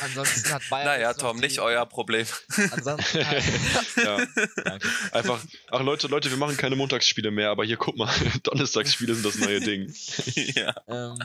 Ansonsten 0.00 0.52
hat 0.52 0.62
Bayern. 0.70 0.86
Naja, 0.86 1.14
Tom, 1.14 1.38
nicht 1.38 1.60
euer 1.60 1.86
Problem. 1.86 2.26
Ansonsten. 2.72 3.18
ja, 3.96 4.26
danke. 4.64 4.88
Einfach, 5.12 5.40
ach 5.70 5.80
Leute, 5.80 6.08
Leute, 6.08 6.30
wir 6.30 6.36
machen 6.36 6.56
keine 6.56 6.76
Montagsspiele 6.76 7.30
mehr, 7.30 7.50
aber 7.50 7.64
hier 7.64 7.76
guck 7.76 7.96
mal, 7.96 8.12
Donnerstagsspiele 8.42 9.14
sind 9.14 9.24
das 9.24 9.36
neue 9.36 9.60
Ding. 9.60 9.94
ja. 10.34 10.74
Ähm, 10.88 11.18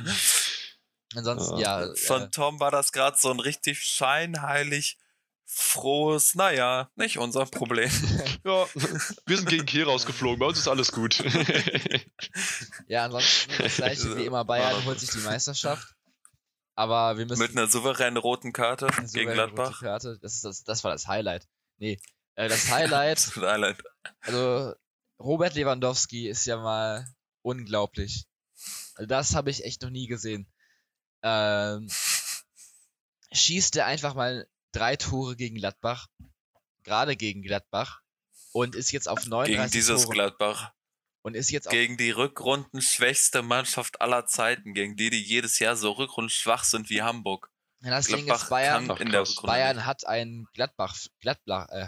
ansonsten, 1.15 1.57
ja. 1.57 1.85
ja 1.85 1.95
Von 1.95 2.23
äh, 2.23 2.29
Tom 2.29 2.59
war 2.59 2.71
das 2.71 2.91
gerade 2.91 3.17
so 3.17 3.31
ein 3.31 3.39
richtig 3.39 3.83
scheinheilig 3.83 4.97
frohes, 5.45 6.35
naja, 6.35 6.91
nicht 6.95 7.17
unser 7.17 7.47
Problem. 7.47 7.89
ja, 8.45 8.67
wir 9.25 9.37
sind 9.37 9.49
gegen 9.49 9.65
Kiel 9.65 9.85
rausgeflogen, 9.85 10.37
bei 10.37 10.45
uns 10.45 10.59
ist 10.59 10.67
alles 10.67 10.91
gut. 10.91 11.23
ja, 12.87 13.05
ansonsten 13.05 13.51
das 13.57 13.77
gleiche 13.77 14.15
wie 14.15 14.25
immer, 14.25 14.45
Bayern 14.45 14.85
holt 14.85 14.99
sich 14.99 15.09
die 15.09 15.17
Meisterschaft. 15.19 15.95
Aber 16.79 17.17
wir 17.17 17.25
müssen. 17.25 17.41
Mit 17.41 17.51
einer 17.51 17.67
souveränen 17.67 18.15
roten 18.15 18.53
Karte 18.53 18.87
gegen 19.11 19.33
Gladbach. 19.33 19.81
Karte. 19.81 20.17
Das, 20.21 20.39
das, 20.39 20.63
das 20.63 20.81
war 20.85 20.91
das 20.91 21.09
Highlight. 21.09 21.45
Nee, 21.77 21.99
äh, 22.35 22.47
das 22.47 22.71
Highlight. 22.71 23.17
das 23.17 23.35
Highlight. 23.35 23.83
Also, 24.21 24.73
Robert 25.19 25.55
Lewandowski 25.55 26.29
ist 26.29 26.45
ja 26.45 26.55
mal 26.55 27.05
unglaublich. 27.41 28.27
Also 28.95 29.07
das 29.07 29.35
habe 29.35 29.49
ich 29.49 29.65
echt 29.65 29.81
noch 29.81 29.89
nie 29.89 30.07
gesehen. 30.07 30.49
Ähm, 31.21 31.89
schießt 33.33 33.75
er 33.75 33.85
einfach 33.85 34.13
mal 34.13 34.47
drei 34.71 34.95
Tore 34.95 35.35
gegen 35.35 35.55
Gladbach, 35.55 36.07
gerade 36.83 37.17
gegen 37.17 37.41
Gladbach 37.41 37.99
und 38.53 38.73
ist 38.75 38.93
jetzt 38.93 39.09
auf 39.09 39.25
39 39.25 39.53
Gegen 39.53 39.69
dieses 39.69 40.03
Tore. 40.03 40.13
Gladbach. 40.13 40.71
Und 41.29 41.35
ist 41.35 41.51
jetzt 41.51 41.69
gegen 41.69 41.95
die 41.95 42.09
Rückrundenschwächste 42.09 43.43
Mannschaft 43.43 44.01
aller 44.01 44.25
Zeiten, 44.25 44.73
gegen 44.73 44.95
die, 44.95 45.11
die 45.11 45.21
jedes 45.21 45.59
Jahr 45.59 45.75
so 45.75 45.91
rückrundenschwach 45.91 46.63
sind 46.63 46.89
wie 46.89 47.03
Hamburg. 47.03 47.51
Ja, 47.81 47.91
das 47.91 48.07
Gladbach 48.07 48.25
Ding 48.25 48.35
ist, 48.35 48.49
Bayern, 48.49 48.87
Bayern 49.43 49.85
hat 49.85 50.07
ein 50.07 50.47
Gladbach, 50.53 50.97
Gladbach, 51.21 51.69
äh, 51.69 51.87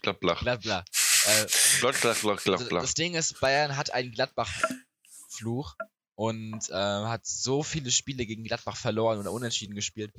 Gladbach. 0.00 0.40
Gladbach. 0.40 0.84
Äh, 1.26 1.46
Gladbach, 1.80 2.20
Gladbach, 2.20 2.44
Gladbach. 2.44 2.82
Das 2.82 2.94
Ding 2.94 3.14
ist, 3.14 3.40
Bayern 3.40 3.76
hat 3.76 3.92
einen 3.92 4.12
Gladbach-Fluch 4.12 5.74
und 6.14 6.70
äh, 6.70 6.72
hat 6.72 7.26
so 7.26 7.64
viele 7.64 7.90
Spiele 7.90 8.26
gegen 8.26 8.44
Gladbach 8.44 8.76
verloren 8.76 9.18
oder 9.18 9.32
unentschieden 9.32 9.74
gespielt. 9.74 10.12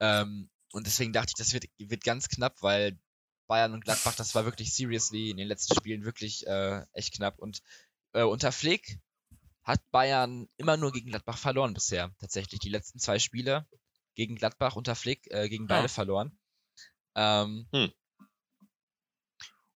Ähm, 0.00 0.48
und 0.72 0.86
deswegen 0.86 1.12
dachte 1.12 1.28
ich, 1.28 1.34
das 1.34 1.52
wird, 1.52 1.66
wird 1.76 2.04
ganz 2.04 2.28
knapp, 2.28 2.62
weil 2.62 2.98
Bayern 3.50 3.74
und 3.74 3.84
Gladbach, 3.84 4.14
das 4.14 4.32
war 4.36 4.44
wirklich 4.44 4.72
seriously 4.72 5.30
in 5.30 5.36
den 5.36 5.48
letzten 5.48 5.74
Spielen 5.74 6.04
wirklich 6.04 6.46
äh, 6.46 6.86
echt 6.92 7.14
knapp. 7.14 7.40
Und 7.40 7.62
äh, 8.12 8.22
unter 8.22 8.52
Flick 8.52 9.00
hat 9.64 9.80
Bayern 9.90 10.48
immer 10.56 10.76
nur 10.76 10.92
gegen 10.92 11.10
Gladbach 11.10 11.36
verloren 11.36 11.74
bisher. 11.74 12.14
Tatsächlich 12.20 12.60
die 12.60 12.68
letzten 12.68 13.00
zwei 13.00 13.18
Spiele 13.18 13.66
gegen 14.14 14.36
Gladbach 14.36 14.76
unter 14.76 14.94
Flick, 14.94 15.26
äh, 15.32 15.48
gegen 15.48 15.66
beide 15.66 15.86
ah. 15.86 15.88
verloren. 15.88 16.38
Ähm, 17.16 17.66
hm. 17.74 17.92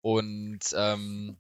Und 0.01 0.60
ähm, 0.73 1.39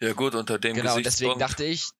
ja 0.00 0.14
gut, 0.14 0.34
unter 0.34 0.58
dem 0.58 0.76
Genau, 0.76 0.98
deswegen 0.98 1.38
dachte 1.38 1.64
ich, 1.64 1.90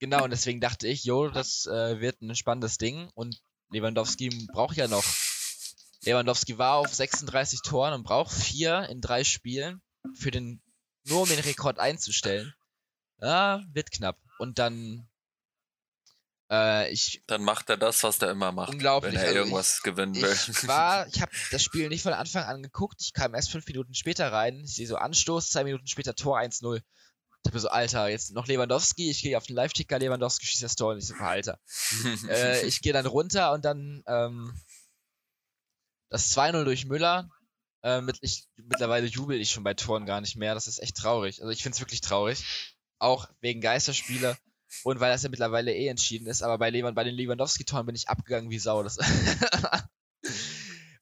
genau, 0.00 0.24
und 0.24 0.30
deswegen 0.30 0.60
dachte 0.60 0.86
ich, 0.86 1.04
jo, 1.04 1.30
das 1.30 1.64
äh, 1.64 1.98
wird 2.00 2.20
ein 2.20 2.36
spannendes 2.36 2.76
Ding 2.76 3.08
und 3.14 3.40
Lewandowski 3.70 4.28
braucht 4.52 4.76
ja 4.76 4.86
noch. 4.86 5.02
Lewandowski 6.04 6.58
war 6.58 6.76
auf 6.76 6.92
36 6.92 7.62
Toren 7.62 7.94
und 7.94 8.02
braucht 8.02 8.32
vier 8.32 8.88
in 8.88 9.00
drei 9.00 9.24
Spielen 9.24 9.80
für 10.14 10.30
den, 10.30 10.60
nur 11.04 11.22
um 11.22 11.28
den 11.28 11.38
Rekord 11.38 11.78
einzustellen. 11.78 12.54
Ja, 13.20 13.62
wird 13.72 13.92
knapp. 13.92 14.18
Und 14.38 14.58
dann, 14.58 15.08
äh, 16.50 16.90
ich. 16.92 17.22
Dann 17.28 17.44
macht 17.44 17.70
er 17.70 17.76
das, 17.76 18.02
was 18.02 18.18
er 18.20 18.32
immer 18.32 18.50
macht. 18.50 18.70
Unglaublich. 18.70 19.14
Wenn 19.14 19.20
er 19.20 19.26
also 19.26 19.38
irgendwas 19.38 19.76
ich, 19.76 19.82
gewinnen 19.84 20.16
will. 20.16 20.32
Ich 20.32 20.66
war, 20.68 21.06
ich 21.06 21.22
habe 21.22 21.30
das 21.52 21.62
Spiel 21.62 21.88
nicht 21.88 22.02
von 22.02 22.12
Anfang 22.12 22.44
an 22.44 22.62
geguckt. 22.62 23.00
Ich 23.00 23.12
kam 23.12 23.34
erst 23.34 23.50
fünf 23.50 23.66
Minuten 23.66 23.94
später 23.94 24.32
rein. 24.32 24.62
Ich 24.64 24.74
sehe 24.74 24.88
so 24.88 24.96
Anstoß, 24.96 25.50
zwei 25.50 25.62
Minuten 25.62 25.86
später 25.86 26.16
Tor 26.16 26.38
1-0. 26.38 26.82
Ich 27.44 27.48
hab 27.48 27.54
mir 27.54 27.60
so, 27.60 27.68
Alter, 27.68 28.08
jetzt 28.08 28.32
noch 28.32 28.46
Lewandowski, 28.46 29.10
ich 29.10 29.22
gehe 29.22 29.36
auf 29.36 29.46
den 29.46 29.56
Live-Ticker, 29.56 29.98
Lewandowski 29.98 30.46
schießt 30.46 30.62
das 30.62 30.76
Tor 30.76 30.92
und 30.92 30.98
ich 30.98 31.08
so, 31.08 31.14
Alter. 31.14 31.58
äh, 32.28 32.64
ich 32.66 32.82
gehe 32.82 32.92
dann 32.92 33.06
runter 33.06 33.52
und 33.52 33.64
dann 33.64 34.04
ähm, 34.06 34.54
das 36.12 36.36
2-0 36.36 36.64
durch 36.64 36.86
Müller. 36.86 37.28
Äh, 37.82 38.00
mit, 38.02 38.18
ich, 38.20 38.46
mittlerweile 38.56 39.06
jubel 39.06 39.40
ich 39.40 39.50
schon 39.50 39.64
bei 39.64 39.74
Toren 39.74 40.06
gar 40.06 40.20
nicht 40.20 40.36
mehr. 40.36 40.54
Das 40.54 40.68
ist 40.68 40.78
echt 40.78 40.96
traurig. 40.96 41.40
Also 41.40 41.50
ich 41.50 41.62
finde 41.62 41.74
es 41.74 41.80
wirklich 41.80 42.02
traurig. 42.02 42.44
Auch 42.98 43.28
wegen 43.40 43.60
Geisterspiele 43.60 44.36
und 44.84 45.00
weil 45.00 45.10
das 45.10 45.22
ja 45.22 45.30
mittlerweile 45.30 45.74
eh 45.74 45.88
entschieden 45.88 46.26
ist. 46.26 46.42
Aber 46.42 46.58
bei, 46.58 46.70
Lewand, 46.70 46.94
bei 46.94 47.04
den 47.04 47.14
Lewandowski-Toren 47.14 47.86
bin 47.86 47.96
ich 47.96 48.08
abgegangen 48.08 48.50
wie 48.50 48.58
Sau. 48.58 48.82
Das 48.82 48.98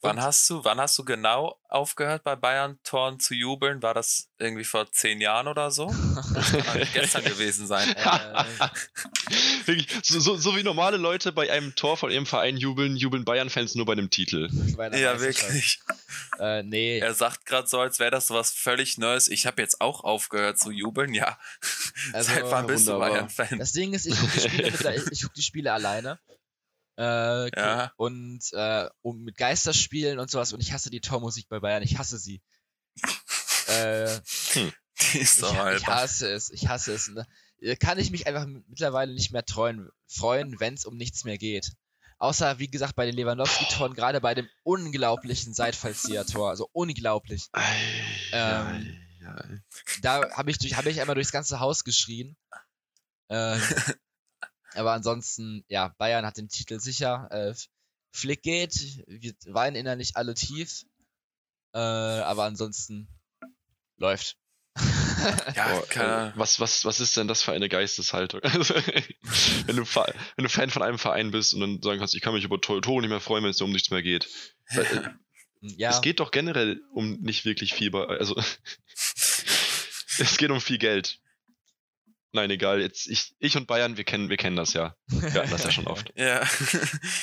Wann 0.02 0.22
hast 0.22 0.48
du, 0.48 0.64
wann 0.64 0.80
hast 0.80 0.96
du 0.98 1.04
genau 1.04 1.58
aufgehört, 1.68 2.24
bei 2.24 2.34
Bayern-Toren 2.34 3.20
zu 3.20 3.34
jubeln? 3.34 3.82
War 3.82 3.92
das 3.92 4.30
irgendwie 4.38 4.64
vor 4.64 4.90
zehn 4.90 5.20
Jahren 5.20 5.46
oder 5.46 5.70
so? 5.70 5.94
Das 6.32 6.52
kann 6.52 6.88
gestern 6.94 7.24
gewesen 7.24 7.66
sein. 7.66 7.94
Äh, 9.30 9.64
Wirklich, 9.66 9.88
so, 10.02 10.18
so, 10.18 10.36
so, 10.36 10.56
wie 10.56 10.62
normale 10.62 10.96
Leute 10.96 11.32
bei 11.32 11.50
einem 11.52 11.74
Tor 11.74 11.96
von 11.96 12.10
ihrem 12.10 12.26
Verein 12.26 12.56
jubeln, 12.56 12.96
jubeln 12.96 13.24
Bayern-Fans 13.24 13.74
nur 13.74 13.86
bei 13.86 13.92
einem 13.92 14.10
Titel. 14.10 14.48
Ja, 14.92 15.20
wirklich. 15.20 15.80
Äh, 16.38 16.62
nee. 16.62 16.98
Er 16.98 17.14
sagt 17.14 17.46
gerade 17.46 17.68
so, 17.68 17.78
als 17.78 17.98
wäre 17.98 18.10
das 18.10 18.26
so 18.26 18.34
was 18.34 18.50
völlig 18.50 18.98
Neues. 18.98 19.28
Ich 19.28 19.46
habe 19.46 19.60
jetzt 19.62 19.80
auch 19.80 20.02
aufgehört 20.02 20.58
zu 20.58 20.70
jubeln, 20.70 21.14
ja. 21.14 21.38
Also, 22.12 22.32
Seit 22.32 22.50
wann 22.50 22.66
bist 22.66 22.86
wunderbar. 22.86 23.08
du 23.08 23.14
Bayern-Fan? 23.14 23.58
Das 23.58 23.72
Ding 23.72 23.92
ist, 23.92 24.06
ich 24.06 24.18
gucke 24.18 24.32
die, 24.32 24.40
Spiele, 24.40 25.04
ich 25.10 25.22
guck 25.22 25.34
die 25.34 25.42
Spiele 25.42 25.72
alleine. 25.72 26.18
Äh, 27.00 27.50
ja. 27.58 27.92
Und 27.96 28.42
äh, 28.52 28.86
um 29.00 29.22
mit 29.22 29.38
Geisterspielen 29.38 30.18
und 30.18 30.30
sowas. 30.30 30.52
Und 30.52 30.60
ich 30.60 30.74
hasse 30.74 30.90
die 30.90 31.00
Tormusik 31.00 31.48
bei 31.48 31.58
Bayern. 31.58 31.82
Ich 31.82 31.96
hasse 31.96 32.18
sie. 32.18 32.42
äh, 33.68 34.20
hm. 34.52 34.72
Die 35.00 35.18
ist 35.18 35.42
doch 35.42 35.70
ich, 35.70 35.78
ich 35.78 35.86
hasse 35.86 36.30
es. 36.30 36.50
Ich 36.50 36.68
hasse 36.68 36.92
es. 36.92 37.08
Ne? 37.08 37.26
Kann 37.78 37.98
ich 37.98 38.10
mich 38.10 38.26
einfach 38.26 38.44
mittlerweile 38.44 39.14
nicht 39.14 39.32
mehr 39.32 39.46
treuen, 39.46 39.88
freuen, 40.08 40.60
wenn 40.60 40.74
es 40.74 40.84
um 40.84 40.98
nichts 40.98 41.24
mehr 41.24 41.38
geht. 41.38 41.72
Außer, 42.18 42.58
wie 42.58 42.70
gesagt, 42.70 42.96
bei 42.96 43.06
den 43.06 43.16
Lewandowski-Toren, 43.16 43.94
gerade 43.94 44.20
bei 44.20 44.34
dem 44.34 44.46
unglaublichen 44.62 45.54
Seitfallzieher-Tor. 45.54 46.50
Also 46.50 46.68
unglaublich. 46.72 47.48
Ähm, 48.32 48.98
da 50.02 50.30
habe 50.32 50.50
ich, 50.50 50.76
hab 50.76 50.84
ich 50.84 51.00
einmal 51.00 51.14
durchs 51.14 51.32
ganze 51.32 51.60
Haus 51.60 51.82
geschrien. 51.82 52.36
Äh, 53.28 53.58
aber 54.74 54.92
ansonsten, 54.92 55.64
ja, 55.68 55.94
Bayern 55.98 56.26
hat 56.26 56.36
den 56.36 56.48
Titel 56.48 56.80
sicher. 56.80 57.28
Äh, 57.30 57.54
Flick 58.12 58.42
geht, 58.42 59.04
wir 59.06 59.34
weinen 59.46 59.76
innerlich 59.76 60.16
alle 60.16 60.34
tief. 60.34 60.84
Äh, 61.72 61.78
aber 61.78 62.44
ansonsten 62.44 63.08
läuft. 63.96 64.36
ja, 65.54 65.78
oh, 65.78 65.98
äh, 65.98 66.32
was, 66.36 66.60
was, 66.60 66.84
was 66.84 67.00
ist 67.00 67.16
denn 67.16 67.28
das 67.28 67.42
für 67.42 67.52
eine 67.52 67.68
Geisteshaltung? 67.68 68.40
Also, 68.42 68.74
wenn, 69.66 69.76
du, 69.76 69.84
wenn 69.84 70.42
du 70.42 70.48
Fan 70.48 70.70
von 70.70 70.82
einem 70.82 70.98
Verein 70.98 71.30
bist 71.30 71.54
und 71.54 71.60
dann 71.60 71.82
sagen 71.82 71.98
kannst, 71.98 72.14
ich 72.14 72.22
kann 72.22 72.34
mich 72.34 72.44
über 72.44 72.60
Tore 72.60 73.00
nicht 73.00 73.10
mehr 73.10 73.20
freuen, 73.20 73.44
wenn 73.44 73.50
es 73.50 73.60
um 73.60 73.72
nichts 73.72 73.90
mehr 73.90 74.02
geht. 74.02 74.28
Äh, 74.68 74.84
ja. 75.60 75.90
Es 75.90 76.00
geht 76.00 76.20
doch 76.20 76.30
generell 76.30 76.80
um 76.92 77.20
nicht 77.20 77.44
wirklich 77.44 77.74
viel, 77.74 77.94
also 77.94 78.34
es 78.96 80.36
geht 80.38 80.50
um 80.50 80.60
viel 80.60 80.78
Geld. 80.78 81.20
Nein, 82.32 82.50
egal. 82.50 82.80
Jetzt 82.80 83.08
ich, 83.08 83.34
ich 83.38 83.56
und 83.56 83.66
Bayern, 83.66 83.96
wir 83.96 84.04
kennen, 84.04 84.28
wir 84.28 84.36
kennen 84.36 84.56
das 84.56 84.72
ja. 84.72 84.94
Wir 85.08 85.32
hatten 85.34 85.50
das 85.50 85.64
ja 85.64 85.70
schon 85.70 85.86
oft. 85.86 86.12
ja. 86.16 86.40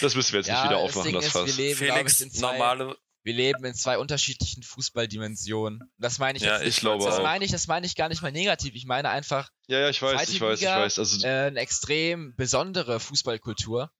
Das 0.01 0.15
müssen 0.15 0.33
wir 0.33 0.39
jetzt 0.39 0.47
ja, 0.47 0.61
nicht 0.61 0.71
wieder 0.71 0.79
aufmachen, 0.79 1.13
das, 1.13 1.29
Fass. 1.29 1.55
Leben, 1.55 1.77
Felix, 1.77 2.19
ich, 2.19 2.33
zwei, 2.33 2.53
normale. 2.53 2.97
Wir 3.23 3.33
leben 3.33 3.65
in 3.65 3.73
zwei 3.73 3.97
unterschiedlichen 3.97 4.63
Fußballdimensionen. 4.63 5.91
Das 5.97 6.17
meine 6.17 6.37
ich 6.37 6.43
ja, 6.43 6.59
jetzt 6.61 6.67
ich 6.67 6.77
glaube 6.77 7.03
das 7.03 7.19
auch. 7.19 7.23
meine 7.23 7.43
ich, 7.43 7.51
das 7.51 7.67
meine 7.67 7.85
ich 7.85 7.95
gar 7.95 8.09
nicht 8.09 8.21
mal 8.21 8.31
negativ. 8.31 8.73
Ich 8.75 8.85
meine 8.85 9.09
einfach. 9.09 9.49
Ja, 9.67 9.79
ja, 9.79 9.89
ich 9.89 10.01
weiß, 10.01 10.29
ich 10.29 10.39
weiß, 10.39 10.59
Liga, 10.59 10.77
ich 10.77 10.83
weiß. 10.83 10.99
Also, 10.99 11.27
äh, 11.27 11.47
eine 11.47 11.59
extrem 11.59 12.35
besondere 12.35 12.99
Fußballkultur. 12.99 13.91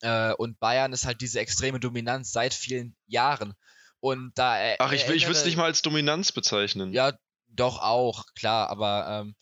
Äh, 0.00 0.32
und 0.34 0.58
Bayern 0.58 0.92
ist 0.92 1.06
halt 1.06 1.20
diese 1.20 1.40
extreme 1.40 1.80
Dominanz 1.80 2.32
seit 2.32 2.54
vielen 2.54 2.96
Jahren. 3.06 3.54
Und 4.00 4.32
da. 4.36 4.58
Äh, 4.58 4.76
Ach, 4.78 4.92
ich, 4.92 5.06
ich 5.08 5.26
würde 5.26 5.38
es 5.38 5.44
nicht 5.44 5.56
mal 5.56 5.64
als 5.64 5.82
Dominanz 5.82 6.32
bezeichnen. 6.32 6.92
Ja, 6.92 7.12
doch 7.48 7.78
auch, 7.78 8.24
klar, 8.34 8.70
aber 8.70 9.06
ähm, 9.08 9.36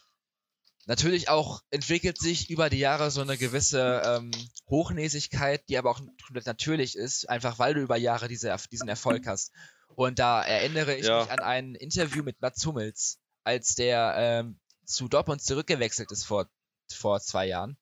Natürlich 0.86 1.28
auch 1.28 1.62
entwickelt 1.70 2.18
sich 2.18 2.50
über 2.50 2.68
die 2.68 2.78
Jahre 2.78 3.10
so 3.10 3.20
eine 3.20 3.38
gewisse 3.38 4.02
ähm, 4.04 4.32
Hochnäsigkeit, 4.68 5.62
die 5.68 5.78
aber 5.78 5.90
auch 5.90 6.00
komplett 6.26 6.46
natürlich 6.46 6.96
ist, 6.96 7.28
einfach 7.28 7.58
weil 7.58 7.74
du 7.74 7.80
über 7.80 7.96
Jahre 7.96 8.26
diese, 8.26 8.54
diesen 8.70 8.88
Erfolg 8.88 9.26
hast. 9.26 9.52
Und 9.94 10.18
da 10.18 10.42
erinnere 10.42 10.94
ich 10.96 11.06
ja. 11.06 11.20
mich 11.20 11.30
an 11.30 11.40
ein 11.40 11.74
Interview 11.74 12.24
mit 12.24 12.40
Mats 12.40 12.64
Hummels, 12.66 13.18
als 13.44 13.74
der 13.74 14.14
ähm, 14.16 14.58
zu 14.84 15.08
Dortmund 15.08 15.42
zurückgewechselt 15.42 16.10
ist 16.10 16.24
vor, 16.24 16.48
vor 16.92 17.20
zwei 17.20 17.46
Jahren. 17.46 17.76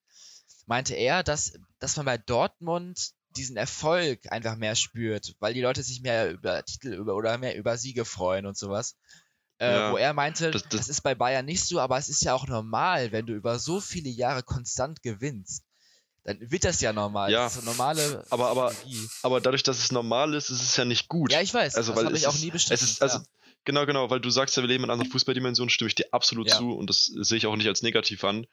Meinte 0.67 0.95
er, 0.95 1.23
dass, 1.23 1.55
dass 1.79 1.97
man 1.97 2.07
bei 2.07 2.19
Dortmund 2.19 3.13
diesen 3.37 3.57
Erfolg 3.57 4.31
einfach 4.31 4.57
mehr 4.57 4.75
spürt, 4.75 5.37
weil 5.39 5.55
die 5.55 5.61
Leute 5.61 5.83
sich 5.83 6.03
mehr 6.03 6.31
über 6.31 6.65
Titel 6.65 6.93
über, 6.95 7.15
oder 7.15 7.39
mehr 7.39 7.57
über 7.57 7.77
Siege 7.79 8.05
freuen 8.05 8.47
und 8.47 8.59
sowas. 8.59 8.97
Äh, 9.61 9.73
ja, 9.75 9.93
wo 9.93 9.99
er 9.99 10.15
meinte, 10.15 10.51
das, 10.51 10.63
das, 10.63 10.71
das, 10.71 10.89
ist 10.89 11.03
bei 11.03 11.15
Bayern 11.15 11.45
nicht 11.45 11.63
so, 11.63 11.81
aber 11.81 11.99
es 11.99 12.09
ist 12.09 12.23
ja 12.25 12.33
auch 12.33 12.47
normal, 12.49 13.13
wenn 13.13 13.27
du 13.27 13.35
über 13.35 13.59
so 13.59 13.79
viele 13.79 14.09
Jahre 14.09 14.43
konstant 14.43 15.03
gewinnst. 15.03 15.65
Dann 16.25 16.51
wird 16.51 16.65
das 16.65 16.81
ja 16.81 16.95
normal. 16.95 17.31
Ja, 17.31 17.45
das 17.45 17.57
ist 17.57 17.65
normale 17.67 18.25
aber, 18.31 18.49
aber, 18.49 18.75
aber 19.23 19.41
dadurch, 19.41 19.63
dass 19.63 19.79
es 19.79 19.93
normal 19.93 20.33
ist, 20.35 20.49
ist 20.49 20.63
es 20.63 20.77
ja 20.77 20.87
nicht 20.87 21.09
gut. 21.09 21.31
Ja, 21.33 21.43
ich 21.43 21.53
weiß. 21.53 21.75
Also, 21.75 21.93
das 21.93 22.05
habe 22.05 22.17
ich 22.17 22.27
auch 22.27 22.39
nie. 22.39 22.51
Es 22.55 22.71
ist, 22.71 23.03
also, 23.03 23.19
ja. 23.19 23.25
Genau, 23.65 23.85
genau, 23.85 24.09
weil 24.09 24.21
du 24.21 24.31
sagst 24.31 24.57
ja, 24.57 24.63
wir 24.63 24.69
leben 24.69 24.85
in 24.85 24.91
einer 24.91 24.95
anderen 24.95 25.13
Fußballdimension, 25.13 25.69
stimme 25.69 25.89
ich 25.89 25.95
dir 25.95 26.07
absolut 26.13 26.49
ja. 26.49 26.57
zu 26.57 26.73
und 26.73 26.89
das 26.89 27.05
sehe 27.05 27.37
ich 27.37 27.47
auch 27.47 27.57
nicht 27.57 27.69
als 27.69 27.83
negativ 27.83 28.25
an. 28.25 28.47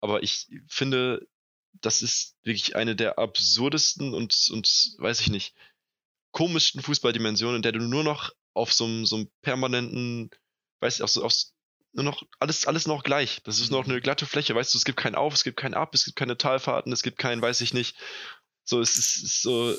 Aber 0.00 0.22
ich 0.22 0.48
finde, 0.68 1.26
das 1.72 2.02
ist 2.02 2.36
wirklich 2.44 2.76
eine 2.76 2.94
der 2.94 3.18
absurdesten 3.18 4.14
und, 4.14 4.50
und 4.52 4.94
weiß 4.98 5.20
ich 5.20 5.30
nicht, 5.30 5.54
komischsten 6.30 6.80
Fußballdimensionen, 6.80 7.56
in 7.56 7.62
der 7.62 7.72
du 7.72 7.80
nur 7.80 8.04
noch 8.04 8.30
auf 8.52 8.72
so 8.72 8.84
einem, 8.84 9.04
so 9.04 9.16
einem 9.16 9.30
permanenten 9.42 10.30
weißt 10.84 11.00
du, 11.00 11.04
auch 11.04 11.08
so, 11.08 11.24
auch 11.24 11.32
nur 11.92 12.04
noch 12.04 12.22
alles, 12.40 12.66
alles 12.66 12.86
noch 12.86 13.02
gleich. 13.02 13.40
Das 13.44 13.58
ist 13.58 13.70
noch 13.70 13.86
eine 13.86 14.00
glatte 14.00 14.26
Fläche, 14.26 14.54
weißt 14.54 14.74
du, 14.74 14.78
es 14.78 14.84
gibt 14.84 14.98
kein 14.98 15.14
Auf, 15.14 15.32
es 15.32 15.44
gibt 15.44 15.56
kein 15.56 15.74
Ab, 15.74 15.94
es 15.94 16.04
gibt 16.04 16.16
keine 16.16 16.36
Talfahrten, 16.36 16.92
es 16.92 17.02
gibt 17.02 17.18
kein, 17.18 17.40
weiß 17.40 17.62
ich 17.62 17.72
nicht. 17.72 17.96
So, 18.64 18.80
es 18.80 18.96
ist, 18.96 19.22
ist 19.22 19.42
so 19.42 19.74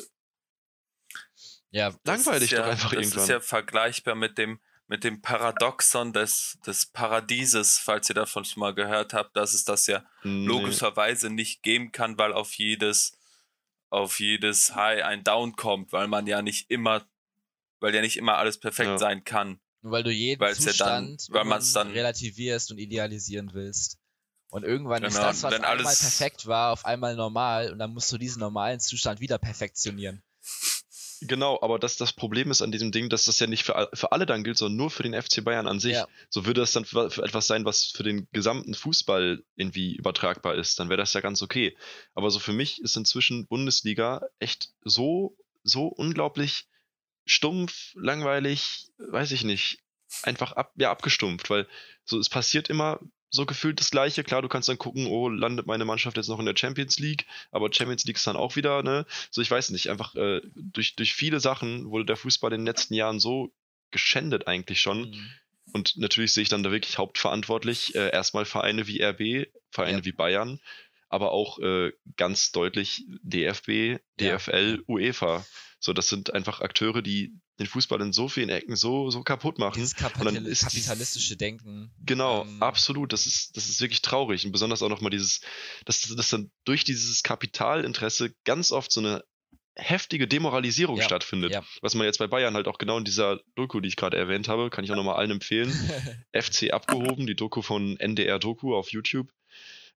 ja, 1.69 1.93
langweilig 2.05 2.51
ja, 2.51 2.59
doch 2.59 2.71
einfach 2.71 2.89
das 2.89 2.93
irgendwann. 2.93 3.15
Das 3.15 3.23
ist 3.23 3.29
ja 3.29 3.39
vergleichbar 3.39 4.15
mit 4.15 4.37
dem, 4.37 4.59
mit 4.87 5.03
dem 5.03 5.21
Paradoxon 5.21 6.11
des, 6.11 6.57
des 6.65 6.87
Paradieses, 6.87 7.77
falls 7.77 8.09
ihr 8.09 8.15
davon 8.15 8.45
schon 8.45 8.61
mal 8.61 8.73
gehört 8.73 9.13
habt, 9.13 9.35
dass 9.35 9.53
es 9.53 9.63
das 9.63 9.85
ja 9.85 10.03
nee. 10.23 10.45
logischerweise 10.45 11.29
nicht 11.29 11.61
geben 11.61 11.91
kann, 11.91 12.17
weil 12.17 12.33
auf 12.33 12.53
jedes, 12.53 13.17
auf 13.89 14.19
jedes 14.19 14.73
High 14.73 15.03
ein 15.03 15.23
Down 15.23 15.55
kommt, 15.55 15.91
weil 15.91 16.07
man 16.07 16.25
ja 16.25 16.41
nicht 16.41 16.71
immer, 16.71 17.05
weil 17.79 17.93
ja 17.93 18.01
nicht 18.01 18.17
immer 18.17 18.37
alles 18.37 18.59
perfekt 18.59 18.89
ja. 18.89 18.97
sein 18.97 19.23
kann. 19.23 19.59
Nur 19.85 19.91
weil 19.91 20.03
du 20.03 20.09
jeden 20.09 20.39
Weil's 20.39 20.57
Zustand 20.57 21.27
ja 21.29 21.41
dann, 21.43 21.51
weil 21.51 21.73
dann 21.73 21.91
relativierst 21.91 22.71
und 22.71 22.79
idealisieren 22.79 23.51
willst. 23.53 23.99
Und 24.49 24.63
irgendwann 24.63 25.03
genau, 25.03 25.09
ist 25.09 25.19
das, 25.19 25.43
was 25.43 25.53
einmal 25.53 25.77
perfekt 25.77 26.47
war, 26.47 26.71
auf 26.71 26.85
einmal 26.85 27.15
normal 27.15 27.71
und 27.71 27.77
dann 27.77 27.93
musst 27.93 28.11
du 28.11 28.17
diesen 28.17 28.39
normalen 28.39 28.79
Zustand 28.79 29.19
wieder 29.19 29.37
perfektionieren. 29.37 30.23
Genau, 31.21 31.59
aber 31.61 31.77
das, 31.77 31.97
das 31.97 32.13
Problem 32.13 32.49
ist 32.49 32.63
an 32.63 32.71
diesem 32.71 32.91
Ding, 32.91 33.09
dass 33.09 33.25
das 33.25 33.39
ja 33.39 33.45
nicht 33.45 33.63
für, 33.63 33.91
für 33.93 34.11
alle 34.11 34.25
dann 34.25 34.43
gilt, 34.43 34.57
sondern 34.57 34.77
nur 34.77 34.89
für 34.89 35.03
den 35.03 35.13
FC 35.13 35.43
Bayern 35.43 35.67
an 35.67 35.79
sich. 35.79 35.93
Ja. 35.93 36.07
So 36.31 36.47
würde 36.47 36.61
das 36.61 36.71
dann 36.71 36.85
für, 36.85 37.11
für, 37.11 37.21
etwas 37.21 37.45
sein, 37.45 37.63
was 37.63 37.85
für 37.85 38.01
den 38.01 38.27
gesamten 38.31 38.73
Fußball 38.73 39.43
irgendwie 39.55 39.95
übertragbar 39.97 40.55
ist, 40.55 40.79
dann 40.79 40.89
wäre 40.89 40.97
das 40.97 41.13
ja 41.13 41.21
ganz 41.21 41.43
okay. 41.43 41.77
Aber 42.15 42.31
so 42.31 42.39
für 42.39 42.53
mich 42.53 42.81
ist 42.81 42.97
inzwischen 42.97 43.45
Bundesliga 43.45 44.23
echt 44.39 44.69
so, 44.83 45.37
so 45.61 45.85
unglaublich 45.85 46.67
stumpf, 47.25 47.93
langweilig, 47.95 48.87
weiß 48.97 49.31
ich 49.31 49.43
nicht, 49.43 49.79
einfach 50.23 50.53
ab, 50.53 50.73
ja, 50.75 50.91
abgestumpft, 50.91 51.49
weil 51.49 51.67
so 52.03 52.19
es 52.19 52.29
passiert 52.29 52.69
immer 52.69 52.99
so 53.29 53.45
gefühlt 53.45 53.79
das 53.79 53.91
Gleiche. 53.91 54.23
Klar, 54.23 54.41
du 54.41 54.47
kannst 54.47 54.69
dann 54.69 54.77
gucken, 54.77 55.07
oh, 55.07 55.29
landet 55.29 55.67
meine 55.67 55.85
Mannschaft 55.85 56.17
jetzt 56.17 56.29
noch 56.29 56.39
in 56.39 56.45
der 56.45 56.55
Champions 56.55 56.99
League, 56.99 57.25
aber 57.51 57.71
Champions 57.71 58.05
League 58.05 58.17
ist 58.17 58.27
dann 58.27 58.37
auch 58.37 58.55
wieder, 58.55 58.81
ne? 58.81 59.05
So, 59.29 59.41
ich 59.41 59.51
weiß 59.51 59.71
nicht, 59.71 59.89
einfach 59.89 60.15
äh, 60.15 60.41
durch, 60.55 60.95
durch 60.95 61.13
viele 61.13 61.39
Sachen 61.39 61.89
wurde 61.89 62.05
der 62.05 62.15
Fußball 62.15 62.53
in 62.53 62.61
den 62.61 62.67
letzten 62.67 62.93
Jahren 62.93 63.19
so 63.19 63.53
geschändet 63.91 64.47
eigentlich 64.47 64.81
schon. 64.81 65.09
Mhm. 65.09 65.29
Und 65.73 65.97
natürlich 65.97 66.33
sehe 66.33 66.43
ich 66.43 66.49
dann 66.49 66.63
da 66.63 66.71
wirklich 66.71 66.97
hauptverantwortlich 66.97 67.95
äh, 67.95 68.09
erstmal 68.11 68.45
Vereine 68.45 68.87
wie 68.87 69.01
RB, 69.03 69.47
Vereine 69.69 69.97
ja. 69.97 70.05
wie 70.05 70.13
Bayern, 70.13 70.59
aber 71.09 71.31
auch 71.31 71.59
äh, 71.59 71.91
ganz 72.15 72.51
deutlich 72.51 73.03
DFB, 73.23 73.99
DFL, 74.19 74.77
ja. 74.77 74.83
UEFA. 74.87 75.45
So, 75.85 75.93
das 75.93 76.09
sind 76.09 76.33
einfach 76.33 76.61
Akteure, 76.61 77.03
die 77.03 77.39
den 77.59 77.67
Fußball 77.67 78.01
in 78.01 78.11
so 78.11 78.27
vielen 78.27 78.49
Ecken 78.49 78.75
so, 78.75 79.11
so 79.11 79.21
kaputt 79.21 79.59
machen. 79.59 79.75
Dieses 79.75 79.93
Kapital 79.93 80.35
ist 80.47 80.63
kapitalistische 80.63 81.37
Denken. 81.37 81.93
Genau, 82.03 82.41
ähm, 82.41 82.59
absolut. 82.59 83.13
Das 83.13 83.27
ist, 83.27 83.55
das 83.55 83.69
ist 83.69 83.81
wirklich 83.81 84.01
traurig. 84.01 84.43
Und 84.47 84.51
besonders 84.51 84.81
auch 84.81 84.89
nochmal 84.89 85.11
dieses, 85.11 85.41
dass, 85.85 86.01
dass 86.01 86.29
dann 86.31 86.49
durch 86.63 86.85
dieses 86.85 87.21
Kapitalinteresse 87.21 88.33
ganz 88.45 88.71
oft 88.71 88.91
so 88.91 88.99
eine 88.99 89.23
heftige 89.75 90.27
Demoralisierung 90.27 90.97
ja, 90.97 91.03
stattfindet. 91.03 91.51
Ja. 91.51 91.63
Was 91.81 91.93
man 91.93 92.07
jetzt 92.07 92.17
bei 92.17 92.25
Bayern 92.25 92.55
halt 92.55 92.67
auch 92.67 92.79
genau 92.79 92.97
in 92.97 93.05
dieser 93.05 93.39
Doku, 93.53 93.79
die 93.79 93.89
ich 93.89 93.95
gerade 93.95 94.17
erwähnt 94.17 94.47
habe, 94.47 94.71
kann 94.71 94.85
ich 94.85 94.91
auch 94.91 94.95
nochmal 94.95 95.17
allen 95.17 95.29
empfehlen. 95.29 95.69
FC 96.33 96.73
abgehoben, 96.73 97.27
die 97.27 97.35
Doku 97.35 97.61
von 97.61 97.95
NDR 97.99 98.39
Doku 98.39 98.75
auf 98.75 98.91
YouTube. 98.91 99.29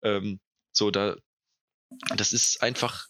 Ähm, 0.02 0.40
so, 0.72 0.90
da, 0.90 1.14
das 2.16 2.32
ist 2.32 2.60
einfach 2.60 3.06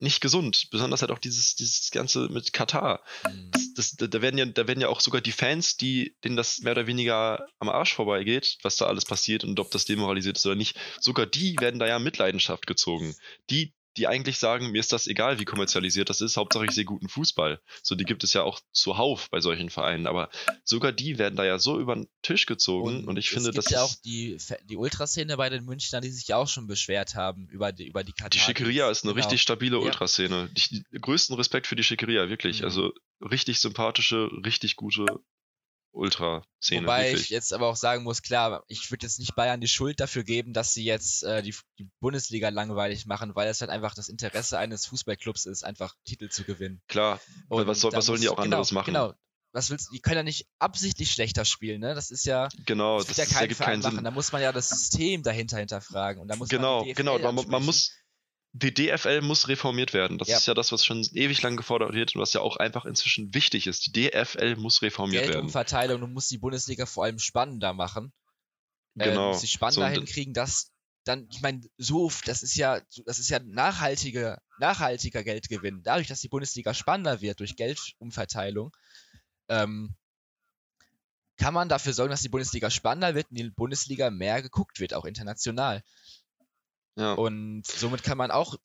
nicht 0.00 0.20
gesund. 0.20 0.68
Besonders 0.70 1.02
halt 1.02 1.10
auch 1.10 1.18
dieses, 1.18 1.54
dieses 1.54 1.90
Ganze 1.90 2.28
mit 2.28 2.52
Katar. 2.52 3.02
Mhm. 3.24 3.50
Das, 3.52 3.96
das, 3.96 4.10
da 4.10 4.22
werden 4.22 4.38
ja, 4.38 4.46
da 4.46 4.66
werden 4.66 4.80
ja 4.80 4.88
auch 4.88 5.00
sogar 5.00 5.20
die 5.20 5.32
Fans, 5.32 5.76
die, 5.76 6.16
denen 6.24 6.36
das 6.36 6.60
mehr 6.60 6.72
oder 6.72 6.86
weniger 6.86 7.46
am 7.58 7.68
Arsch 7.68 7.94
vorbeigeht, 7.94 8.58
was 8.62 8.76
da 8.76 8.86
alles 8.86 9.04
passiert 9.04 9.44
und 9.44 9.60
ob 9.60 9.70
das 9.70 9.84
demoralisiert 9.84 10.38
ist 10.38 10.46
oder 10.46 10.54
nicht, 10.54 10.76
sogar 11.00 11.26
die 11.26 11.56
werden 11.60 11.78
da 11.78 11.86
ja 11.86 11.98
Mitleidenschaft 11.98 12.66
gezogen. 12.66 13.14
Die, 13.50 13.72
die 13.96 14.06
eigentlich 14.06 14.38
sagen, 14.38 14.70
mir 14.70 14.78
ist 14.78 14.92
das 14.92 15.06
egal, 15.06 15.40
wie 15.40 15.44
kommerzialisiert 15.44 16.10
das 16.10 16.20
ist, 16.20 16.36
Hauptsache 16.36 16.64
ich 16.64 16.70
sehe 16.70 16.84
guten 16.84 17.08
Fußball. 17.08 17.60
So, 17.82 17.94
die 17.94 18.04
gibt 18.04 18.22
es 18.24 18.32
ja 18.32 18.42
auch 18.42 18.60
zuhauf 18.72 19.28
bei 19.30 19.40
solchen 19.40 19.70
Vereinen, 19.70 20.06
aber 20.06 20.30
sogar 20.64 20.92
die 20.92 21.18
werden 21.18 21.36
da 21.36 21.44
ja 21.44 21.58
so 21.58 21.80
über 21.80 21.94
den 21.94 22.08
Tisch 22.22 22.46
gezogen 22.46 23.00
und, 23.00 23.08
und 23.08 23.16
ich 23.16 23.30
finde, 23.30 23.50
das 23.50 23.66
ist. 23.66 23.72
ja 23.72 23.82
auch 23.82 23.94
die, 24.04 24.38
die 24.64 24.76
Ultraszene 24.76 25.36
bei 25.36 25.48
den 25.48 25.64
Münchnern, 25.64 26.02
die 26.02 26.10
sich 26.10 26.28
ja 26.28 26.36
auch 26.36 26.48
schon 26.48 26.66
beschwert 26.66 27.14
haben 27.14 27.48
über 27.48 27.72
die, 27.72 27.88
über 27.88 28.04
die 28.04 28.12
Katar. 28.12 28.30
Die 28.30 28.38
Schickeria 28.38 28.90
ist 28.90 29.04
eine 29.04 29.12
genau. 29.12 29.24
richtig 29.24 29.42
stabile 29.42 29.78
ja. 29.78 29.82
Ultraszene. 29.82 30.50
Die, 30.52 30.84
größten 31.00 31.34
Respekt 31.36 31.66
für 31.66 31.76
die 31.76 31.82
Schickeria, 31.82 32.28
wirklich. 32.28 32.60
Mhm. 32.60 32.66
Also 32.66 32.92
richtig 33.20 33.60
sympathische, 33.60 34.30
richtig 34.44 34.76
gute 34.76 35.06
Ultra-Szene. 35.92 36.86
Wobei 36.86 37.08
wirklich. 37.08 37.22
ich 37.24 37.30
jetzt 37.30 37.52
aber 37.52 37.68
auch 37.68 37.76
sagen 37.76 38.04
muss, 38.04 38.22
klar, 38.22 38.64
ich 38.68 38.90
würde 38.90 39.06
jetzt 39.06 39.18
nicht 39.18 39.34
Bayern 39.34 39.60
die 39.60 39.68
Schuld 39.68 40.00
dafür 40.00 40.24
geben, 40.24 40.52
dass 40.52 40.72
sie 40.72 40.84
jetzt 40.84 41.24
äh, 41.24 41.42
die, 41.42 41.54
die, 41.78 41.88
Bundesliga 42.00 42.48
langweilig 42.48 43.06
machen, 43.06 43.34
weil 43.34 43.48
es 43.48 43.60
halt 43.60 43.70
einfach 43.70 43.94
das 43.94 44.08
Interesse 44.08 44.58
eines 44.58 44.86
Fußballclubs 44.86 45.46
ist, 45.46 45.64
einfach 45.64 45.94
Titel 46.04 46.28
zu 46.28 46.44
gewinnen. 46.44 46.80
Klar, 46.88 47.20
und 47.48 47.66
was, 47.66 47.80
soll, 47.80 47.92
was 47.92 48.06
sollen 48.06 48.20
die 48.20 48.28
auch 48.28 48.36
genau, 48.36 48.44
anderes 48.44 48.72
machen? 48.72 48.86
Genau, 48.86 49.12
was 49.52 49.70
willst, 49.70 49.90
die 49.92 50.00
können 50.00 50.18
ja 50.18 50.22
nicht 50.22 50.46
absichtlich 50.58 51.10
schlechter 51.10 51.44
spielen, 51.44 51.80
ne? 51.80 51.94
Das 51.94 52.10
ist 52.10 52.24
ja, 52.24 52.48
genau, 52.66 52.98
das, 52.98 53.08
das 53.08 53.16
ja 53.16 53.26
kein 53.26 53.50
Verein 53.50 53.80
machen. 53.80 53.96
Sinn. 53.96 54.04
Da 54.04 54.10
muss 54.10 54.32
man 54.32 54.42
ja 54.42 54.52
das 54.52 54.68
System 54.68 55.22
dahinter 55.22 55.58
hinterfragen 55.58 56.22
und 56.22 56.28
da 56.28 56.36
muss 56.36 56.48
genau, 56.48 56.84
man 56.84 56.94
genau, 56.94 57.18
man, 57.18 57.48
man 57.48 57.64
muss 57.64 57.92
die 58.52 58.74
DFL 58.74 59.20
muss 59.20 59.48
reformiert 59.48 59.92
werden. 59.92 60.18
Das 60.18 60.28
ja. 60.28 60.36
ist 60.36 60.46
ja 60.46 60.54
das, 60.54 60.72
was 60.72 60.84
schon 60.84 61.06
ewig 61.12 61.40
lang 61.42 61.56
gefordert 61.56 61.92
wird 61.92 62.14
und 62.14 62.20
was 62.20 62.32
ja 62.32 62.40
auch 62.40 62.56
einfach 62.56 62.84
inzwischen 62.84 63.32
wichtig 63.32 63.66
ist. 63.66 63.86
Die 63.86 63.92
DFL 63.92 64.56
muss 64.56 64.82
reformiert 64.82 65.22
werden. 65.22 65.32
Geldumverteilung, 65.32 66.00
du 66.00 66.06
musst 66.08 66.30
die 66.30 66.38
Bundesliga 66.38 66.86
vor 66.86 67.04
allem 67.04 67.18
spannender 67.18 67.72
machen. 67.72 68.12
Genau. 68.96 69.10
Äh, 69.10 69.14
du 69.14 69.20
musst 69.28 69.40
sie 69.42 69.46
spannender 69.46 69.88
so, 69.88 69.94
hinkriegen, 69.94 70.34
dass 70.34 70.72
dann, 71.04 71.28
ich 71.30 71.40
meine, 71.40 71.60
so, 71.78 72.10
das 72.26 72.42
ist 72.42 72.56
ja, 72.56 72.80
das 73.06 73.18
ist 73.18 73.30
ja 73.30 73.38
nachhaltiger, 73.38 74.42
nachhaltiger 74.58 75.22
Geldgewinn. 75.22 75.82
Dadurch, 75.82 76.08
dass 76.08 76.20
die 76.20 76.28
Bundesliga 76.28 76.74
spannender 76.74 77.20
wird 77.20 77.40
durch 77.40 77.56
Geldumverteilung, 77.56 78.76
ähm, 79.48 79.94
kann 81.36 81.54
man 81.54 81.70
dafür 81.70 81.94
sorgen, 81.94 82.10
dass 82.10 82.20
die 82.20 82.28
Bundesliga 82.28 82.68
spannender 82.68 83.14
wird 83.14 83.30
und 83.30 83.38
die 83.38 83.48
Bundesliga 83.48 84.10
mehr 84.10 84.42
geguckt 84.42 84.78
wird, 84.78 84.92
auch 84.92 85.06
international. 85.06 85.82
Ja. 87.00 87.14
Und 87.14 87.66
somit 87.66 88.02
kann 88.02 88.18
man 88.18 88.30
auch 88.30 88.56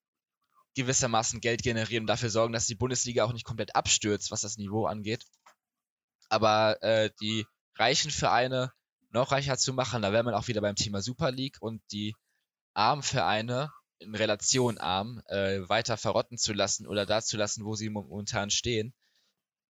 gewissermaßen 0.75 1.39
Geld 1.39 1.63
generieren 1.63 2.03
und 2.03 2.07
dafür 2.07 2.29
sorgen, 2.29 2.51
dass 2.51 2.67
die 2.67 2.75
Bundesliga 2.75 3.23
auch 3.23 3.31
nicht 3.31 3.45
komplett 3.45 3.75
abstürzt, 3.75 4.29
was 4.29 4.41
das 4.41 4.57
Niveau 4.57 4.85
angeht. 4.85 5.25
Aber 6.27 6.83
äh, 6.83 7.11
die 7.21 7.45
reichen 7.75 8.11
Vereine 8.11 8.73
noch 9.09 9.31
reicher 9.31 9.57
zu 9.57 9.73
machen. 9.73 10.01
Da 10.01 10.11
wäre 10.11 10.23
man 10.23 10.33
auch 10.33 10.49
wieder 10.49 10.59
beim 10.59 10.75
Thema 10.75 11.01
Super 11.01 11.31
League 11.31 11.57
und 11.61 11.81
die 11.91 12.13
armen 12.73 13.03
Vereine 13.03 13.71
in 13.99 14.13
Relation 14.13 14.77
arm 14.77 15.21
äh, 15.27 15.61
weiter 15.69 15.95
verrotten 15.95 16.37
zu 16.37 16.51
lassen 16.51 16.87
oder 16.87 17.05
da 17.05 17.21
zu 17.21 17.37
lassen, 17.37 17.63
wo 17.63 17.75
sie 17.75 17.89
momentan 17.89 18.49
stehen. 18.49 18.93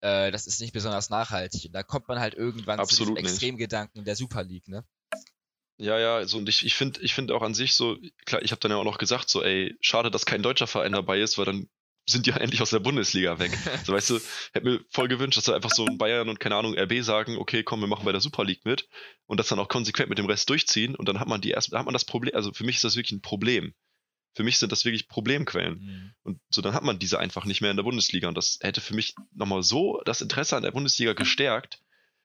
Äh, 0.01 0.29
das 0.29 0.45
ist 0.45 0.61
nicht 0.61 0.73
besonders 0.73 1.09
nachhaltig. 1.09 1.65
Und 1.65 1.73
da 1.73 1.81
kommt 1.81 2.07
man 2.07 2.19
halt 2.19 2.35
irgendwann 2.35 2.79
Absolut 2.79 3.07
zu 3.07 3.13
diesem 3.15 3.25
Extremgedanken 3.25 4.05
der 4.05 4.15
Super 4.15 4.43
League, 4.43 4.67
ne? 4.67 4.85
Ja, 5.81 5.97
ja, 5.97 6.27
so 6.27 6.37
und 6.37 6.47
ich, 6.47 6.63
ich 6.63 6.75
finde 6.75 7.01
ich 7.01 7.15
find 7.15 7.31
auch 7.31 7.41
an 7.41 7.55
sich 7.55 7.73
so, 7.73 7.97
klar, 8.25 8.43
ich 8.43 8.51
habe 8.51 8.59
dann 8.59 8.69
ja 8.69 8.77
auch 8.77 8.83
noch 8.83 8.99
gesagt, 8.99 9.31
so, 9.31 9.41
ey, 9.41 9.75
schade, 9.81 10.11
dass 10.11 10.27
kein 10.27 10.43
deutscher 10.43 10.67
Verein 10.67 10.91
dabei 10.91 11.19
ist, 11.19 11.39
weil 11.39 11.45
dann 11.45 11.69
sind 12.05 12.27
die 12.27 12.29
ja 12.29 12.37
endlich 12.37 12.61
aus 12.61 12.69
der 12.69 12.81
Bundesliga 12.81 13.39
weg. 13.39 13.51
so, 13.83 13.93
weißt 13.93 14.11
du, 14.11 14.19
hätte 14.53 14.65
mir 14.65 14.85
voll 14.89 15.07
gewünscht, 15.07 15.37
dass 15.37 15.45
da 15.45 15.55
einfach 15.55 15.71
so 15.71 15.87
ein 15.87 15.97
Bayern 15.97 16.29
und 16.29 16.39
keine 16.39 16.55
Ahnung, 16.55 16.77
RB 16.77 17.01
sagen, 17.01 17.37
okay, 17.37 17.63
komm, 17.63 17.79
wir 17.79 17.87
machen 17.87 18.05
bei 18.05 18.11
der 18.11 18.21
Super 18.21 18.43
League 18.43 18.63
mit 18.63 18.87
und 19.25 19.39
das 19.39 19.47
dann 19.47 19.57
auch 19.57 19.69
konsequent 19.69 20.09
mit 20.09 20.19
dem 20.19 20.27
Rest 20.27 20.47
durchziehen 20.51 20.95
und 20.95 21.09
dann 21.09 21.19
hat 21.19 21.27
man 21.27 21.41
die 21.41 21.49
erst, 21.49 21.71
hat 21.71 21.85
man 21.85 21.93
das 21.93 22.05
Problem, 22.05 22.35
also 22.35 22.53
für 22.53 22.63
mich 22.63 22.75
ist 22.75 22.83
das 22.83 22.95
wirklich 22.95 23.13
ein 23.13 23.21
Problem. 23.21 23.73
Für 24.35 24.43
mich 24.43 24.59
sind 24.59 24.71
das 24.71 24.85
wirklich 24.85 25.07
Problemquellen. 25.07 25.79
Mhm. 25.79 26.13
Und 26.21 26.41
so 26.49 26.61
dann 26.61 26.75
hat 26.75 26.83
man 26.83 26.99
diese 26.99 27.17
einfach 27.17 27.45
nicht 27.45 27.61
mehr 27.61 27.71
in 27.71 27.77
der 27.77 27.83
Bundesliga. 27.83 28.27
Und 28.29 28.37
das 28.37 28.59
hätte 28.61 28.79
für 28.79 28.93
mich 28.93 29.15
nochmal 29.33 29.63
so 29.63 29.99
das 30.05 30.21
Interesse 30.21 30.55
an 30.55 30.63
der 30.63 30.71
Bundesliga 30.71 31.13
gestärkt, 31.13 31.81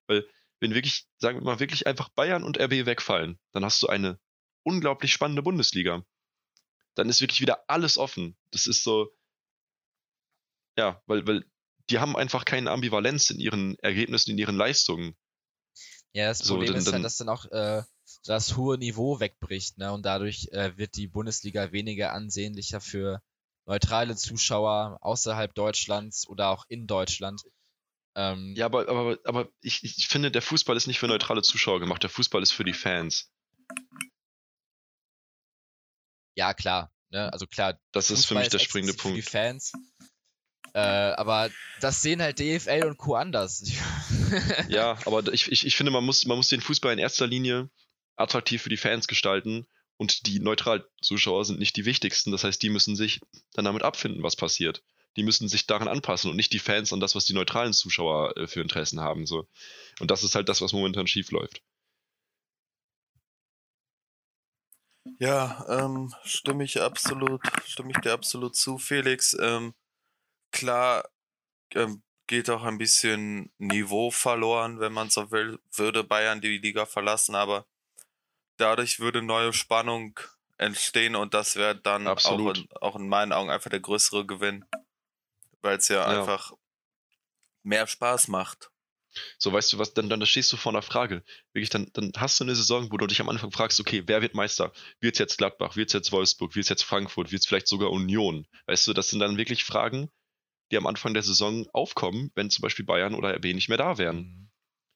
weil 0.07 0.25
wenn 0.61 0.75
wirklich, 0.75 1.07
sagen 1.19 1.39
wir 1.39 1.45
mal, 1.45 1.61
wirklich 1.61 1.87
einfach 1.87 2.09
Bayern 2.09 2.43
und 2.43 2.59
RB 2.59 2.87
wegfallen, 2.87 3.39
dann 3.53 3.65
hast 3.65 3.83
du 3.83 3.89
eine 3.89 4.19
unglaublich 4.63 5.13
spannende 5.13 5.43
Bundesliga. 5.43 6.05
Dann 6.95 7.09
ist 7.09 7.21
wirklich 7.21 7.41
wieder 7.41 7.69
alles 7.69 7.99
offen. 7.99 8.37
Das 8.51 8.67
ist 8.67 8.83
so, 8.83 9.13
ja, 10.79 11.03
weil, 11.07 11.27
weil 11.27 11.45
die 11.91 11.99
haben 11.99 12.17
einfach 12.17 12.45
keine 12.45 12.71
Ambivalenz 12.71 13.31
in 13.31 13.39
ihren 13.39 13.79
Ergebnissen, 13.79 14.33
in 14.33 14.39
ihren 14.39 14.57
Leistungen. 14.57 15.17
Ja, 16.13 16.29
das 16.29 16.47
Problem 16.47 16.69
so, 16.69 16.73
dann, 16.73 16.83
ist 16.83 16.93
halt, 16.93 17.05
dass 17.05 17.17
dann 17.19 17.29
auch 17.29 17.45
äh, 17.47 17.83
das 18.25 18.57
hohe 18.57 18.79
Niveau 18.79 19.21
wegbricht, 19.21 19.79
ne? 19.79 19.93
Und 19.93 20.07
dadurch 20.07 20.49
äh, 20.53 20.77
wird 20.77 20.97
die 20.97 21.09
Bundesliga 21.09 21.73
weniger 21.73 22.13
ansehnlicher 22.13 22.81
für 22.81 23.21
neutrale 23.67 24.17
Zuschauer 24.17 24.99
außerhalb 25.03 25.55
Deutschlands 25.55 26.27
oder 26.29 26.49
auch 26.51 26.65
in 26.69 26.87
Deutschland. 26.87 27.43
Ähm, 28.17 28.55
ja, 28.57 28.64
aber, 28.64 28.89
aber, 28.89 29.19
aber 29.25 29.49
ich, 29.61 29.85
ich 29.85 30.09
finde, 30.09 30.31
der 30.31 30.41
Fußball 30.41 30.75
ist 30.75 30.87
nicht 30.87 30.99
für 30.99 31.07
neutrale 31.07 31.43
Zuschauer 31.43 31.81
gemacht, 31.81 32.03
der 32.03 32.11
Fußball 32.11 32.43
ist 32.43 32.53
für 32.53 32.64
die 32.64 32.73
Fans. 32.73 33.31
Ja, 36.35 36.55
klar. 36.55 36.91
Ne? 37.11 37.31
Also 37.31 37.47
klar. 37.47 37.79
Das 37.93 38.07
Fußball 38.07 38.19
ist 38.19 38.27
für 38.27 38.35
mich 38.35 38.49
der 38.49 38.59
springende 38.59 38.95
Punkt. 38.95 39.17
Für 39.19 39.23
die 39.23 39.31
Fans. 39.31 39.73
Äh, 40.73 40.79
aber 40.79 41.51
das 41.81 42.01
sehen 42.01 42.23
halt 42.23 42.39
DFL 42.39 42.85
und 42.87 42.97
Co. 42.97 43.14
anders. 43.14 43.71
ja, 44.69 44.99
aber 45.05 45.33
ich, 45.33 45.51
ich, 45.53 45.67
ich 45.67 45.77
finde, 45.77 45.93
man 45.93 46.05
muss, 46.05 46.25
man 46.25 46.39
muss 46.39 46.49
den 46.49 46.61
Fußball 46.61 46.93
in 46.95 46.99
erster 46.99 47.27
Linie 47.27 47.71
attraktiv 48.17 48.62
für 48.62 48.69
die 48.71 48.77
Fans 48.79 49.09
gestalten 49.09 49.67
und 49.99 50.27
die 50.27 50.41
neutralen 50.41 50.83
Zuschauer 51.03 51.45
sind 51.45 51.59
nicht 51.59 51.77
die 51.77 51.85
wichtigsten. 51.85 52.33
Das 52.33 52.45
heißt, 52.45 52.62
die 52.62 52.71
müssen 52.71 52.97
sich 52.97 53.21
dann 53.53 53.67
damit 53.67 53.83
abfinden, 53.83 54.23
was 54.23 54.37
passiert. 54.37 54.83
Die 55.17 55.23
müssen 55.23 55.49
sich 55.49 55.67
daran 55.67 55.89
anpassen 55.89 56.31
und 56.31 56.37
nicht 56.37 56.53
die 56.53 56.59
Fans 56.59 56.93
an 56.93 57.01
das, 57.01 57.14
was 57.14 57.25
die 57.25 57.33
neutralen 57.33 57.73
Zuschauer 57.73 58.37
äh, 58.37 58.47
für 58.47 58.61
Interessen 58.61 59.01
haben. 59.01 59.27
So. 59.27 59.49
Und 60.01 60.11
das 60.11 60.23
ist 60.23 60.35
halt 60.35 60.49
das, 60.49 60.61
was 60.61 60.73
momentan 60.73 61.07
schief 61.07 61.31
läuft. 61.31 61.62
Ja, 65.19 65.64
ähm, 65.69 66.12
stimme 66.25 66.64
ich 66.64 66.81
absolut, 66.81 67.41
stimme 67.64 67.93
ich 67.93 67.99
dir 67.99 68.12
absolut 68.12 68.57
zu, 68.57 68.77
Felix. 68.77 69.35
Ähm, 69.41 69.75
klar 70.51 71.09
ähm, 71.75 72.03
geht 72.27 72.51
auch 72.51 72.64
ein 72.64 72.79
bisschen 72.79 73.53
Niveau 73.59 74.11
verloren, 74.11 74.81
wenn 74.81 74.93
man 74.93 75.11
so 75.11 75.31
will, 75.31 75.59
würde 75.73 76.05
Bayern 76.05 76.41
die 76.41 76.59
Liga 76.59 76.87
verlassen, 76.87 77.35
aber 77.35 77.67
dadurch 78.57 78.99
würde 78.99 79.23
neue 79.23 79.53
Spannung 79.53 80.19
entstehen 80.59 81.17
und 81.17 81.35
das 81.35 81.57
wäre 81.57 81.77
dann 81.77 82.07
auch 82.07 82.39
in, 82.39 82.69
auch 82.81 82.97
in, 82.97 83.09
meinen 83.09 83.33
Augen 83.33 83.51
einfach 83.51 83.71
der 83.71 83.81
größere 83.81 84.27
Gewinn, 84.27 84.64
weil 85.63 85.79
es 85.79 85.89
ja, 85.89 85.97
ja, 85.97 86.21
einfach 86.21 86.53
mehr 87.63 87.87
Spaß 87.87 88.29
macht. 88.29 88.71
So, 89.39 89.53
weißt 89.53 89.73
du 89.73 89.79
was, 89.79 89.95
dann, 89.95 90.09
dann 90.09 90.25
stehst 90.27 90.53
du 90.53 90.57
vor 90.57 90.73
einer 90.73 90.83
Frage. 90.83 91.23
Wirklich, 91.53 91.71
dann, 91.71 91.91
dann 91.95 92.13
hast 92.17 92.39
du 92.39 92.45
eine 92.45 92.55
Saison, 92.55 92.91
wo 92.93 92.97
du 92.97 93.07
dich 93.07 93.21
am 93.21 93.29
Anfang 93.29 93.51
fragst, 93.51 93.81
okay, 93.81 94.03
wer 94.07 94.23
wird 94.23 94.35
Meister? 94.35 94.73
Wird 95.01 95.15
es 95.15 95.19
jetzt 95.19 95.39
Gladbach? 95.39 95.77
Wird 95.77 95.89
es 95.89 95.95
jetzt 95.95 96.13
Wolfsburg? 96.13 96.55
Wird 96.55 96.65
es 96.65 96.69
jetzt 96.69 96.85
Frankfurt? 96.85 97.33
Wird 97.33 97.41
es 97.41 97.47
vielleicht 97.47 97.69
sogar 97.69 97.91
Union? 97.91 98.47
Weißt 98.67 98.87
du, 98.87 98.93
das 98.93 99.09
sind 99.09 99.21
dann 99.21 99.39
wirklich 99.39 99.65
Fragen, 99.65 100.11
die 100.71 100.77
am 100.77 100.87
Anfang 100.87 101.15
der 101.15 101.23
Saison 101.23 101.67
aufkommen, 101.73 102.31
wenn 102.35 102.51
zum 102.51 102.63
Beispiel 102.63 102.85
Bayern 102.85 103.15
oder 103.15 103.35
RB 103.35 103.45
nicht 103.55 103.69
mehr 103.69 103.79
da 103.79 103.99
wären. 103.99 104.17
Mhm. 104.17 104.51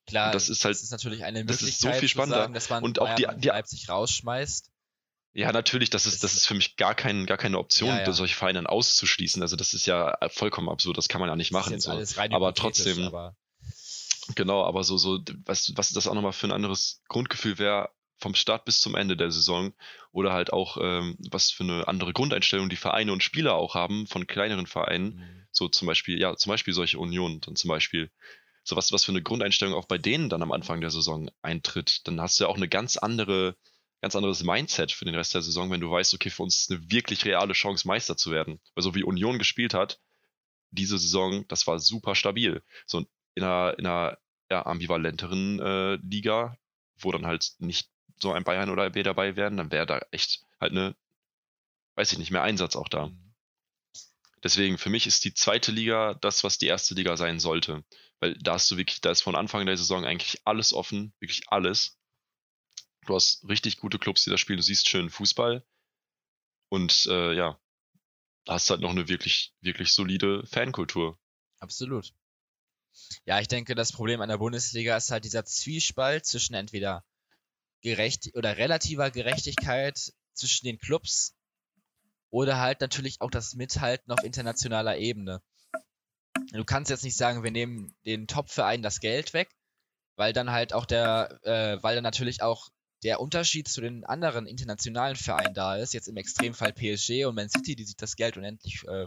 Klar, 0.06 0.26
und 0.26 0.34
das 0.34 0.48
ist 0.48 0.64
halt, 0.64 0.74
das 0.74 0.82
ist 0.82 0.90
natürlich 0.90 1.24
eine 1.24 1.40
Möglichkeit, 1.40 1.68
das 1.68 1.74
ist 1.74 1.80
so 1.80 1.92
viel 1.92 2.08
spannender. 2.08 2.38
Sagen, 2.38 2.54
dass 2.54 2.70
man 2.70 2.82
und 2.82 2.98
auch 2.98 3.14
die, 3.14 3.26
die 3.36 3.48
Leipzig 3.48 3.88
rausschmeißt. 3.88 4.69
Ja, 5.32 5.52
natürlich, 5.52 5.90
das 5.90 6.06
ist, 6.06 6.24
das 6.24 6.34
ist 6.34 6.46
für 6.46 6.54
mich 6.54 6.76
gar, 6.76 6.94
kein, 6.94 7.24
gar 7.26 7.38
keine 7.38 7.58
Option, 7.58 7.88
ja, 7.88 8.00
ja. 8.00 8.12
solche 8.12 8.34
Vereine 8.34 8.68
auszuschließen. 8.68 9.40
Also 9.42 9.54
das 9.54 9.74
ist 9.74 9.86
ja 9.86 10.16
vollkommen 10.28 10.68
absurd, 10.68 10.98
das 10.98 11.08
kann 11.08 11.20
man 11.20 11.30
ja 11.30 11.36
nicht 11.36 11.52
machen. 11.52 11.78
So. 11.78 11.92
aber 12.30 12.54
trotzdem, 12.54 13.04
aber 13.04 13.36
genau, 14.34 14.64
aber 14.64 14.82
so, 14.82 14.96
so, 14.96 15.20
was, 15.44 15.72
was 15.76 15.90
das 15.90 16.08
auch 16.08 16.14
nochmal 16.14 16.32
für 16.32 16.48
ein 16.48 16.52
anderes 16.52 17.02
Grundgefühl 17.08 17.58
wäre, 17.58 17.90
vom 18.20 18.34
Start 18.34 18.64
bis 18.64 18.80
zum 18.80 18.94
Ende 18.94 19.16
der 19.16 19.30
Saison 19.30 19.72
oder 20.12 20.32
halt 20.32 20.52
auch, 20.52 20.76
ähm, 20.80 21.16
was 21.30 21.50
für 21.50 21.64
eine 21.64 21.88
andere 21.88 22.12
Grundeinstellung 22.12 22.68
die 22.68 22.76
Vereine 22.76 23.12
und 23.12 23.22
Spieler 23.22 23.54
auch 23.54 23.74
haben 23.74 24.06
von 24.06 24.26
kleineren 24.26 24.66
Vereinen. 24.66 25.16
Mhm. 25.16 25.46
So 25.50 25.68
zum 25.68 25.86
Beispiel, 25.86 26.20
ja, 26.20 26.36
zum 26.36 26.50
Beispiel 26.50 26.74
solche 26.74 26.98
Unionen, 26.98 27.40
dann 27.40 27.56
zum 27.56 27.68
Beispiel 27.68 28.10
so 28.62 28.76
was, 28.76 28.92
was 28.92 29.04
für 29.04 29.12
eine 29.12 29.22
Grundeinstellung 29.22 29.74
auch 29.74 29.86
bei 29.86 29.98
denen 29.98 30.28
dann 30.28 30.42
am 30.42 30.52
Anfang 30.52 30.80
der 30.80 30.90
Saison 30.90 31.30
eintritt, 31.42 32.06
dann 32.06 32.20
hast 32.20 32.38
du 32.38 32.44
ja 32.44 32.50
auch 32.50 32.56
eine 32.56 32.68
ganz 32.68 32.98
andere, 32.98 33.56
ganz 34.00 34.16
anderes 34.16 34.42
Mindset 34.42 34.92
für 34.92 35.04
den 35.04 35.14
Rest 35.14 35.34
der 35.34 35.42
Saison, 35.42 35.70
wenn 35.70 35.80
du 35.80 35.90
weißt, 35.90 36.14
okay, 36.14 36.30
für 36.30 36.42
uns 36.42 36.62
ist 36.62 36.70
eine 36.70 36.90
wirklich 36.90 37.24
reale 37.24 37.52
Chance, 37.52 37.86
Meister 37.86 38.16
zu 38.16 38.30
werden. 38.30 38.60
Weil 38.74 38.82
so 38.82 38.94
wie 38.94 39.02
Union 39.02 39.38
gespielt 39.38 39.74
hat, 39.74 40.00
diese 40.70 40.98
Saison, 40.98 41.46
das 41.48 41.66
war 41.66 41.78
super 41.78 42.14
stabil. 42.14 42.62
So 42.86 43.04
in 43.34 43.44
einer, 43.44 43.78
in 43.78 43.86
einer 43.86 44.18
ja, 44.50 44.64
ambivalenteren 44.66 45.60
äh, 45.60 45.94
Liga, 45.96 46.56
wo 46.98 47.12
dann 47.12 47.26
halt 47.26 47.52
nicht 47.58 47.88
so 48.20 48.32
ein 48.32 48.44
Bayern 48.44 48.70
oder 48.70 48.90
B 48.90 49.02
dabei 49.02 49.36
wären, 49.36 49.56
dann 49.56 49.70
wäre 49.70 49.86
da 49.86 50.00
echt 50.10 50.44
halt 50.60 50.72
eine, 50.72 50.94
weiß 51.94 52.12
ich 52.12 52.18
nicht, 52.18 52.30
mehr 52.30 52.42
Einsatz 52.42 52.76
auch 52.76 52.88
da. 52.88 53.06
Mhm. 53.06 53.30
Deswegen, 54.42 54.78
für 54.78 54.90
mich 54.90 55.06
ist 55.06 55.24
die 55.24 55.34
zweite 55.34 55.70
Liga 55.70 56.14
das, 56.14 56.44
was 56.44 56.58
die 56.58 56.66
erste 56.66 56.94
Liga 56.94 57.16
sein 57.16 57.40
sollte. 57.40 57.84
Weil 58.20 58.34
da 58.34 58.54
hast 58.54 58.70
du 58.70 58.76
wirklich, 58.76 59.00
da 59.00 59.10
ist 59.10 59.22
von 59.22 59.36
Anfang 59.36 59.66
der 59.66 59.76
Saison 59.76 60.04
eigentlich 60.04 60.40
alles 60.44 60.72
offen, 60.72 61.12
wirklich 61.20 61.42
alles. 61.48 61.98
Du 63.06 63.14
hast 63.14 63.48
richtig 63.48 63.78
gute 63.78 63.98
Clubs, 63.98 64.24
die 64.24 64.30
da 64.30 64.38
spielen, 64.38 64.58
du 64.58 64.62
siehst 64.62 64.88
schön 64.88 65.10
Fußball. 65.10 65.64
Und 66.68 67.06
äh, 67.06 67.34
ja, 67.34 67.58
hast 68.48 68.70
halt 68.70 68.80
noch 68.80 68.90
eine 68.90 69.08
wirklich, 69.08 69.54
wirklich 69.60 69.92
solide 69.92 70.46
Fankultur. 70.46 71.18
Absolut. 71.58 72.12
Ja, 73.24 73.40
ich 73.40 73.48
denke, 73.48 73.74
das 73.74 73.92
Problem 73.92 74.20
an 74.20 74.28
der 74.28 74.38
Bundesliga 74.38 74.96
ist 74.96 75.10
halt 75.10 75.24
dieser 75.24 75.44
Zwiespalt 75.44 76.26
zwischen 76.26 76.54
entweder 76.54 77.04
gerecht 77.82 78.30
oder 78.34 78.56
relativer 78.56 79.10
Gerechtigkeit 79.10 80.12
zwischen 80.34 80.66
den 80.66 80.78
Clubs 80.78 81.34
oder 82.30 82.58
halt 82.58 82.80
natürlich 82.80 83.20
auch 83.20 83.30
das 83.30 83.54
Mithalten 83.54 84.12
auf 84.12 84.22
internationaler 84.22 84.98
Ebene. 84.98 85.42
Du 86.52 86.64
kannst 86.64 86.90
jetzt 86.90 87.04
nicht 87.04 87.16
sagen, 87.16 87.42
wir 87.42 87.50
nehmen 87.50 87.94
den 88.04 88.26
Top-Verein 88.26 88.82
das 88.82 89.00
Geld 89.00 89.34
weg, 89.34 89.50
weil 90.16 90.32
dann 90.32 90.50
halt 90.50 90.72
auch 90.72 90.86
der, 90.86 91.38
äh, 91.42 91.82
weil 91.82 91.94
dann 91.94 92.04
natürlich 92.04 92.42
auch 92.42 92.70
der 93.02 93.20
Unterschied 93.20 93.68
zu 93.68 93.80
den 93.80 94.04
anderen 94.04 94.46
internationalen 94.46 95.16
Vereinen 95.16 95.54
da 95.54 95.76
ist, 95.76 95.94
jetzt 95.94 96.08
im 96.08 96.16
Extremfall 96.16 96.72
PSG 96.72 97.24
und 97.24 97.34
Man 97.34 97.48
City, 97.48 97.74
die 97.74 97.84
sich 97.84 97.96
das 97.96 98.16
Geld 98.16 98.36
unendlich 98.36 98.84
äh, 98.86 99.06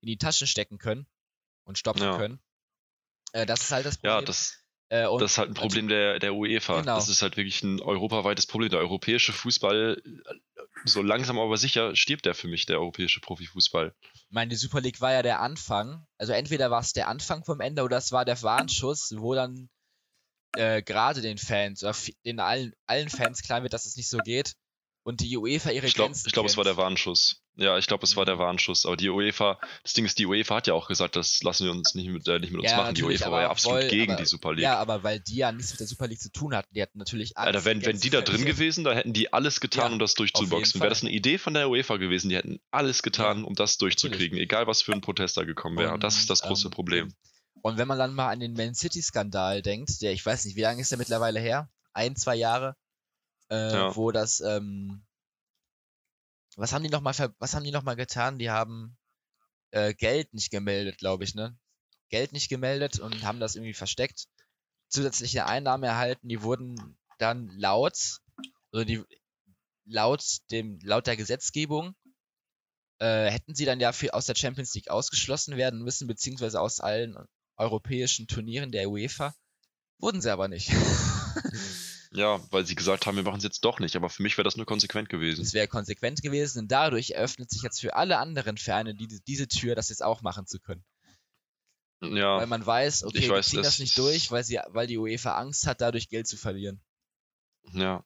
in 0.00 0.06
die 0.06 0.18
Taschen 0.18 0.46
stecken 0.46 0.78
können 0.78 1.06
und 1.64 1.78
stopfen 1.78 2.04
ja. 2.04 2.16
können. 2.16 2.40
Äh, 3.32 3.46
das 3.46 3.62
ist 3.62 3.72
halt 3.72 3.86
das 3.86 3.96
Problem. 3.96 4.12
Ja, 4.12 4.22
das, 4.22 4.58
äh, 4.90 5.02
das 5.02 5.32
ist 5.32 5.38
halt 5.38 5.50
ein 5.50 5.54
Problem 5.54 5.88
der, 5.88 6.18
der 6.18 6.34
UEFA. 6.34 6.80
Genau. 6.80 6.94
Das 6.94 7.08
ist 7.08 7.22
halt 7.22 7.36
wirklich 7.36 7.62
ein 7.62 7.80
europaweites 7.80 8.46
Problem. 8.46 8.70
Der 8.70 8.78
europäische 8.78 9.32
Fußball, 9.32 10.00
so 10.84 11.02
langsam 11.02 11.38
aber 11.38 11.56
sicher, 11.56 11.94
stirbt 11.96 12.24
der 12.24 12.34
für 12.34 12.48
mich, 12.48 12.66
der 12.66 12.78
europäische 12.78 13.20
Profifußball. 13.20 13.94
Ich 14.14 14.26
meine, 14.30 14.50
die 14.50 14.56
Super 14.56 14.80
League 14.80 15.00
war 15.00 15.12
ja 15.12 15.22
der 15.22 15.40
Anfang. 15.40 16.06
Also 16.16 16.32
entweder 16.32 16.70
war 16.70 16.80
es 16.80 16.92
der 16.92 17.08
Anfang 17.08 17.44
vom 17.44 17.60
Ende 17.60 17.82
oder 17.82 17.98
es 17.98 18.12
war 18.12 18.24
der 18.24 18.40
Warnschuss, 18.42 19.12
wo 19.16 19.34
dann 19.34 19.68
äh, 20.58 20.82
gerade 20.82 21.20
den 21.20 21.38
Fans, 21.38 21.82
oder 21.82 21.94
den 22.24 22.40
allen, 22.40 22.74
allen 22.86 23.08
Fans 23.08 23.42
klar 23.42 23.62
wird, 23.62 23.72
dass 23.72 23.86
es 23.86 23.96
nicht 23.96 24.08
so 24.08 24.18
geht 24.18 24.54
und 25.08 25.20
die 25.20 25.38
UEFA 25.38 25.70
ihre 25.70 25.86
ich 25.86 25.94
glaub, 25.94 26.08
Grenzen 26.08 26.26
Ich 26.26 26.34
glaube, 26.34 26.48
es 26.50 26.58
war 26.58 26.64
der 26.64 26.76
Warnschuss. 26.76 27.42
Ja, 27.56 27.78
ich 27.78 27.86
glaube, 27.86 28.04
es 28.04 28.14
war 28.16 28.26
der 28.26 28.34
mhm. 28.34 28.40
Warnschuss. 28.40 28.84
Aber 28.84 28.94
die 28.94 29.08
UEFA, 29.08 29.58
das 29.82 29.94
Ding 29.94 30.04
ist, 30.04 30.18
die 30.18 30.26
UEFA 30.26 30.56
hat 30.56 30.66
ja 30.66 30.74
auch 30.74 30.86
gesagt, 30.86 31.16
das 31.16 31.42
lassen 31.42 31.64
wir 31.64 31.70
uns 31.70 31.94
nicht 31.94 32.10
mit, 32.10 32.28
äh, 32.28 32.38
nicht 32.38 32.50
mit 32.50 32.60
uns 32.60 32.70
ja, 32.70 32.76
machen. 32.76 32.94
Die 32.94 33.02
UEFA 33.02 33.30
war 33.30 33.40
ja 33.40 33.48
absolut 33.48 33.80
voll, 33.80 33.88
gegen 33.88 34.12
aber, 34.12 34.20
die 34.20 34.28
Super 34.28 34.52
League. 34.52 34.64
Ja, 34.64 34.76
aber 34.76 35.02
weil 35.02 35.18
die 35.18 35.36
ja 35.36 35.50
nichts 35.50 35.70
mit 35.70 35.80
der 35.80 35.86
Super 35.86 36.08
League 36.08 36.20
zu 36.20 36.30
tun 36.30 36.54
hatten. 36.54 36.74
Die 36.74 36.82
hatten 36.82 36.98
natürlich 36.98 37.38
Angst. 37.38 37.46
Alter, 37.46 37.64
wenn, 37.64 37.86
wenn 37.86 37.98
die 37.98 38.10
da 38.10 38.20
drin 38.20 38.44
gewesen, 38.44 38.84
da 38.84 38.92
hätten 38.92 39.14
die 39.14 39.32
alles 39.32 39.60
getan, 39.60 39.86
ja, 39.86 39.92
um 39.94 39.98
das 39.98 40.12
durchzuboxen. 40.12 40.78
Wäre 40.78 40.90
das 40.90 41.00
eine 41.00 41.10
Idee 41.10 41.38
von 41.38 41.54
der 41.54 41.70
UEFA 41.70 41.96
gewesen, 41.96 42.28
die 42.28 42.36
hätten 42.36 42.60
alles 42.70 43.02
getan, 43.02 43.40
ja, 43.40 43.44
um 43.44 43.54
das 43.54 43.78
durchzukriegen, 43.78 44.36
natürlich. 44.36 44.42
egal 44.42 44.66
was 44.66 44.82
für 44.82 44.92
ein 44.92 45.00
Protest 45.00 45.38
da 45.38 45.44
gekommen 45.44 45.78
wäre. 45.78 45.94
Und 45.94 46.04
das 46.04 46.18
ist 46.18 46.28
das 46.28 46.42
große 46.42 46.66
ähm, 46.66 46.72
Problem. 46.72 47.14
Und 47.62 47.78
wenn 47.78 47.88
man 47.88 47.98
dann 47.98 48.14
mal 48.14 48.30
an 48.30 48.40
den 48.40 48.54
Man 48.54 48.74
City-Skandal 48.74 49.62
denkt, 49.62 50.00
der, 50.02 50.12
ich 50.12 50.24
weiß 50.24 50.44
nicht, 50.44 50.56
wie 50.56 50.62
lange 50.62 50.80
ist 50.80 50.90
der 50.90 50.98
mittlerweile 50.98 51.40
her? 51.40 51.68
ein, 51.98 52.16
zwei 52.16 52.36
Jahre, 52.36 52.76
äh, 53.50 53.72
ja. 53.72 53.96
wo 53.96 54.12
das, 54.12 54.40
ähm, 54.40 55.04
was 56.56 56.72
haben 56.72 56.82
die 56.82 56.90
nochmal, 56.90 57.14
was 57.38 57.54
haben 57.54 57.64
die 57.64 57.72
noch 57.72 57.82
mal 57.82 57.96
getan? 57.96 58.38
Die 58.38 58.50
haben 58.50 58.96
äh, 59.72 59.94
Geld 59.94 60.32
nicht 60.32 60.50
gemeldet, 60.50 60.98
glaube 60.98 61.24
ich, 61.24 61.34
ne? 61.34 61.58
Geld 62.08 62.32
nicht 62.32 62.48
gemeldet 62.48 63.00
und 63.00 63.22
haben 63.22 63.40
das 63.40 63.54
irgendwie 63.54 63.74
versteckt. 63.74 64.28
Zusätzliche 64.88 65.46
Einnahmen 65.46 65.84
erhalten, 65.84 66.28
die 66.28 66.42
wurden 66.42 66.96
dann 67.18 67.48
laut, 67.48 68.20
also 68.72 68.84
die 68.84 69.04
laut 69.84 70.24
dem, 70.50 70.78
laut 70.82 71.06
der 71.06 71.16
Gesetzgebung 71.16 71.94
äh, 72.98 73.30
hätten 73.30 73.54
sie 73.54 73.64
dann 73.64 73.80
ja 73.80 73.92
für, 73.92 74.14
aus 74.14 74.26
der 74.26 74.34
Champions 74.34 74.74
League 74.74 74.88
ausgeschlossen 74.88 75.56
werden 75.56 75.82
müssen, 75.82 76.06
beziehungsweise 76.06 76.60
aus 76.60 76.80
allen 76.80 77.16
europäischen 77.58 78.26
Turnieren 78.26 78.72
der 78.72 78.88
UEFA. 78.90 79.34
Wurden 79.98 80.20
sie 80.20 80.32
aber 80.32 80.48
nicht. 80.48 80.70
ja, 82.12 82.40
weil 82.50 82.64
sie 82.64 82.76
gesagt 82.76 83.06
haben, 83.06 83.16
wir 83.16 83.24
machen 83.24 83.38
es 83.38 83.44
jetzt 83.44 83.64
doch 83.64 83.80
nicht. 83.80 83.96
Aber 83.96 84.10
für 84.10 84.22
mich 84.22 84.36
wäre 84.38 84.44
das 84.44 84.56
nur 84.56 84.66
konsequent 84.66 85.08
gewesen. 85.08 85.42
Es 85.42 85.54
wäre 85.54 85.66
konsequent 85.66 86.22
gewesen 86.22 86.60
und 86.60 86.68
dadurch 86.72 87.10
eröffnet 87.10 87.50
sich 87.50 87.62
jetzt 87.62 87.80
für 87.80 87.96
alle 87.96 88.18
anderen 88.18 88.56
Vereine 88.56 88.94
die, 88.94 89.08
diese 89.26 89.48
Tür, 89.48 89.74
das 89.74 89.88
jetzt 89.88 90.02
auch 90.02 90.22
machen 90.22 90.46
zu 90.46 90.60
können. 90.60 90.84
Ja. 92.00 92.38
Weil 92.38 92.46
man 92.46 92.64
weiß, 92.64 93.04
okay, 93.04 93.18
ich 93.18 93.28
weiß, 93.28 93.48
ziehen 93.48 93.62
das 93.62 93.80
nicht 93.80 93.98
durch, 93.98 94.30
weil, 94.30 94.44
sie, 94.44 94.60
weil 94.68 94.86
die 94.86 94.98
UEFA 94.98 95.36
Angst 95.36 95.66
hat, 95.66 95.80
dadurch 95.80 96.08
Geld 96.08 96.28
zu 96.28 96.36
verlieren. 96.36 96.80
Ja. 97.72 98.04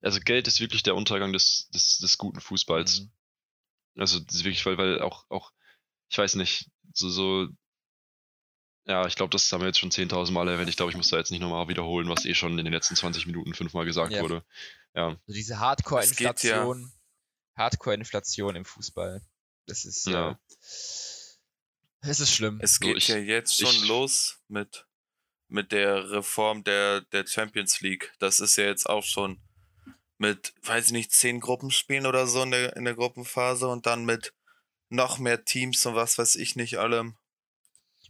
Also 0.00 0.20
Geld 0.20 0.46
ist 0.46 0.60
wirklich 0.60 0.82
der 0.82 0.94
Untergang 0.94 1.32
des, 1.32 1.68
des, 1.70 1.98
des 1.98 2.18
guten 2.18 2.40
Fußballs. 2.40 3.00
Mhm. 3.00 3.12
Also 3.96 4.20
das 4.20 4.36
ist 4.36 4.44
wirklich, 4.44 4.64
weil, 4.66 4.78
weil 4.78 5.00
auch, 5.00 5.24
auch, 5.30 5.52
ich 6.10 6.18
weiß 6.18 6.36
nicht, 6.36 6.70
so, 6.92 7.08
so, 7.08 7.48
ja, 8.86 9.06
ich 9.06 9.16
glaube, 9.16 9.30
das 9.30 9.50
haben 9.50 9.60
wir 9.60 9.68
jetzt 9.68 9.78
schon 9.78 9.90
10.000 9.90 10.30
Mal 10.32 10.48
erwähnt. 10.48 10.68
Ich 10.68 10.76
glaube, 10.76 10.90
ich 10.90 10.96
muss 10.96 11.08
da 11.08 11.16
jetzt 11.16 11.30
nicht 11.30 11.40
nochmal 11.40 11.68
wiederholen, 11.68 12.08
was 12.08 12.26
eh 12.26 12.34
schon 12.34 12.58
in 12.58 12.64
den 12.64 12.74
letzten 12.74 12.96
20 12.96 13.26
Minuten 13.26 13.54
fünfmal 13.54 13.86
gesagt 13.86 14.12
ja. 14.12 14.22
wurde. 14.22 14.44
Ja. 14.94 15.08
Also 15.08 15.20
diese 15.28 15.58
Hardcore-Inflation, 15.58 16.80
ja. 16.80 17.62
Hardcore-Inflation 17.62 18.56
im 18.56 18.64
Fußball. 18.64 19.22
Das 19.66 19.86
ist, 19.86 20.06
ja. 20.06 20.32
Äh, 20.32 20.36
es 22.02 22.20
ist 22.20 22.34
schlimm. 22.34 22.60
Es 22.62 22.78
geht 22.78 22.92
so, 22.92 22.98
ich, 22.98 23.08
ja 23.08 23.16
jetzt 23.16 23.56
schon 23.58 23.74
ich, 23.74 23.88
los 23.88 24.42
mit, 24.48 24.86
mit 25.48 25.72
der 25.72 26.10
Reform 26.10 26.62
der, 26.62 27.00
der 27.00 27.26
Champions 27.26 27.80
League. 27.80 28.12
Das 28.18 28.40
ist 28.40 28.56
ja 28.56 28.64
jetzt 28.64 28.88
auch 28.88 29.04
schon 29.04 29.40
mit, 30.18 30.52
weiß 30.62 30.86
ich 30.86 30.92
nicht, 30.92 31.12
zehn 31.12 31.40
Gruppenspielen 31.40 32.04
oder 32.06 32.26
so 32.26 32.42
in 32.42 32.50
der, 32.50 32.76
in 32.76 32.84
der 32.84 32.94
Gruppenphase 32.94 33.66
und 33.66 33.86
dann 33.86 34.04
mit 34.04 34.34
noch 34.90 35.18
mehr 35.18 35.44
Teams 35.44 35.84
und 35.86 35.94
was 35.94 36.18
weiß 36.18 36.34
ich 36.36 36.54
nicht 36.54 36.76
allem. 36.78 37.16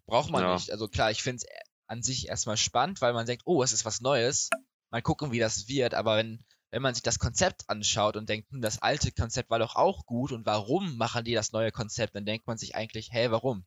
Braucht 0.07 0.31
man 0.31 0.43
ja. 0.43 0.55
nicht. 0.55 0.71
Also 0.71 0.89
klar, 0.89 1.11
ich 1.11 1.23
finde 1.23 1.43
es 1.43 1.47
an 1.87 2.03
sich 2.03 2.29
erstmal 2.29 2.57
spannend, 2.57 3.01
weil 3.01 3.13
man 3.13 3.27
denkt, 3.27 3.45
oh, 3.47 3.63
es 3.63 3.73
ist 3.73 3.85
was 3.85 4.01
Neues. 4.01 4.51
Mal 4.91 5.03
gucken, 5.03 5.33
wie 5.33 5.39
das 5.39 5.69
wird. 5.69 5.95
Aber 5.95 6.17
wenn, 6.17 6.45
wenn 6.71 6.83
man 6.83 6.95
sich 6.95 7.03
das 7.03 7.19
Konzept 7.19 7.69
anschaut 7.69 8.17
und 8.17 8.29
denkt, 8.29 8.51
hm, 8.51 8.61
das 8.61 8.83
alte 8.83 9.13
Konzept 9.13 9.51
war 9.51 9.59
doch 9.59 9.77
auch 9.77 10.07
gut 10.07 10.33
und 10.33 10.47
warum 10.47 10.97
machen 10.97 11.25
die 11.25 11.35
das 11.35 11.53
neue 11.53 11.73
Konzept, 11.73 12.15
dann 12.15 12.27
denkt 12.27 12.47
man 12.47 12.59
sich 12.59 12.75
eigentlich, 12.75 13.13
hä, 13.13 13.31
warum? 13.31 13.65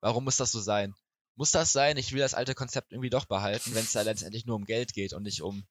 Warum 0.00 0.24
muss 0.24 0.36
das 0.36 0.52
so 0.52 0.60
sein? 0.60 0.94
Muss 1.34 1.50
das 1.50 1.72
sein? 1.72 1.96
Ich 1.96 2.12
will 2.12 2.20
das 2.20 2.34
alte 2.34 2.54
Konzept 2.54 2.92
irgendwie 2.92 3.10
doch 3.10 3.26
behalten, 3.26 3.74
wenn 3.74 3.84
es 3.84 3.92
da 3.92 4.02
letztendlich 4.02 4.46
nur 4.46 4.56
um 4.56 4.64
Geld 4.64 4.94
geht 4.94 5.12
und 5.12 5.22
nicht 5.22 5.42
um 5.42 5.66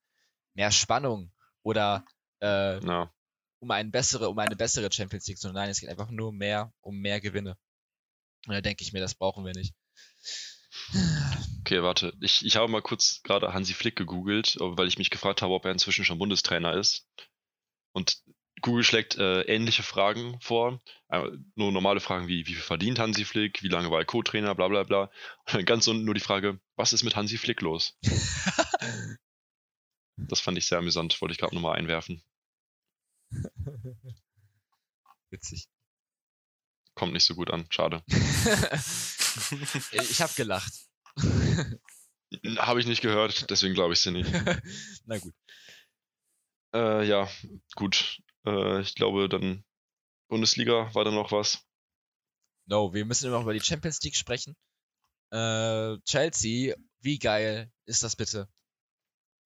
mehr 0.53 0.72
Spannung 0.72 1.32
oder 1.63 2.05
äh, 2.41 2.80
ja. 2.86 3.11
um, 3.59 3.72
eine 3.72 3.89
bessere, 3.89 4.30
um 4.30 4.38
eine 4.38 4.55
bessere 4.55 4.91
Champions 4.91 5.28
League, 5.28 5.39
sondern 5.39 5.63
nein, 5.63 5.72
es 5.72 5.80
geht 5.80 5.89
einfach 5.89 6.11
nur 6.11 6.32
mehr 6.32 6.72
um 6.82 6.99
mehr 6.99 7.20
Gewinne. 7.20 7.57
Und 8.47 8.53
da 8.53 8.61
denke 8.61 8.84
ich 8.84 8.93
mir, 8.93 8.99
das 8.99 9.16
brauchen 9.16 9.43
wir 9.43 9.53
nicht. 9.53 9.74
Okay, 11.61 11.82
warte. 11.82 12.13
Ich, 12.21 12.45
ich 12.45 12.55
habe 12.55 12.71
mal 12.71 12.82
kurz 12.82 13.21
gerade 13.23 13.53
Hansi 13.53 13.73
Flick 13.73 13.95
gegoogelt, 13.95 14.57
weil 14.59 14.88
ich 14.88 14.97
mich 14.97 15.09
gefragt 15.09 15.41
habe, 15.41 15.53
ob 15.53 15.65
er 15.65 15.71
inzwischen 15.71 16.05
schon 16.05 16.19
Bundestrainer 16.19 16.73
ist. 16.73 17.07
Und 17.93 18.21
Google 18.61 18.84
schlägt 18.84 19.17
äh, 19.17 19.41
ähnliche 19.43 19.84
Fragen 19.84 20.39
vor. 20.41 20.82
Äh, 21.09 21.23
nur 21.55 21.71
normale 21.71 21.99
Fragen 21.99 22.28
wie, 22.28 22.47
wie 22.47 22.53
viel 22.53 22.63
verdient 22.63 22.99
Hansi 22.99 23.26
Flick, 23.26 23.63
wie 23.63 23.67
lange 23.67 23.91
war 23.91 23.99
er 23.99 24.05
Co-Trainer, 24.05 24.55
bla 24.55 24.67
bla 24.67 24.84
bla. 24.84 25.11
Und 25.53 25.65
ganz 25.65 25.88
unten 25.88 26.05
nur 26.05 26.13
die 26.13 26.19
Frage, 26.21 26.59
was 26.76 26.93
ist 26.93 27.03
mit 27.03 27.15
Hansi 27.15 27.38
Flick 27.38 27.61
los? 27.61 27.97
Das 30.17 30.39
fand 30.39 30.57
ich 30.57 30.65
sehr 30.65 30.78
amüsant, 30.78 31.19
wollte 31.21 31.34
ich 31.34 31.39
gerade 31.39 31.53
nochmal 31.53 31.78
einwerfen. 31.78 32.23
Witzig. 35.30 35.67
Kommt 36.93 37.11
nicht 37.11 37.26
so 37.26 37.36
gut 37.36 37.51
an, 37.51 37.67
schade. 37.69 38.01
Ich 39.91 40.21
habe 40.21 40.33
gelacht. 40.36 40.73
habe 42.57 42.79
ich 42.79 42.86
nicht 42.86 43.01
gehört, 43.01 43.49
deswegen 43.49 43.73
glaube 43.73 43.93
ich 43.93 43.99
sie 43.99 44.11
nicht. 44.11 44.31
Na 45.05 45.17
gut. 45.19 45.33
Äh, 46.73 47.05
ja, 47.05 47.29
gut. 47.75 48.21
Äh, 48.45 48.81
ich 48.81 48.95
glaube, 48.95 49.29
dann 49.29 49.63
Bundesliga 50.27 50.93
war 50.93 51.05
da 51.05 51.11
noch 51.11 51.31
was. 51.31 51.63
No, 52.67 52.93
wir 52.93 53.05
müssen 53.05 53.27
immer 53.27 53.38
noch 53.38 53.43
über 53.43 53.53
die 53.53 53.61
Champions 53.61 54.01
League 54.01 54.15
sprechen. 54.15 54.55
Äh, 55.31 55.97
Chelsea, 56.05 56.75
wie 56.99 57.19
geil 57.19 57.71
ist 57.86 58.03
das 58.03 58.15
bitte? 58.15 58.49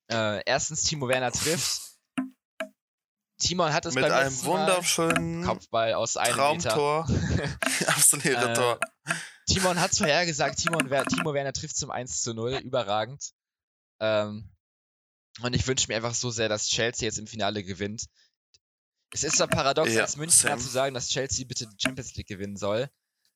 Äh, 0.10 0.42
erstens, 0.46 0.84
Timo 0.84 1.08
Werner 1.08 1.32
trifft. 1.32 1.90
Timon 3.40 3.74
hat 3.74 3.86
es 3.86 3.96
mit 3.96 4.04
einem 4.04 4.44
wunderschönen 4.44 5.46
Kopfball 5.46 5.94
aus 5.94 6.18
einem 6.18 6.36
Traumtor. 6.36 7.08
Absolute 7.88 8.36
äh, 8.36 8.54
Tor. 8.54 8.80
Timon 9.50 9.80
hat 9.80 9.92
es 9.92 9.98
vorhergesagt, 9.98 10.60
Timon, 10.60 10.90
Timo 11.08 11.34
Werner 11.34 11.54
trifft 11.54 11.76
zum 11.76 11.92
1 11.92 12.22
zu 12.22 12.34
0, 12.34 12.62
überragend. 12.64 13.32
Ähm, 14.00 14.50
und 15.42 15.56
ich 15.56 15.68
wünsche 15.68 15.88
mir 15.88 15.96
einfach 15.96 16.14
so 16.14 16.30
sehr, 16.30 16.50
dass 16.50 16.68
Chelsea 16.68 17.08
jetzt 17.08 17.18
im 17.18 17.28
Finale 17.28 17.64
gewinnt. 17.64 18.06
Es 19.12 19.24
ist 19.24 19.38
zwar 19.38 19.48
paradox, 19.48 19.92
ja, 19.92 20.02
als 20.02 20.18
Münchner 20.18 20.58
zu 20.58 20.68
sagen, 20.68 20.94
dass 20.94 21.10
Chelsea 21.10 21.46
bitte 21.46 21.68
die 21.68 21.78
Champions 21.82 22.16
League 22.16 22.28
gewinnen 22.28 22.58
soll. 22.58 22.90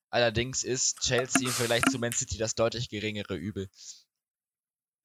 Allerdings 0.10 0.64
ist 0.64 1.00
Chelsea 1.00 1.48
im 1.48 1.54
Vergleich 1.54 1.84
zu 1.86 1.98
Man 1.98 2.12
City 2.12 2.38
das 2.38 2.54
deutlich 2.54 2.90
geringere 2.90 3.36
Übel. 3.36 3.70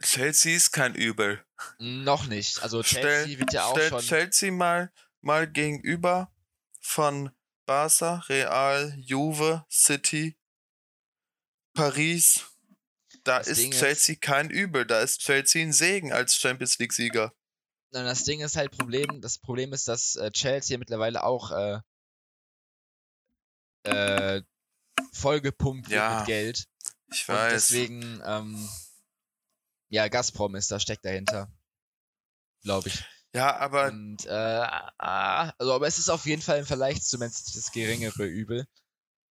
Chelsea 0.02 0.54
ist 0.54 0.72
kein 0.72 0.94
Übel. 0.94 1.42
Noch 1.78 2.26
nicht. 2.26 2.62
Also 2.62 2.82
Chelsea 2.82 3.22
stell, 3.22 3.38
wird 3.38 3.52
ja 3.52 3.64
auch 3.64 3.72
stell 3.72 3.88
schon. 3.88 4.00
Chelsea 4.00 4.52
mal, 4.52 4.92
mal 5.22 5.50
gegenüber 5.50 6.30
von 6.80 7.30
Barca, 7.64 8.22
Real, 8.28 8.94
Juve, 8.98 9.64
City, 9.70 10.37
Paris. 11.78 12.44
Da 13.24 13.38
das 13.38 13.48
ist 13.48 13.60
Ding 13.60 13.72
Chelsea 13.72 14.14
ist, 14.14 14.20
kein 14.20 14.50
Übel. 14.50 14.84
Da 14.84 15.00
ist 15.00 15.20
Chelsea 15.20 15.62
ein 15.62 15.72
Segen 15.72 16.12
als 16.12 16.36
Champions 16.36 16.78
League-Sieger. 16.78 17.32
Das 17.90 18.24
Ding 18.24 18.40
ist 18.40 18.56
halt 18.56 18.76
Problem. 18.76 19.20
Das 19.20 19.38
Problem 19.38 19.72
ist, 19.72 19.88
dass 19.88 20.16
äh, 20.16 20.30
Chelsea 20.30 20.76
mittlerweile 20.76 21.22
auch 21.24 21.52
äh, 21.52 21.80
äh, 23.84 24.42
vollgepumpt 25.12 25.88
ja, 25.88 26.10
wird 26.10 26.18
mit 26.18 26.26
Geld. 26.26 26.68
Ich 27.12 27.28
weiß. 27.28 27.44
Und 27.44 27.50
deswegen 27.52 28.22
ähm, 28.24 28.68
ja, 29.88 30.08
Gazprom 30.08 30.54
ist 30.54 30.70
da, 30.70 30.80
steckt 30.80 31.04
dahinter. 31.04 31.50
Glaube 32.62 32.88
ich. 32.88 33.04
Ja, 33.34 33.56
aber. 33.56 33.88
Und, 33.88 34.26
äh, 34.26 34.30
ah, 34.32 35.52
also, 35.58 35.72
aber 35.72 35.86
es 35.86 35.98
ist 35.98 36.08
auf 36.08 36.26
jeden 36.26 36.42
Fall 36.42 36.58
im 36.58 36.66
Vergleich 36.66 37.02
zu 37.02 37.18
Man 37.18 37.30
City 37.30 37.52
das 37.54 37.72
geringere 37.72 38.24
Übel. 38.24 38.66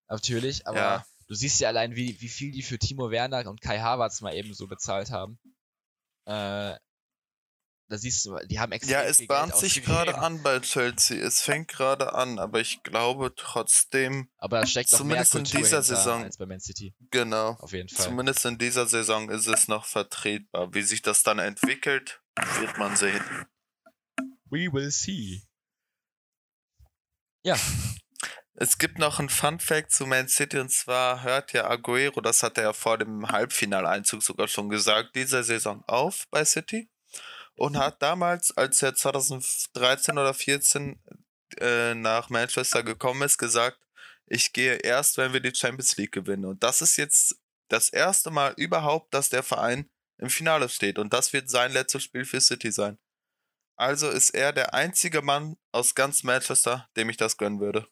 Natürlich, 0.08 0.66
aber 0.66 0.78
ja. 0.78 1.06
Du 1.28 1.36
siehst 1.36 1.60
ja 1.60 1.68
allein, 1.68 1.96
wie, 1.96 2.20
wie 2.22 2.30
viel 2.30 2.52
die 2.52 2.64
für 2.64 2.80
Timo 2.80 3.12
Werner 3.12 3.48
und 3.50 3.62
Kai 3.62 3.80
Havertz 3.80 4.22
mal 4.22 4.36
eben 4.36 4.54
so 4.54 4.68
bezahlt 4.68 5.12
haben. 5.12 5.40
Äh, 6.26 6.76
da 7.90 7.98
siehst 7.98 8.26
du, 8.26 8.38
die 8.48 8.60
haben 8.60 8.74
extra. 8.74 8.92
Ja, 8.92 9.04
es 9.04 9.26
bahnt 9.28 9.56
sich 9.56 9.82
gerade 9.84 10.18
an 10.18 10.44
bei 10.44 10.60
Chelsea. 10.60 11.18
Es 11.26 11.42
fängt 11.42 11.70
gerade 11.70 12.14
an, 12.14 12.38
aber 12.38 12.60
ich 12.60 12.84
glaube 12.84 13.34
trotzdem. 13.34 14.30
Aber 14.38 14.60
da 14.60 14.68
steckt 14.68 14.92
noch 14.92 15.00
zumindest 15.00 15.34
mehr 15.34 15.44
Kultur 15.44 15.60
in 15.60 15.64
dieser 15.64 15.84
Saison 15.84 16.24
als 16.24 16.38
bei 16.38 16.46
Man 16.46 16.60
City. 16.60 16.94
Genau. 17.12 17.52
Auf 17.60 17.72
jeden 17.72 17.88
Fall. 17.88 18.06
Zumindest 18.06 18.44
in 18.46 18.58
dieser 18.58 18.88
Saison 18.88 19.30
ist 19.30 19.48
es 19.48 19.70
noch 19.70 19.86
vertretbar. 19.86 20.74
Wie 20.74 20.82
sich 20.82 21.02
das 21.02 21.24
dann 21.24 21.40
entwickelt, 21.40 22.22
wird 22.60 22.78
man 22.78 22.98
sehen. 22.98 23.24
We 24.50 24.72
will 24.72 24.92
see. 24.92 25.44
Ja. 27.44 27.58
Es 28.60 28.80
gibt 28.80 28.98
noch 28.98 29.20
ein 29.20 29.30
Fun 29.30 29.60
Fact 29.60 29.92
zu 29.92 30.08
Man 30.08 30.28
City 30.28 30.58
und 30.58 30.72
zwar 30.72 31.22
hört 31.22 31.54
ja 31.54 31.70
Aguero, 31.70 32.22
das 32.22 32.42
hat 32.42 32.58
er 32.58 32.64
ja 32.64 32.74
vor 32.74 32.98
dem 32.98 33.30
Halbfinaleinzug 33.30 34.24
sogar 34.24 34.48
schon 34.48 34.70
gesagt, 34.70 35.16
diese 35.16 35.44
Saison 35.44 35.84
auf 35.86 36.28
bei 36.32 36.44
City 36.44 36.90
und 37.56 37.78
hat 37.78 38.02
damals, 38.02 38.58
als 38.58 38.82
er 38.82 38.96
2013 38.96 40.18
oder 40.18 40.34
14 40.34 41.00
äh, 41.60 41.94
nach 41.94 42.30
Manchester 42.32 42.82
gekommen 42.82 43.22
ist, 43.22 43.38
gesagt, 43.38 43.80
ich 44.26 44.54
gehe 44.54 44.78
erst, 44.78 45.18
wenn 45.18 45.34
wir 45.34 45.40
die 45.40 45.54
Champions 45.54 45.96
League 45.98 46.12
gewinnen. 46.12 46.46
Und 46.46 46.64
das 46.64 46.82
ist 46.82 46.98
jetzt 46.98 47.40
das 47.70 47.90
erste 47.90 48.32
Mal 48.32 48.56
überhaupt, 48.58 49.14
dass 49.14 49.30
der 49.30 49.44
Verein 49.44 49.88
im 50.18 50.32
Finale 50.32 50.68
steht. 50.68 50.98
Und 50.98 51.14
das 51.14 51.32
wird 51.32 51.50
sein 51.50 51.74
letztes 51.74 52.04
Spiel 52.04 52.26
für 52.26 52.42
City 52.42 52.72
sein. 52.72 52.98
Also 53.78 54.10
ist 54.10 54.32
er 54.32 54.54
der 54.54 54.74
einzige 54.74 55.22
Mann 55.22 55.56
aus 55.72 55.94
ganz 55.94 56.24
Manchester, 56.24 56.90
dem 56.98 57.10
ich 57.10 57.18
das 57.18 57.38
gönnen 57.38 57.60
würde. 57.60 57.88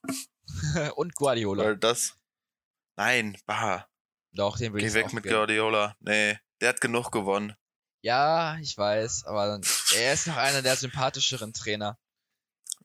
Und 0.95 1.15
Guardiola. 1.15 1.63
Weil 1.63 1.77
das. 1.77 2.17
Nein, 2.95 3.37
bah. 3.45 3.87
Doch, 4.31 4.57
den 4.57 4.73
will 4.73 4.83
ich 4.83 4.89
Geh 4.89 4.93
weg 4.95 5.13
mit 5.13 5.23
gönnen. 5.23 5.37
Guardiola. 5.37 5.95
Nee, 5.99 6.39
der 6.59 6.69
hat 6.69 6.81
genug 6.81 7.11
gewonnen. 7.11 7.55
Ja, 8.01 8.57
ich 8.59 8.77
weiß, 8.77 9.25
aber 9.25 9.59
er 9.95 10.13
ist 10.13 10.27
noch 10.27 10.37
einer 10.37 10.61
der 10.61 10.75
sympathischeren 10.75 11.53
Trainer. 11.53 11.97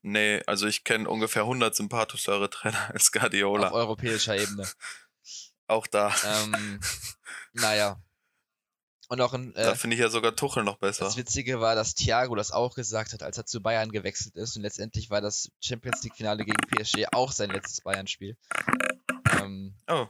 Nee, 0.03 0.42
also 0.46 0.66
ich 0.66 0.84
kenne 0.84 1.09
ungefähr 1.09 1.42
100 1.42 1.74
sympathischere 1.74 2.48
Trainer 2.48 2.90
als 2.92 3.12
Guardiola. 3.12 3.68
Auf 3.68 3.74
europäischer 3.74 4.36
Ebene. 4.36 4.68
Auch 5.66 5.86
da. 5.86 6.14
Ähm, 6.24 6.80
naja. 7.53 8.01
Und 9.11 9.21
auch 9.23 9.35
ein, 9.35 9.57
äh, 9.57 9.65
da 9.65 9.75
finde 9.75 9.97
ich 9.97 10.01
ja 10.01 10.09
sogar 10.09 10.37
Tuchel 10.37 10.63
noch 10.63 10.79
besser. 10.79 11.05
Das 11.05 11.17
Witzige 11.17 11.61
war, 11.61 11.75
dass 11.75 11.97
Thiago 11.97 12.37
das 12.37 12.53
auch 12.53 12.77
gesagt 12.77 13.13
hat, 13.13 13.25
als 13.25 13.37
er 13.37 13.45
zu 13.45 13.61
Bayern 13.61 13.91
gewechselt 13.91 14.37
ist. 14.37 14.55
Und 14.55 14.63
letztendlich 14.63 15.11
war 15.11 15.21
das 15.21 15.51
Champions 15.61 16.05
League-Finale 16.05 16.45
gegen 16.45 16.65
PSG 16.69 17.07
auch 17.11 17.33
sein 17.33 17.51
letztes 17.51 17.81
Bayern-Spiel. 17.81 18.37
Ähm, 19.41 19.75
oh. 19.89 20.07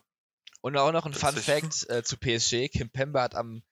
Und 0.61 0.77
auch 0.77 0.93
noch 0.93 1.07
ein 1.07 1.15
Fun 1.15 1.35
Fact 1.35 1.89
äh, 1.89 2.03
zu 2.03 2.19
PSG. 2.19 2.69
Kim 2.69 2.91
Pembe 2.91 3.23
hat 3.23 3.35
am 3.35 3.63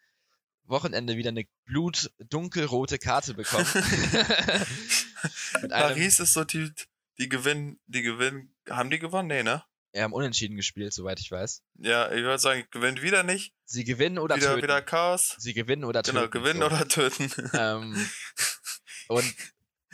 Wochenende 0.64 1.18
wieder 1.18 1.29
eine 1.29 1.45
blutdunkelrote 1.66 2.99
Karte 2.99 3.35
bekommen. 3.35 3.66
Paris 5.68 6.20
ist 6.20 6.33
so 6.33 6.45
die, 6.45 6.72
die 7.18 7.29
gewinnen, 7.29 7.79
die 7.87 8.01
gewinnen, 8.01 8.55
haben 8.70 8.89
die 8.89 8.99
gewonnen? 8.99 9.29
Nee, 9.29 9.43
ne? 9.43 9.62
Ja, 9.95 10.03
haben 10.03 10.12
unentschieden 10.12 10.57
gespielt, 10.57 10.93
soweit 10.93 11.18
ich 11.18 11.30
weiß. 11.30 11.62
Ja, 11.78 12.12
ich 12.12 12.22
würde 12.22 12.39
sagen, 12.39 12.66
gewinnt 12.70 13.01
wieder 13.01 13.22
nicht. 13.22 13.55
Sie 13.64 13.84
gewinnen 13.84 14.18
oder 14.18 14.36
wieder, 14.36 14.49
töten. 14.49 14.62
Wieder 14.62 14.82
Chaos. 14.82 15.34
Sie 15.39 15.55
gewinnen 15.55 15.84
oder 15.84 16.03
genau, 16.03 16.26
töten. 16.26 16.30
Genau, 16.30 16.45
gewinnen 16.45 16.61
so. 16.61 16.66
oder 16.66 16.89
töten. 16.89 17.32
Ähm, 17.55 18.11
und 19.09 19.34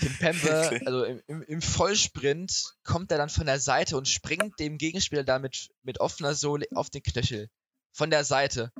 Kim 0.00 0.18
Pembe, 0.18 0.66
okay. 0.66 0.82
also 0.86 1.04
im, 1.04 1.42
im, 1.42 1.62
Vollsprint, 1.62 2.74
kommt 2.82 3.12
er 3.12 3.18
dann 3.18 3.28
von 3.28 3.46
der 3.46 3.60
Seite 3.60 3.96
und 3.96 4.08
springt 4.08 4.58
dem 4.58 4.76
Gegenspieler 4.76 5.22
da 5.22 5.38
mit, 5.38 5.70
offener 6.00 6.34
Sohle 6.34 6.66
auf 6.74 6.90
den 6.90 7.02
Knöchel. 7.02 7.48
Von 7.92 8.10
der 8.10 8.24
Seite. 8.24 8.72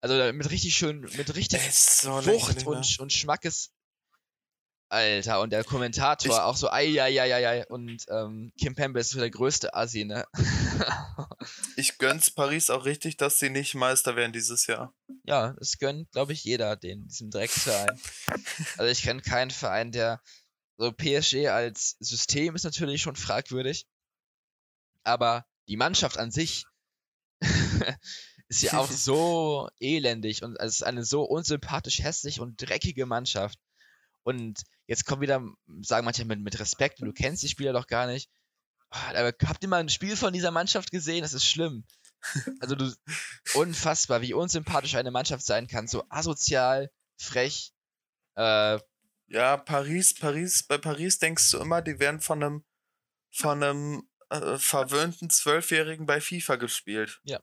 Also 0.00 0.32
mit 0.32 0.50
richtig 0.50 0.74
schön, 0.74 1.00
mit 1.00 1.34
richtig 1.34 1.60
so 1.72 2.10
Wucht 2.26 2.66
und, 2.66 2.78
ne? 2.78 3.02
und 3.02 3.12
Schmackes. 3.12 3.72
Alter, 4.88 5.40
und 5.40 5.50
der 5.50 5.64
Kommentator 5.64 6.32
ich, 6.32 6.40
auch 6.40 6.56
so, 6.56 6.70
ei, 6.70 7.02
ei, 7.02 7.20
ei, 7.20 7.34
ei, 7.34 7.48
ei. 7.48 7.66
Und 7.66 8.04
ähm, 8.08 8.52
Kim 8.58 8.74
Pembe 8.74 9.00
ist 9.00 9.10
so 9.10 9.18
der 9.18 9.30
größte 9.30 9.74
Assi, 9.74 10.04
ne? 10.04 10.26
ich 11.76 11.98
gönn's 11.98 12.30
Paris 12.30 12.70
auch 12.70 12.84
richtig, 12.84 13.16
dass 13.16 13.38
sie 13.38 13.50
nicht 13.50 13.74
Meister 13.74 14.14
werden 14.14 14.32
dieses 14.32 14.66
Jahr. 14.66 14.94
Ja, 15.24 15.54
das 15.58 15.78
gönnt, 15.78 16.10
glaube 16.12 16.32
ich, 16.32 16.44
jeder, 16.44 16.76
den, 16.76 17.08
diesem 17.08 17.30
Drecksverein. 17.30 18.00
also 18.78 18.90
ich 18.90 19.02
kenne 19.02 19.22
keinen 19.22 19.50
Verein, 19.50 19.92
der. 19.92 20.20
So 20.78 20.92
PSG 20.92 21.48
als 21.48 21.96
System 22.00 22.54
ist 22.54 22.64
natürlich 22.64 23.00
schon 23.00 23.16
fragwürdig. 23.16 23.86
Aber 25.04 25.46
die 25.68 25.78
Mannschaft 25.78 26.18
an 26.18 26.30
sich 26.30 26.66
ist 28.48 28.62
ja 28.62 28.78
auch 28.78 28.90
so 28.90 29.70
elendig 29.80 30.42
und 30.42 30.56
es 30.56 30.76
ist 30.76 30.82
eine 30.82 31.04
so 31.04 31.22
unsympathisch 31.22 32.00
hässlich 32.00 32.40
und 32.40 32.60
dreckige 32.60 33.06
Mannschaft. 33.06 33.58
Und 34.26 34.64
jetzt 34.88 35.06
kommt 35.06 35.22
wieder, 35.22 35.40
sagen 35.82 36.04
manche 36.04 36.24
mit, 36.24 36.40
mit 36.40 36.58
Respekt, 36.58 37.00
du 37.00 37.12
kennst 37.12 37.44
die 37.44 37.48
Spieler 37.48 37.72
doch 37.72 37.86
gar 37.86 38.08
nicht. 38.08 38.28
Ah, 38.90 39.10
aber 39.10 39.32
habt 39.44 39.62
ihr 39.62 39.68
mal 39.68 39.78
ein 39.78 39.88
Spiel 39.88 40.16
von 40.16 40.32
dieser 40.32 40.50
Mannschaft 40.50 40.90
gesehen? 40.90 41.22
Das 41.22 41.32
ist 41.32 41.46
schlimm. 41.46 41.84
Also 42.58 42.74
du, 42.74 42.92
unfassbar, 43.54 44.22
wie 44.22 44.34
unsympathisch 44.34 44.96
eine 44.96 45.12
Mannschaft 45.12 45.46
sein 45.46 45.68
kann. 45.68 45.86
So 45.86 46.02
asozial, 46.08 46.90
frech. 47.16 47.72
Äh, 48.34 48.80
ja, 49.28 49.56
Paris, 49.58 50.12
Paris, 50.18 50.64
bei 50.64 50.78
Paris 50.78 51.20
denkst 51.20 51.52
du 51.52 51.58
immer, 51.58 51.80
die 51.80 52.00
werden 52.00 52.20
von 52.20 52.42
einem, 52.42 52.64
von 53.30 53.62
einem 53.62 54.08
äh, 54.30 54.58
verwöhnten 54.58 55.30
Zwölfjährigen 55.30 56.04
bei 56.04 56.20
FIFA 56.20 56.56
gespielt. 56.56 57.20
Ja, 57.22 57.40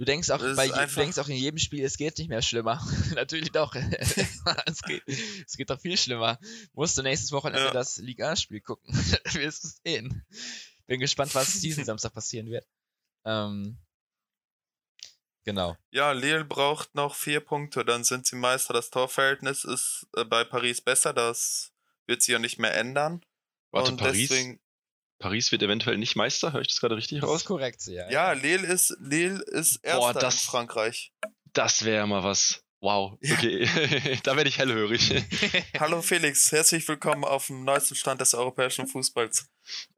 Du 0.00 0.06
denkst 0.06 0.30
auch, 0.30 0.38
bei, 0.56 0.66
du 0.68 0.94
denkst 0.94 1.18
auch 1.18 1.28
in 1.28 1.36
jedem 1.36 1.58
Spiel, 1.58 1.84
es 1.84 1.98
geht 1.98 2.16
nicht 2.16 2.30
mehr 2.30 2.40
schlimmer. 2.40 2.82
Natürlich 3.14 3.52
doch. 3.52 3.74
es, 4.64 4.80
geht, 4.80 5.02
es 5.06 5.58
geht 5.58 5.68
doch 5.68 5.78
viel 5.78 5.98
schlimmer. 5.98 6.38
Musst 6.72 6.96
du 6.96 7.02
nächstes 7.02 7.32
Wochenende 7.32 7.66
ja. 7.66 7.70
das 7.70 7.98
Liga 7.98 8.34
spiel 8.34 8.62
gucken. 8.62 8.94
Wirst 9.34 9.62
du 9.62 9.68
sehen. 9.84 10.24
Bin 10.86 11.00
gespannt, 11.00 11.34
was 11.34 11.60
diesen 11.60 11.84
Samstag 11.84 12.14
passieren 12.14 12.46
wird. 12.46 12.66
Ähm, 13.26 13.76
genau. 15.44 15.76
Ja, 15.90 16.12
Lille 16.12 16.46
braucht 16.46 16.94
noch 16.94 17.14
vier 17.14 17.40
Punkte, 17.40 17.84
dann 17.84 18.02
sind 18.02 18.26
sie 18.26 18.36
Meister. 18.36 18.72
Das 18.72 18.88
Torverhältnis 18.88 19.64
ist 19.64 20.06
äh, 20.16 20.24
bei 20.24 20.44
Paris 20.44 20.80
besser, 20.80 21.12
das 21.12 21.74
wird 22.06 22.22
sich 22.22 22.32
ja 22.32 22.38
nicht 22.38 22.58
mehr 22.58 22.74
ändern. 22.74 23.22
Warte, 23.70 23.90
Und 23.90 23.98
Paris? 23.98 24.30
Deswegen, 24.30 24.60
Paris 25.20 25.52
wird 25.52 25.62
eventuell 25.62 25.98
nicht 25.98 26.16
Meister, 26.16 26.54
höre 26.54 26.62
ich 26.62 26.68
das 26.68 26.80
gerade 26.80 26.96
richtig 26.96 27.22
raus? 27.22 27.30
Das 27.30 27.42
ist 27.42 27.46
korrekt, 27.46 27.86
ja. 27.86 28.10
Ja, 28.10 28.32
Lille 28.32 28.66
ist, 28.66 28.96
Lille 29.00 29.42
ist 29.48 29.76
erster 29.84 30.00
Boah, 30.00 30.14
das, 30.14 30.34
in 30.34 30.40
Frankreich. 30.40 31.12
Das 31.52 31.84
wäre 31.84 32.06
mal 32.06 32.24
was. 32.24 32.64
Wow, 32.80 33.18
okay, 33.30 33.68
da 34.22 34.34
werde 34.34 34.48
ich 34.48 34.56
hellhörig. 34.56 35.12
Hallo 35.78 36.00
Felix, 36.00 36.50
herzlich 36.50 36.88
willkommen 36.88 37.24
auf 37.24 37.48
dem 37.48 37.64
neuesten 37.64 37.96
Stand 37.96 38.22
des 38.22 38.32
europäischen 38.32 38.86
Fußballs. 38.86 39.46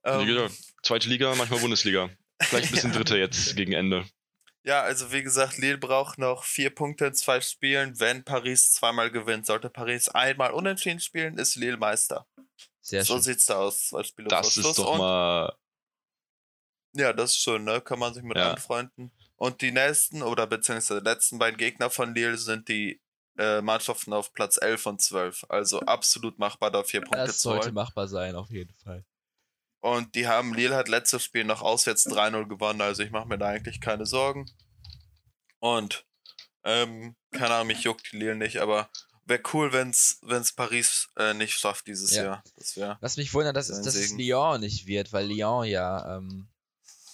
Ähm, 0.03 0.29
ja, 0.29 0.49
Zweite 0.83 1.09
Liga, 1.09 1.33
manchmal 1.37 1.61
Bundesliga. 1.61 2.11
Vielleicht 2.43 2.67
ein 2.67 2.73
bisschen 2.73 2.91
ja. 2.93 2.97
dritte 2.97 3.17
jetzt 3.17 3.55
gegen 3.55 3.75
Ende. 3.75 4.05
Ja, 4.65 4.83
also 4.83 5.13
wie 5.13 5.23
gesagt, 5.23 5.59
Lille 5.59 5.79
braucht 5.79 6.19
noch 6.19 6.43
vier 6.43 6.71
Punkte 6.71 7.07
in 7.07 7.15
zwei 7.15 7.41
Spielen. 7.41 8.01
Wenn 8.01 8.25
Paris 8.25 8.73
zweimal 8.73 9.13
gewinnt, 9.13 9.47
sollte 9.47 9.71
Paris 9.71 10.09
einmal 10.09 10.51
unentschieden 10.51 10.99
spielen, 10.99 11.39
ist 11.39 11.55
Lille 11.55 11.77
Meister. 11.77 12.27
Sehr 12.83 13.05
so 13.05 13.15
schön. 13.15 13.23
sieht's 13.23 13.47
da 13.47 13.59
aus. 13.59 13.89
Zwei 13.89 14.03
Spiele 14.03 14.29
das 14.29 14.57
ist 14.57 14.79
doch 14.79 14.99
mal. 14.99 15.57
Ja, 16.95 17.13
das 17.13 17.31
ist 17.31 17.39
schön, 17.39 17.65
ne? 17.65 17.81
Kann 17.81 17.99
man 17.99 18.13
sich 18.13 18.23
mit 18.23 18.37
ja. 18.37 18.51
anfreunden. 18.51 19.13
Und 19.37 19.63
die 19.63 19.73
nächsten 19.73 20.23
oder 20.23 20.47
beziehungsweise 20.47 21.01
die 21.01 21.09
letzten 21.09 21.39
beiden 21.39 21.57
Gegner 21.57 21.91
von 21.91 22.15
Lille 22.15 22.37
sind 22.37 22.69
die 22.69 23.01
äh, 23.39 23.63
Mannschaften 23.63 24.13
auf 24.13 24.33
Platz 24.35 24.59
11 24.61 24.87
und 24.87 25.01
12. 25.01 25.47
Also 25.49 25.81
absolut 25.81 26.39
machbar, 26.39 26.71
da 26.71 26.85
vier 26.85 27.01
Punkte 27.01 27.27
das 27.27 27.39
zu 27.39 27.49
holen. 27.49 27.59
Das 27.59 27.65
sollte 27.65 27.75
machbar 27.75 28.09
sein, 28.09 28.37
auf 28.37 28.51
jeden 28.51 28.75
Fall. 28.75 29.05
Und 29.81 30.15
die 30.15 30.29
haben, 30.29 30.55
Lille 30.55 30.77
hat 30.77 30.89
letztes 30.89 31.25
Spiel 31.25 31.45
noch 31.45 31.63
auswärts 31.63 32.07
3-0 32.07 32.47
gewonnen, 32.47 32.81
also 32.81 33.03
ich 33.03 33.11
mache 33.11 33.27
mir 33.27 33.39
da 33.39 33.49
eigentlich 33.49 33.81
keine 33.81 34.07
Sorgen. 34.07 34.49
Und, 35.59 36.07
ähm, 36.63 37.17
keine 37.33 37.55
Ahnung, 37.55 37.69
mich 37.69 37.83
juckt 37.83 38.13
die 38.13 38.19
Lille 38.19 38.37
nicht, 38.37 38.59
aber 38.59 38.91
wäre 39.25 39.43
cool, 39.53 39.73
wenn 39.73 39.91
es 39.91 40.53
Paris 40.53 41.09
äh, 41.17 41.35
nicht 41.35 41.59
schafft 41.59 41.87
dieses 41.87 42.13
ja. 42.13 42.25
Jahr. 42.25 42.45
Das 42.57 42.77
wär 42.77 42.99
Was 43.01 43.17
mich 43.17 43.33
wundert, 43.35 43.57
dass, 43.57 43.69
dass 43.69 43.95
es 43.95 44.13
Lyon 44.13 44.61
nicht 44.61 44.87
wird, 44.87 45.13
weil 45.13 45.27
Lyon 45.27 45.65
ja 45.65 46.17
ähm, 46.17 46.49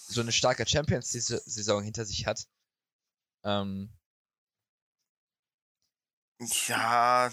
so 0.07 0.21
eine 0.21 0.33
starke 0.33 0.67
Champions-Saison 0.67 1.83
hinter 1.83 2.05
sich 2.05 2.27
hat. 2.27 2.47
Ähm, 3.45 3.91
ja, 6.67 7.31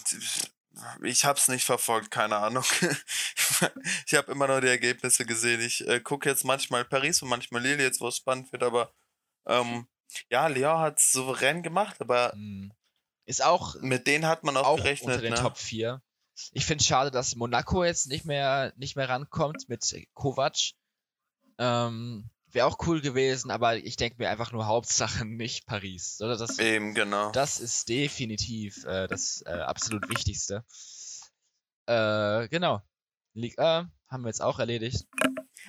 ich 1.04 1.26
hab's 1.26 1.48
nicht 1.48 1.64
verfolgt, 1.64 2.12
keine 2.12 2.38
Ahnung. 2.38 2.66
ich 4.06 4.14
habe 4.14 4.32
immer 4.32 4.48
nur 4.48 4.62
die 4.62 4.68
Ergebnisse 4.68 5.26
gesehen. 5.26 5.62
Ich 5.62 5.88
äh, 5.88 6.00
gucke 6.00 6.30
jetzt 6.30 6.44
manchmal 6.44 6.84
Paris 6.86 7.22
und 7.22 7.30
manchmal 7.30 7.62
Lille, 7.62 7.84
jetzt 7.84 8.02
wo 8.02 8.08
es 8.08 8.18
spannend 8.18 8.52
wird, 8.52 8.64
aber 8.64 8.94
ähm, 9.46 9.88
ja, 10.30 10.48
Lyon 10.48 10.80
hat 10.80 11.00
souverän 11.00 11.64
gemacht, 11.64 12.02
aber 12.02 12.32
hm. 12.34 12.74
Ist 13.26 13.44
auch. 13.44 13.76
Mit 13.82 14.08
denen 14.08 14.26
hat 14.26 14.44
man 14.44 14.56
auch, 14.58 14.66
auch 14.66 14.78
gerechnet. 14.78 15.16
Unter 15.16 15.22
den 15.22 15.34
ne? 15.34 15.40
Top 15.40 15.58
4. 15.58 16.02
Ich 16.52 16.66
finde 16.66 16.82
es 16.82 16.88
schade, 16.88 17.12
dass 17.12 17.36
Monaco 17.36 17.84
jetzt 17.84 18.08
nicht 18.08 18.26
mehr, 18.26 18.74
nicht 18.76 18.96
mehr 18.96 19.10
rankommt 19.10 19.70
mit 19.70 19.84
Kovac. 20.14 20.74
Ähm, 21.58 22.30
Wäre 22.52 22.68
auch 22.68 22.78
cool 22.88 23.02
gewesen, 23.02 23.52
aber 23.52 23.78
ich 23.78 23.98
denke 23.98 24.18
mir 24.18 24.30
einfach 24.30 24.52
nur 24.52 24.66
Hauptsache 24.66 25.26
nicht 25.26 25.66
Paris. 25.66 26.22
Oder 26.22 26.38
das, 26.38 26.60
Eben, 26.60 26.94
genau. 26.94 27.32
Das 27.32 27.60
ist 27.60 27.90
definitiv 27.90 28.86
äh, 28.86 29.08
das 29.08 29.44
äh, 29.46 29.52
absolut 29.52 30.10
Wichtigste. 30.10 30.64
Äh, 31.86 32.48
genau. 32.50 32.82
Liga 33.34 33.90
haben 34.08 34.24
wir 34.24 34.30
jetzt 34.30 34.42
auch 34.42 34.60
erledigt. 34.60 35.06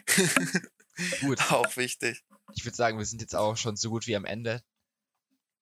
gut. 1.21 1.41
Auch 1.51 1.77
wichtig. 1.77 2.25
Ich 2.55 2.65
würde 2.65 2.77
sagen, 2.77 2.99
wir 2.99 3.07
sind 3.07 3.21
jetzt 3.21 3.35
auch 3.35 3.57
schon 3.57 3.77
so 3.77 3.91
gut 3.91 4.07
wie 4.07 4.17
am 4.17 4.25
Ende 4.25 4.63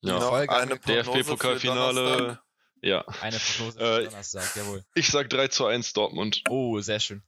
ja. 0.08 0.20
Folge 0.20 0.78
DFB-Pokalfinale. 0.78 2.38
Ja. 2.82 3.04
Eine 3.22 3.38
Prognose 3.38 3.78
für 3.78 4.00
äh, 4.00 4.04
Donnerstag, 4.04 4.56
jawohl. 4.56 4.84
Ich 4.94 5.08
sag 5.08 5.30
3 5.30 5.48
zu 5.48 5.64
1 5.64 5.94
Dortmund. 5.94 6.42
Oh, 6.50 6.80
sehr 6.80 7.00
schön. 7.00 7.22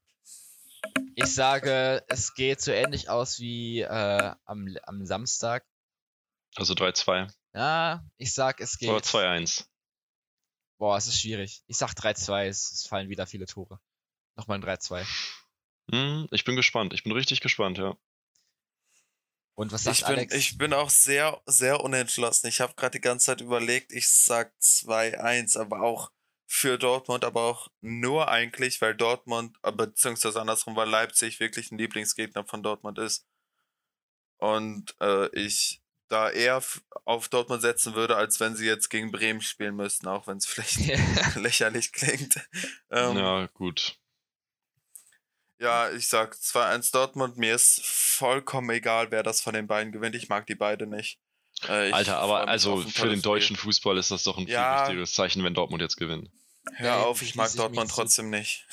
Ich 1.14 1.34
sage, 1.34 2.04
es 2.08 2.34
geht 2.34 2.60
so 2.60 2.72
ähnlich 2.72 3.08
aus 3.08 3.40
wie 3.40 3.80
äh, 3.80 4.32
am, 4.44 4.76
am 4.82 5.06
Samstag. 5.06 5.64
Also 6.56 6.74
3-2. 6.74 7.32
Ja, 7.54 8.04
ich 8.18 8.34
sag, 8.34 8.60
es 8.60 8.76
geht. 8.76 8.90
Oder 8.90 8.98
2-1. 8.98 9.64
Boah, 10.78 10.98
es 10.98 11.06
ist 11.06 11.20
schwierig. 11.20 11.62
Ich 11.66 11.78
sag 11.78 11.92
3-2, 11.92 12.46
es, 12.48 12.70
es, 12.72 12.86
fallen 12.86 13.08
wieder 13.08 13.26
viele 13.26 13.46
Tore. 13.46 13.80
Nochmal 14.36 14.58
ein 14.58 14.64
3-2. 14.64 15.06
Hm, 15.90 16.28
ich 16.30 16.44
bin 16.44 16.56
gespannt, 16.56 16.92
ich 16.92 17.02
bin 17.02 17.12
richtig 17.12 17.40
gespannt, 17.40 17.78
ja. 17.78 17.96
Und 19.56 19.72
was 19.72 19.84
sagt 19.84 19.98
ich 19.98 20.04
bin, 20.04 20.16
Alex? 20.16 20.34
Ich 20.34 20.58
bin 20.58 20.72
auch 20.74 20.90
sehr, 20.90 21.40
sehr 21.46 21.80
unentschlossen. 21.80 22.46
Ich 22.46 22.60
habe 22.60 22.74
gerade 22.76 22.98
die 22.98 23.00
ganze 23.00 23.26
Zeit 23.26 23.40
überlegt, 23.40 23.90
ich 23.90 24.08
sag 24.08 24.52
2-1, 24.60 25.58
aber 25.58 25.80
auch 25.80 26.12
für 26.46 26.78
Dortmund, 26.78 27.24
aber 27.24 27.42
auch 27.42 27.68
nur 27.80 28.28
eigentlich, 28.28 28.80
weil 28.82 28.94
Dortmund, 28.94 29.56
äh, 29.62 29.72
beziehungsweise 29.72 30.40
andersrum, 30.40 30.76
weil 30.76 30.88
Leipzig 30.88 31.40
wirklich 31.40 31.72
ein 31.72 31.78
Lieblingsgegner 31.78 32.44
von 32.44 32.62
Dortmund 32.62 32.98
ist. 32.98 33.26
Und 34.38 34.94
äh, 35.00 35.28
ich 35.34 35.82
da 36.08 36.30
eher 36.30 36.62
auf 37.04 37.28
Dortmund 37.30 37.62
setzen 37.62 37.94
würde, 37.94 38.14
als 38.16 38.38
wenn 38.38 38.54
sie 38.54 38.66
jetzt 38.66 38.90
gegen 38.90 39.10
Bremen 39.10 39.40
spielen 39.40 39.74
müssten, 39.74 40.06
auch 40.06 40.26
wenn 40.26 40.36
es 40.36 40.46
vielleicht 40.46 40.76
lächerlich 41.36 41.92
klingt. 41.92 42.46
Ähm, 42.90 43.16
ja, 43.16 43.46
gut. 43.54 43.98
Ja, 45.58 45.90
ich 45.90 46.08
sag 46.08 46.34
2-1 46.34 46.92
Dortmund. 46.92 47.36
Mir 47.36 47.54
ist 47.54 47.80
vollkommen 47.84 48.70
egal, 48.70 49.10
wer 49.10 49.22
das 49.22 49.40
von 49.40 49.54
den 49.54 49.66
beiden 49.66 49.92
gewinnt. 49.92 50.14
Ich 50.14 50.28
mag 50.28 50.46
die 50.46 50.54
beide 50.54 50.86
nicht. 50.86 51.18
Äh, 51.66 51.90
Alter, 51.92 52.18
aber 52.18 52.48
also 52.48 52.82
für 52.82 53.08
den 53.08 53.22
deutschen 53.22 53.56
Fußball 53.56 53.96
ist 53.96 54.10
das 54.10 54.24
doch 54.24 54.36
ein 54.36 54.46
ja, 54.46 54.76
viel 54.76 54.82
wichtigeres 54.82 55.14
Zeichen, 55.14 55.42
wenn 55.42 55.54
Dortmund 55.54 55.80
jetzt 55.80 55.96
gewinnt. 55.96 56.28
Hör 56.74 57.06
auf, 57.06 57.22
ich 57.22 57.36
mag 57.36 57.50
Dortmund 57.54 57.90
trotzdem 57.90 58.28
nicht. 58.28 58.66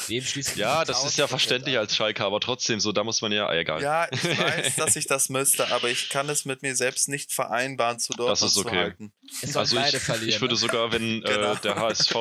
Ja, 0.55 0.83
das 0.83 1.05
ist 1.05 1.17
ja 1.17 1.27
verständlich 1.27 1.77
als 1.77 1.95
Schalke, 1.95 2.25
aber 2.25 2.39
trotzdem, 2.39 2.79
so, 2.79 2.91
da 2.91 3.03
muss 3.03 3.21
man 3.21 3.31
ja, 3.31 3.47
ah, 3.47 3.55
egal. 3.55 3.81
Ja, 3.81 4.07
ich 4.11 4.23
weiß, 4.23 4.75
dass 4.75 4.95
ich 4.95 5.05
das 5.05 5.29
müsste, 5.29 5.71
aber 5.71 5.89
ich 5.89 6.09
kann 6.09 6.27
es 6.27 6.43
mit 6.43 6.63
mir 6.63 6.75
selbst 6.75 7.07
nicht 7.07 7.31
vereinbaren, 7.31 7.99
zu 7.99 8.13
Dortmund 8.13 8.41
das 8.41 8.51
ist 8.51 8.57
okay. 8.57 8.69
zu 8.69 8.75
halten. 8.75 9.13
Also 9.53 9.77
ich, 9.77 9.93
ich, 10.27 10.41
würde 10.41 10.55
sogar, 10.55 10.91
wenn 10.91 11.19
äh, 11.19 11.21
genau. 11.21 11.55
der 11.55 11.75
HSV, 11.75 12.15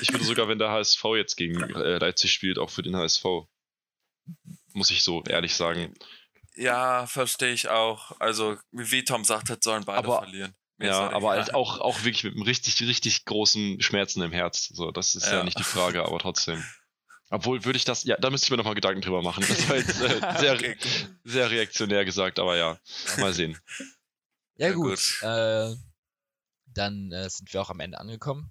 ich 0.00 0.12
würde 0.12 0.24
sogar, 0.24 0.48
wenn 0.48 0.58
der 0.58 0.70
HSV 0.70 1.04
jetzt 1.16 1.36
gegen 1.36 1.60
äh, 1.74 1.98
Leipzig 1.98 2.32
spielt, 2.32 2.58
auch 2.58 2.70
für 2.70 2.82
den 2.82 2.96
HSV. 2.96 3.24
Muss 4.72 4.90
ich 4.90 5.02
so 5.02 5.22
ehrlich 5.24 5.54
sagen. 5.54 5.94
Ja, 6.54 7.06
verstehe 7.06 7.52
ich 7.52 7.68
auch. 7.68 8.18
Also, 8.20 8.56
wie 8.72 9.04
Tom 9.04 9.24
sagt, 9.24 9.62
sollen 9.62 9.84
beide 9.84 9.98
aber, 9.98 10.18
verlieren. 10.18 10.54
Mir 10.78 10.88
ja, 10.88 11.10
aber 11.10 11.30
halt 11.30 11.54
auch, 11.54 11.80
auch 11.80 12.04
wirklich 12.04 12.24
mit 12.24 12.34
einem 12.34 12.42
richtig, 12.42 12.80
richtig 12.82 13.24
großen 13.24 13.80
Schmerzen 13.80 14.22
im 14.22 14.32
Herz. 14.32 14.68
So, 14.72 14.90
das 14.90 15.14
ist 15.14 15.26
ja, 15.26 15.38
ja 15.38 15.44
nicht 15.44 15.58
die 15.58 15.64
Frage, 15.64 16.04
aber 16.04 16.18
trotzdem. 16.18 16.62
Obwohl 17.30 17.64
würde 17.64 17.76
ich 17.76 17.84
das, 17.84 18.04
ja, 18.04 18.16
da 18.18 18.30
müsste 18.30 18.46
ich 18.46 18.50
mir 18.50 18.58
nochmal 18.58 18.74
Gedanken 18.74 19.00
drüber 19.00 19.22
machen. 19.22 19.44
Das 19.48 19.68
war 19.68 19.76
jetzt 19.76 20.00
äh, 20.00 20.20
sehr, 20.38 20.54
okay. 20.54 20.76
sehr 21.24 21.50
reaktionär 21.50 22.04
gesagt, 22.04 22.38
aber 22.38 22.56
ja, 22.56 22.78
mal 23.18 23.32
sehen. 23.32 23.58
Ja, 24.58 24.72
gut. 24.72 24.96
gut. 24.96 25.22
Äh, 25.22 25.76
dann 26.64 27.12
äh, 27.12 27.28
sind 27.28 27.52
wir 27.52 27.60
auch 27.60 27.68
am 27.68 27.80
Ende 27.80 28.00
angekommen. 28.00 28.50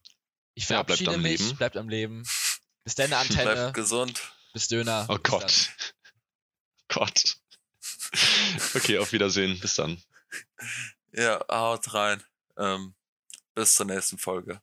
Ich 0.54 0.68
verabschiede 0.68 1.12
ja, 1.12 1.18
bleibt 1.18 1.24
mich, 1.24 1.40
Leben. 1.40 1.58
bleibt 1.58 1.78
am 1.78 1.90
Leben. 1.90 2.24
Bis 2.84 2.94
deine 2.96 3.18
Antenne. 3.18 3.54
Bleibt 3.54 3.74
gesund. 3.74 4.22
Bis 4.56 4.70
Döner. 4.70 5.06
Oh 5.10 5.18
Gott. 5.22 5.70
Gott. 6.88 7.36
Okay, 8.74 9.00
auf 9.00 9.12
Wiedersehen. 9.12 9.60
Bis 9.60 9.76
dann. 9.76 10.02
Ja, 11.12 11.44
haut 11.52 11.94
rein. 11.94 12.24
Ähm, 12.56 12.96
bis 13.54 13.76
zur 13.76 13.86
nächsten 13.86 14.18
Folge. 14.18 14.62